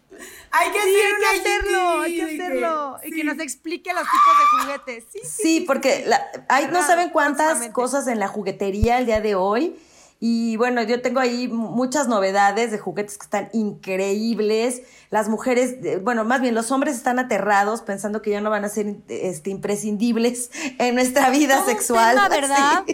Hay 0.52 0.72
que, 0.72 0.78
hacerlo, 0.80 2.00
hay 2.00 2.16
que 2.16 2.22
hacerlo. 2.24 2.96
Y 3.04 3.12
que 3.12 3.22
nos 3.22 3.38
explique 3.38 3.92
los 3.92 4.02
tipos 4.02 4.34
de 4.36 4.64
juguetes. 4.64 5.04
Sí, 5.12 5.20
sí, 5.22 5.60
porque 5.60 6.10
hay, 6.48 6.66
no 6.66 6.84
saben 6.84 7.10
cuántas 7.10 7.68
cosas 7.68 8.08
en 8.08 8.18
la 8.18 8.26
juguetería 8.26 8.98
el 8.98 9.06
día 9.06 9.20
de 9.20 9.36
hoy 9.36 9.76
y 10.22 10.58
bueno, 10.58 10.82
yo 10.82 11.00
tengo 11.00 11.18
ahí 11.18 11.48
muchas 11.48 12.06
novedades 12.06 12.70
de 12.70 12.78
juguetes 12.78 13.16
que 13.16 13.24
están 13.24 13.48
increíbles. 13.54 14.82
Las 15.08 15.30
mujeres, 15.30 15.76
bueno, 16.02 16.26
más 16.26 16.42
bien 16.42 16.54
los 16.54 16.70
hombres 16.70 16.94
están 16.94 17.18
aterrados 17.18 17.80
pensando 17.80 18.20
que 18.20 18.30
ya 18.30 18.42
no 18.42 18.50
van 18.50 18.66
a 18.66 18.68
ser 18.68 18.96
este, 19.08 19.48
imprescindibles 19.48 20.50
en 20.78 20.94
nuestra 20.94 21.30
vida 21.30 21.64
sexual. 21.64 22.18
¿verdad? 22.30 22.84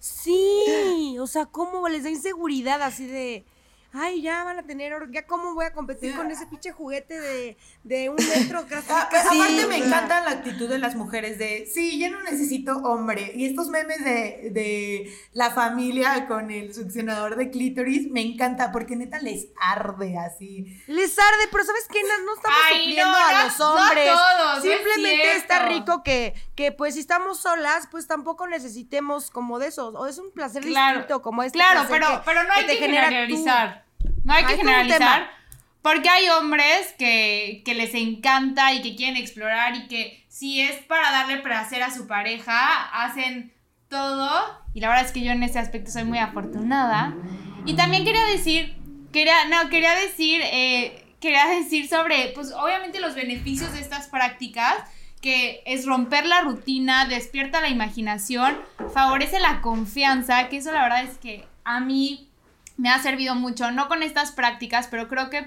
sí, 0.00 1.16
o 1.20 1.28
sea, 1.28 1.46
¿cómo 1.46 1.88
les 1.88 2.02
da 2.02 2.10
inseguridad 2.10 2.82
así 2.82 3.06
de 3.06 3.44
ay, 3.92 4.22
ya 4.22 4.44
van 4.44 4.58
a 4.58 4.62
tener, 4.62 4.92
ya 5.10 5.26
cómo 5.26 5.54
voy 5.54 5.66
a 5.66 5.72
competir 5.72 6.14
con 6.14 6.30
ese 6.30 6.46
pinche 6.50 6.72
juguete 6.72 7.20
de, 7.20 7.56
de 7.82 8.08
un 8.08 8.16
metro 8.16 8.66
casi. 8.68 8.86
Ah, 8.90 9.08
aparte 9.10 9.66
me 9.66 9.78
encanta 9.78 10.20
la 10.20 10.30
actitud 10.30 10.68
de 10.68 10.78
las 10.78 10.94
mujeres 10.94 11.38
de, 11.38 11.68
sí, 11.72 11.98
yo 11.98 12.10
no 12.10 12.22
necesito 12.22 12.78
hombre. 12.78 13.32
Y 13.34 13.46
estos 13.46 13.68
memes 13.68 14.04
de, 14.04 14.50
de 14.52 15.12
la 15.32 15.50
familia 15.50 16.26
con 16.26 16.50
el 16.50 16.74
succionador 16.74 17.36
de 17.36 17.50
clítoris, 17.50 18.10
me 18.10 18.20
encanta 18.20 18.72
porque 18.72 18.96
neta 18.96 19.18
les 19.20 19.48
arde 19.60 20.18
así. 20.18 20.82
Les 20.86 21.18
arde, 21.18 21.48
pero 21.50 21.64
¿sabes 21.64 21.86
qué? 21.90 22.00
No, 22.02 22.34
estamos 22.34 22.58
supliendo 22.70 23.16
a 23.16 23.44
los 23.44 23.60
hombres. 23.60 24.10
todos, 24.12 24.62
Simplemente 24.62 25.36
está 25.36 25.66
rico 25.68 26.02
que, 26.02 26.34
que 26.54 26.72
pues 26.72 26.94
si 26.94 27.00
estamos 27.00 27.40
solas, 27.40 27.88
pues 27.90 28.06
tampoco 28.06 28.46
necesitemos 28.46 29.30
como 29.30 29.58
de 29.58 29.68
esos. 29.68 29.94
O 29.94 30.06
es 30.06 30.18
un 30.18 30.30
placer 30.32 30.64
distinto 30.64 31.22
como 31.22 31.42
este. 31.42 31.58
Claro, 31.58 31.86
pero, 31.88 32.22
pero 32.24 32.44
no 32.44 32.52
hay 32.52 32.66
que, 32.66 32.76
generalizar. 32.76 33.79
No 34.24 34.32
hay 34.32 34.44
que 34.44 34.56
generalizar. 34.56 35.30
Porque 35.82 36.08
hay 36.10 36.28
hombres 36.28 36.94
que, 36.98 37.62
les 37.66 37.94
encanta 37.94 38.74
y 38.74 38.82
que 38.82 38.96
quieren 38.96 39.16
explorar 39.16 39.74
y 39.76 39.86
que 39.86 40.24
si 40.28 40.60
es 40.60 40.76
para 40.84 41.10
darle 41.10 41.38
placer 41.38 41.82
a 41.82 41.90
su 41.90 42.06
pareja, 42.06 42.84
hacen 43.04 43.52
todo. 43.88 44.30
Y 44.74 44.80
la 44.80 44.88
verdad 44.88 45.06
es 45.06 45.12
que 45.12 45.22
yo 45.22 45.32
en 45.32 45.42
ese 45.42 45.58
aspecto 45.58 45.90
soy 45.90 46.04
muy 46.04 46.18
afortunada. 46.18 47.14
Y 47.64 47.74
también 47.74 48.04
quería 48.04 48.24
decir, 48.24 48.76
quería, 49.12 49.46
no, 49.46 49.70
quería 49.70 49.94
decir, 49.94 50.42
eh, 50.44 51.02
quería 51.18 51.46
decir 51.46 51.88
sobre, 51.88 52.32
pues 52.34 52.52
obviamente 52.52 53.00
los 53.00 53.14
beneficios 53.14 53.72
de 53.72 53.80
estas 53.80 54.08
prácticas, 54.08 54.76
que 55.22 55.62
es 55.66 55.86
romper 55.86 56.26
la 56.26 56.42
rutina, 56.42 57.06
despierta 57.06 57.60
la 57.60 57.68
imaginación, 57.68 58.58
favorece 58.92 59.40
la 59.40 59.60
confianza, 59.60 60.48
que 60.48 60.58
eso 60.58 60.72
la 60.72 60.82
verdad 60.82 61.04
es 61.04 61.18
que 61.18 61.46
a 61.64 61.80
mí 61.80 62.29
me 62.80 62.88
ha 62.88 63.00
servido 63.02 63.34
mucho, 63.34 63.70
no 63.70 63.88
con 63.88 64.02
estas 64.02 64.32
prácticas, 64.32 64.88
pero 64.90 65.06
creo 65.06 65.28
que 65.28 65.46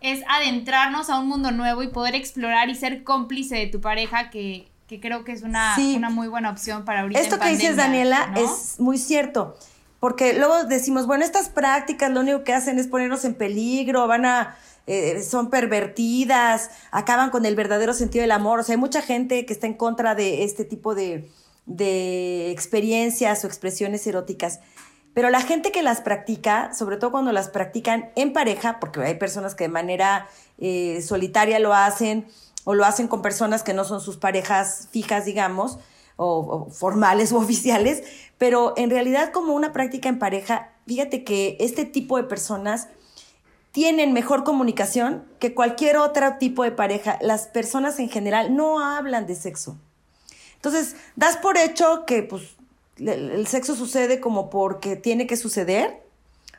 es 0.00 0.24
adentrarnos 0.28 1.08
a 1.08 1.18
un 1.18 1.28
mundo 1.28 1.52
nuevo 1.52 1.82
y 1.82 1.88
poder 1.88 2.14
explorar 2.16 2.68
y 2.68 2.74
ser 2.74 3.04
cómplice 3.04 3.56
de 3.56 3.66
tu 3.68 3.80
pareja, 3.80 4.28
que, 4.30 4.68
creo 5.00 5.24
que 5.24 5.32
es 5.32 5.42
una, 5.42 5.76
una, 5.96 6.10
muy 6.10 6.28
buena 6.28 6.50
opción 6.50 6.84
para 6.84 7.02
ahorita. 7.02 7.20
Esto 7.20 7.38
que 7.38 7.48
dices, 7.48 7.76
Daniela, 7.76 8.34
es 8.36 8.76
muy 8.78 8.98
cierto. 8.98 9.56
Porque 10.00 10.34
luego 10.34 10.64
decimos, 10.64 11.06
bueno, 11.06 11.24
estas 11.24 11.48
prácticas 11.48 12.10
lo 12.10 12.20
único 12.20 12.44
que 12.44 12.52
hacen 12.52 12.78
es 12.78 12.88
ponernos 12.88 13.24
en 13.24 13.34
peligro, 13.34 14.06
van 14.06 14.26
a, 14.26 14.56
eh, 14.86 15.22
son 15.22 15.48
pervertidas, 15.48 16.70
acaban 16.90 17.30
con 17.30 17.46
el 17.46 17.56
verdadero 17.56 17.94
sentido 17.94 18.22
del 18.22 18.32
amor. 18.32 18.60
O 18.60 18.62
sea, 18.62 18.74
hay 18.74 18.80
mucha 18.80 19.00
gente 19.00 19.46
que 19.46 19.52
está 19.52 19.66
en 19.66 19.74
contra 19.74 20.14
de 20.14 20.44
este 20.44 20.64
tipo 20.64 20.94
de, 20.94 21.30
de 21.66 22.50
experiencias 22.50 23.44
o 23.44 23.46
expresiones 23.46 24.06
eróticas. 24.06 24.60
Pero 25.14 25.30
la 25.30 25.40
gente 25.40 25.70
que 25.70 25.82
las 25.82 26.00
practica, 26.00 26.74
sobre 26.74 26.96
todo 26.96 27.12
cuando 27.12 27.30
las 27.30 27.48
practican 27.48 28.10
en 28.16 28.32
pareja, 28.32 28.80
porque 28.80 29.00
hay 29.00 29.14
personas 29.14 29.54
que 29.54 29.64
de 29.64 29.68
manera 29.68 30.28
eh, 30.58 31.00
solitaria 31.02 31.60
lo 31.60 31.72
hacen 31.72 32.26
o 32.64 32.74
lo 32.74 32.84
hacen 32.84 33.06
con 33.06 33.22
personas 33.22 33.62
que 33.62 33.74
no 33.74 33.84
son 33.84 34.00
sus 34.00 34.16
parejas 34.16 34.88
fijas, 34.90 35.24
digamos, 35.24 35.78
o, 36.16 36.68
formales 36.70 37.32
o 37.32 37.36
oficiales, 37.38 38.02
pero 38.38 38.74
en 38.76 38.90
realidad 38.90 39.30
como 39.32 39.54
una 39.54 39.72
práctica 39.72 40.08
en 40.08 40.18
pareja, 40.18 40.72
fíjate 40.86 41.22
que 41.22 41.56
este 41.60 41.84
tipo 41.84 42.16
de 42.16 42.24
personas 42.24 42.88
tienen 43.70 44.12
mejor 44.12 44.44
comunicación 44.44 45.24
que 45.38 45.54
cualquier 45.54 45.96
otro 45.96 46.38
tipo 46.38 46.62
de 46.62 46.70
pareja. 46.70 47.18
Las 47.20 47.48
personas 47.48 47.98
en 47.98 48.08
general 48.08 48.54
no 48.54 48.80
hablan 48.80 49.26
de 49.26 49.34
sexo. 49.34 49.76
Entonces, 50.54 50.94
das 51.16 51.36
por 51.36 51.58
hecho 51.58 52.04
que 52.06 52.22
pues 52.22 52.54
el 52.98 53.46
sexo 53.46 53.74
sucede 53.74 54.20
como 54.20 54.50
porque 54.50 54.96
tiene 54.96 55.26
que 55.26 55.36
suceder 55.36 56.02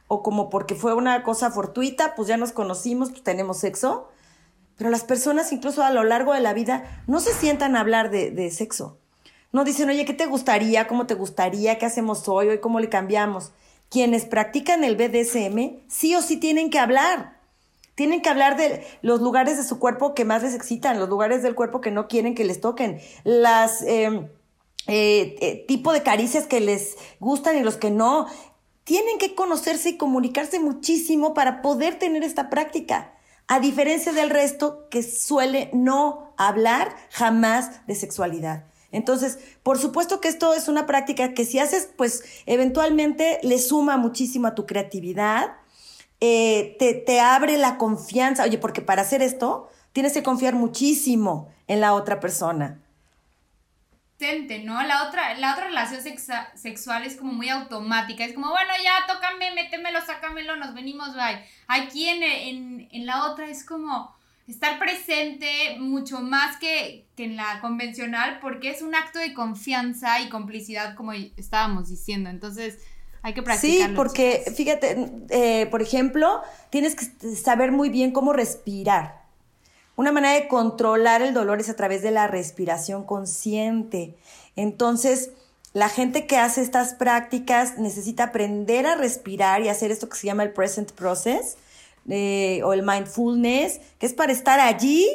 o 0.07 0.21
como 0.21 0.49
porque 0.49 0.75
fue 0.75 0.93
una 0.93 1.23
cosa 1.23 1.51
fortuita, 1.51 2.15
pues 2.15 2.27
ya 2.27 2.37
nos 2.37 2.51
conocimos, 2.51 3.09
pues 3.09 3.23
tenemos 3.23 3.59
sexo. 3.59 4.09
Pero 4.77 4.89
las 4.89 5.03
personas 5.03 5.51
incluso 5.53 5.83
a 5.83 5.91
lo 5.91 6.03
largo 6.03 6.33
de 6.33 6.41
la 6.41 6.53
vida 6.53 7.03
no 7.07 7.19
se 7.19 7.33
sientan 7.33 7.75
a 7.75 7.79
hablar 7.79 8.11
de, 8.11 8.51
sexo. 8.51 8.97
No 9.53 9.63
dicen, 9.63 9.89
oye, 9.89 10.03
¿qué 10.03 10.13
te 10.13 10.25
gustaría? 10.25 10.87
¿Cómo 10.87 11.07
te 11.07 11.13
gustaría? 11.13 11.77
¿Qué 11.77 11.85
hacemos 11.85 12.27
hoy? 12.27 12.49
¿Hoy 12.49 12.59
cómo 12.59 12.79
le 12.79 12.89
cambiamos? 12.89 13.51
quienes 13.89 14.25
practican 14.25 14.83
el 14.83 14.95
BDSM 14.95 15.79
sí 15.87 16.15
o 16.15 16.21
sí 16.21 16.37
tienen 16.37 16.69
que 16.69 16.79
hablar. 16.79 17.35
Tienen 17.95 18.21
que 18.21 18.29
hablar 18.29 18.57
de 18.57 18.85
los 19.01 19.21
lugares 19.21 19.57
de 19.57 19.63
su 19.63 19.79
cuerpo 19.79 20.13
que 20.13 20.25
más 20.25 20.43
les 20.43 20.53
excitan, 20.53 20.99
los 20.99 21.07
lugares 21.07 21.43
del 21.43 21.55
cuerpo 21.55 21.79
que 21.79 21.91
no 21.91 22.09
quieren 22.09 22.35
que 22.35 22.43
les 22.43 22.59
toquen, 22.59 22.99
las 23.23 23.81
em, 23.83 24.27
eh, 24.87 25.35
eh, 25.41 25.65
tipo 25.67 25.93
de 25.93 26.03
caricias 26.03 26.45
que 26.45 26.59
les 26.59 26.95
gustan 27.19 27.57
y 27.57 27.63
los 27.63 27.77
que 27.77 27.91
no. 27.91 28.27
Tienen 28.83 29.17
que 29.17 29.33
conocerse 29.33 29.89
y 29.89 29.97
comunicarse 29.97 30.59
muchísimo 30.59 31.33
para 31.33 31.61
poder 31.61 31.97
tener 31.97 32.23
esta 32.23 32.49
práctica. 32.49 33.13
A 33.47 33.59
diferencia 33.59 34.11
del 34.11 34.29
resto 34.29 34.87
que 34.89 35.03
suele 35.03 35.69
no 35.73 36.33
hablar 36.37 36.95
jamás 37.11 37.85
de 37.87 37.95
sexualidad. 37.95 38.65
Entonces, 38.91 39.39
por 39.61 39.77
supuesto 39.77 40.21
que 40.21 40.29
esto 40.29 40.53
es 40.53 40.67
una 40.67 40.85
práctica 40.85 41.33
que 41.33 41.45
si 41.45 41.59
haces, 41.59 41.89
pues 41.97 42.23
eventualmente 42.45 43.39
le 43.43 43.59
suma 43.59 43.97
muchísimo 43.97 44.47
a 44.47 44.55
tu 44.55 44.65
creatividad, 44.65 45.57
eh, 46.21 46.75
te, 46.79 46.93
te 46.93 47.19
abre 47.19 47.57
la 47.57 47.77
confianza. 47.77 48.43
Oye, 48.43 48.57
porque 48.57 48.81
para 48.81 49.01
hacer 49.01 49.21
esto 49.21 49.67
tienes 49.93 50.13
que 50.13 50.23
confiar 50.23 50.55
muchísimo 50.55 51.49
en 51.67 51.81
la 51.81 51.93
otra 51.93 52.19
persona. 52.19 52.84
¿No? 54.63 54.81
La 54.83 55.07
otra, 55.07 55.33
la 55.35 55.53
otra 55.53 55.65
relación 55.65 56.01
sexual 56.55 57.03
es 57.03 57.17
como 57.17 57.33
muy 57.33 57.49
automática, 57.49 58.23
es 58.23 58.33
como, 58.33 58.49
bueno, 58.49 58.71
ya, 58.83 59.13
tócame, 59.13 59.51
métemelo, 59.53 59.99
sácamelo, 60.05 60.55
nos 60.55 60.73
venimos, 60.73 61.13
bye. 61.15 61.43
Aquí 61.67 62.07
en, 62.07 62.23
en, 62.23 62.89
en 62.91 63.05
la 63.05 63.25
otra 63.25 63.47
es 63.47 63.65
como 63.65 64.15
estar 64.47 64.79
presente 64.79 65.77
mucho 65.79 66.21
más 66.21 66.57
que, 66.57 67.05
que, 67.17 67.25
en 67.25 67.35
la 67.35 67.59
convencional 67.61 68.39
porque 68.41 68.69
es 68.69 68.81
un 68.81 68.95
acto 68.95 69.19
de 69.19 69.33
confianza 69.33 70.21
y 70.21 70.29
complicidad 70.29 70.95
como 70.95 71.11
estábamos 71.11 71.89
diciendo. 71.89 72.29
Entonces, 72.29 72.79
hay 73.21 73.33
que 73.33 73.41
practicarlo. 73.41 73.87
Sí, 73.87 73.95
porque 73.95 74.43
fíjate, 74.55 75.11
eh, 75.29 75.65
por 75.71 75.81
ejemplo, 75.81 76.41
tienes 76.69 76.95
que 76.95 77.35
saber 77.35 77.71
muy 77.71 77.89
bien 77.89 78.11
cómo 78.11 78.33
respirar. 78.33 79.24
Una 79.95 80.11
manera 80.11 80.33
de 80.33 80.47
controlar 80.47 81.21
el 81.21 81.33
dolor 81.33 81.59
es 81.59 81.69
a 81.69 81.75
través 81.75 82.01
de 82.01 82.11
la 82.11 82.27
respiración 82.27 83.03
consciente. 83.03 84.15
Entonces, 84.55 85.31
la 85.73 85.89
gente 85.89 86.25
que 86.25 86.37
hace 86.37 86.61
estas 86.61 86.93
prácticas 86.93 87.77
necesita 87.77 88.25
aprender 88.25 88.85
a 88.85 88.95
respirar 88.95 89.61
y 89.61 89.69
hacer 89.69 89.91
esto 89.91 90.07
que 90.09 90.17
se 90.17 90.27
llama 90.27 90.43
el 90.43 90.53
present 90.53 90.91
process 90.91 91.57
eh, 92.09 92.61
o 92.63 92.73
el 92.73 92.83
mindfulness, 92.83 93.81
que 93.99 94.05
es 94.05 94.13
para 94.13 94.31
estar 94.31 94.59
allí, 94.59 95.07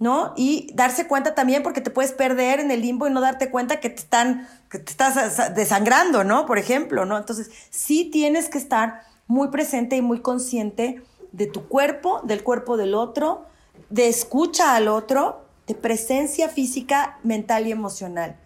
¿no? 0.00 0.32
Y 0.36 0.70
darse 0.74 1.06
cuenta 1.06 1.34
también 1.34 1.62
porque 1.62 1.80
te 1.80 1.90
puedes 1.90 2.12
perder 2.12 2.58
en 2.58 2.70
el 2.70 2.80
limbo 2.80 3.06
y 3.06 3.10
no 3.12 3.20
darte 3.20 3.50
cuenta 3.50 3.78
que 3.78 3.90
te 3.90 4.00
están, 4.00 4.48
que 4.70 4.78
te 4.78 4.90
estás 4.90 5.54
desangrando, 5.54 6.24
¿no? 6.24 6.46
Por 6.46 6.58
ejemplo, 6.58 7.04
¿no? 7.04 7.18
Entonces, 7.18 7.50
sí 7.70 8.06
tienes 8.06 8.48
que 8.48 8.58
estar 8.58 9.02
muy 9.26 9.48
presente 9.48 9.96
y 9.96 10.02
muy 10.02 10.20
consciente 10.20 11.02
de 11.30 11.46
tu 11.46 11.68
cuerpo, 11.68 12.20
del 12.24 12.42
cuerpo 12.42 12.76
del 12.76 12.94
otro, 12.94 13.46
de 13.90 14.08
escucha 14.08 14.74
al 14.74 14.88
otro, 14.88 15.44
de 15.66 15.74
presencia 15.74 16.48
física, 16.48 17.18
mental 17.22 17.66
y 17.66 17.72
emocional. 17.72 18.36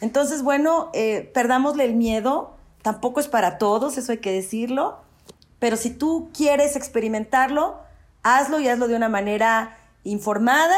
Entonces, 0.00 0.42
bueno, 0.42 0.90
eh, 0.92 1.30
perdámosle 1.34 1.84
el 1.84 1.94
miedo, 1.94 2.56
tampoco 2.82 3.20
es 3.20 3.28
para 3.28 3.58
todos, 3.58 3.98
eso 3.98 4.12
hay 4.12 4.18
que 4.18 4.32
decirlo, 4.32 4.98
pero 5.58 5.76
si 5.76 5.90
tú 5.90 6.30
quieres 6.36 6.76
experimentarlo, 6.76 7.76
hazlo 8.22 8.60
y 8.60 8.68
hazlo 8.68 8.88
de 8.88 8.96
una 8.96 9.08
manera 9.08 9.76
informada 10.02 10.76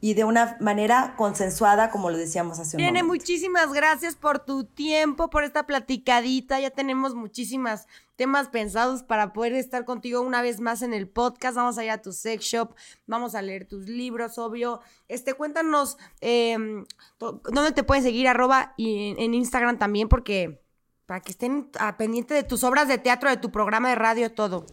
y 0.00 0.14
de 0.14 0.24
una 0.24 0.56
manera 0.60 1.14
consensuada, 1.16 1.90
como 1.90 2.10
lo 2.10 2.16
decíamos 2.16 2.60
hace 2.60 2.76
un 2.76 2.84
momento. 2.84 3.06
muchísimas 3.06 3.72
gracias 3.72 4.14
por 4.14 4.38
tu 4.38 4.64
tiempo, 4.64 5.28
por 5.28 5.42
esta 5.42 5.66
platicadita. 5.66 6.60
Ya 6.60 6.70
tenemos 6.70 7.14
muchísimas 7.16 7.88
temas 8.14 8.48
pensados 8.48 9.02
para 9.02 9.32
poder 9.32 9.54
estar 9.54 9.84
contigo 9.84 10.20
una 10.20 10.40
vez 10.40 10.60
más 10.60 10.82
en 10.82 10.94
el 10.94 11.08
podcast. 11.08 11.56
Vamos 11.56 11.78
a 11.78 11.84
ir 11.84 11.90
a 11.90 12.00
tu 12.00 12.12
sex 12.12 12.44
shop, 12.44 12.74
vamos 13.06 13.34
a 13.34 13.42
leer 13.42 13.66
tus 13.66 13.88
libros, 13.88 14.38
obvio. 14.38 14.80
Este, 15.08 15.34
cuéntanos 15.34 15.98
em, 16.20 16.84
dónde 17.18 17.72
te 17.72 17.82
pueden 17.82 18.04
seguir, 18.04 18.28
arroba 18.28 18.74
y 18.76 19.16
en, 19.18 19.34
Instagram 19.34 19.78
también, 19.78 20.08
porque 20.08 20.62
para 21.06 21.20
que 21.20 21.32
estén 21.32 21.70
a 21.80 21.96
pendiente 21.96 22.34
de 22.34 22.44
tus 22.44 22.62
obras 22.62 22.86
de 22.86 22.98
teatro, 22.98 23.30
de 23.30 23.36
tu 23.36 23.50
programa 23.50 23.88
de 23.88 23.96
radio, 23.96 24.32
todo. 24.32 24.64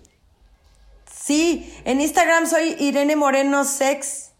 Sí, 1.12 1.74
en 1.84 2.02
Instagram 2.02 2.46
soy 2.46 2.76
Irene 2.80 3.16
Moreno 3.16 3.64
Sex. 3.64 4.35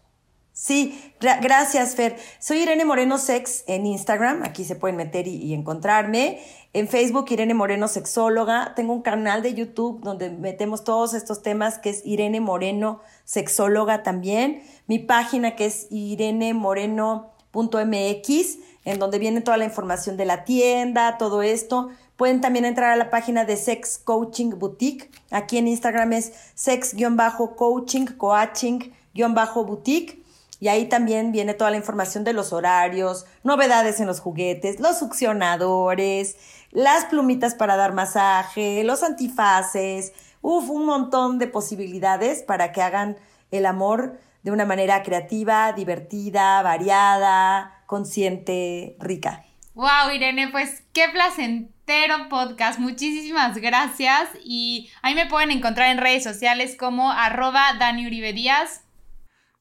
Sí, 0.58 1.12
gracias, 1.20 1.96
Fer. 1.96 2.16
Soy 2.38 2.60
Irene 2.60 2.86
Moreno 2.86 3.18
Sex 3.18 3.62
en 3.66 3.84
Instagram, 3.84 4.42
aquí 4.42 4.64
se 4.64 4.74
pueden 4.74 4.96
meter 4.96 5.28
y, 5.28 5.52
encontrarme. 5.52 6.40
En 6.72 6.88
Facebook, 6.88 7.26
Irene 7.28 7.52
Moreno 7.52 7.88
Sexóloga. 7.88 8.72
Tengo 8.74 8.94
un 8.94 9.02
canal 9.02 9.42
de 9.42 9.52
YouTube 9.52 10.00
donde 10.02 10.30
metemos 10.30 10.82
todos 10.82 11.12
estos 11.12 11.42
temas, 11.42 11.78
que 11.78 11.90
es 11.90 12.00
Irene 12.06 12.40
Moreno 12.40 13.02
Sexóloga 13.24 14.02
también. 14.02 14.62
Mi 14.86 14.98
página, 14.98 15.56
que 15.56 15.66
es 15.66 15.88
irenemoreno.mx, 15.90 18.58
en 18.86 18.98
donde 18.98 19.18
viene 19.18 19.42
toda 19.42 19.58
la 19.58 19.66
información 19.66 20.16
de 20.16 20.24
la 20.24 20.44
tienda, 20.44 21.18
todo 21.18 21.42
esto. 21.42 21.90
Pueden 22.16 22.40
también 22.40 22.64
entrar 22.64 22.92
a 22.92 22.96
la 22.96 23.10
página 23.10 23.44
de 23.44 23.58
Sex 23.58 24.00
Coaching 24.02 24.58
Boutique. 24.58 25.10
Aquí 25.30 25.58
en 25.58 25.68
Instagram 25.68 26.14
es 26.14 26.32
sex-coaching, 26.54 28.06
coaching-boutique. 28.16 30.24
Y 30.58 30.68
ahí 30.68 30.88
también 30.88 31.32
viene 31.32 31.54
toda 31.54 31.70
la 31.70 31.76
información 31.76 32.24
de 32.24 32.32
los 32.32 32.52
horarios, 32.52 33.26
novedades 33.44 34.00
en 34.00 34.06
los 34.06 34.20
juguetes, 34.20 34.80
los 34.80 34.98
succionadores, 34.98 36.36
las 36.70 37.04
plumitas 37.06 37.54
para 37.54 37.76
dar 37.76 37.92
masaje, 37.92 38.82
los 38.84 39.02
antifaces, 39.02 40.12
uf, 40.40 40.70
un 40.70 40.86
montón 40.86 41.38
de 41.38 41.46
posibilidades 41.46 42.42
para 42.42 42.72
que 42.72 42.82
hagan 42.82 43.16
el 43.50 43.66
amor 43.66 44.18
de 44.42 44.50
una 44.50 44.64
manera 44.64 45.02
creativa, 45.02 45.72
divertida, 45.72 46.62
variada, 46.62 47.82
consciente, 47.86 48.96
rica. 48.98 49.44
Wow, 49.74 50.10
Irene, 50.14 50.48
pues 50.48 50.84
qué 50.94 51.08
placentero 51.12 52.28
podcast. 52.30 52.78
Muchísimas 52.78 53.58
gracias. 53.58 54.28
Y 54.42 54.90
ahí 55.02 55.14
me 55.14 55.26
pueden 55.26 55.50
encontrar 55.50 55.90
en 55.90 55.98
redes 55.98 56.24
sociales 56.24 56.76
como 56.78 57.10
arroba 57.10 57.74
Dani. 57.78 58.06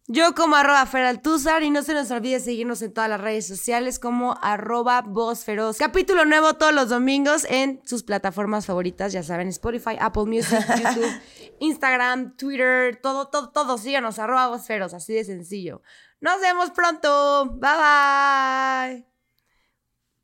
Yo 0.08 0.36
como 0.36 0.56
arroba 0.56 0.86
Feraltuzar 0.86 1.64
y 1.64 1.72
no 1.72 1.82
se 1.82 1.96
nos 1.96 2.12
olvide 2.12 2.40
seguirnos 2.40 2.80
en 2.84 2.94
todas 2.94 3.10
las 3.10 3.20
redes 3.20 3.48
sociales 3.48 3.98
como 3.98 4.38
arroba 4.40 5.04
Feroz. 5.44 5.78
Capítulo 5.80 6.26
nuevo 6.26 6.54
todos 6.54 6.76
los 6.76 6.90
domingos 6.90 7.44
en 7.50 7.82
sus 7.86 8.04
plataformas 8.04 8.68
favoritas, 8.68 9.14
ya 9.14 9.24
saben, 9.24 9.48
Spotify, 9.48 9.98
Apple 10.00 10.26
Music, 10.26 10.60
YouTube, 10.78 11.12
Instagram, 11.60 12.38
Twitter, 12.38 13.00
todo, 13.02 13.30
todo, 13.30 13.50
todo. 13.50 13.80
Síganos, 13.80 14.20
arroba 14.20 14.60
Feroz, 14.60 14.94
así 14.94 15.14
de 15.14 15.24
sencillo. 15.24 15.82
Nos 16.22 16.40
vemos 16.40 16.70
pronto. 16.70 17.46
Bye 17.56 17.72
bye. 17.72 19.08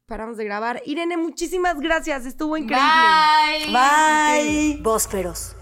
Paramos 0.05 0.37
de 0.37 0.45
grabar. 0.45 0.81
Irene, 0.85 1.17
muchísimas 1.17 1.79
gracias. 1.79 2.27
Estuvo 2.27 2.55
increíble. 2.55 2.85
Bye. 3.65 3.71
Bye. 3.71 4.79
Voz 4.83 5.07
Feroz. 5.07 5.55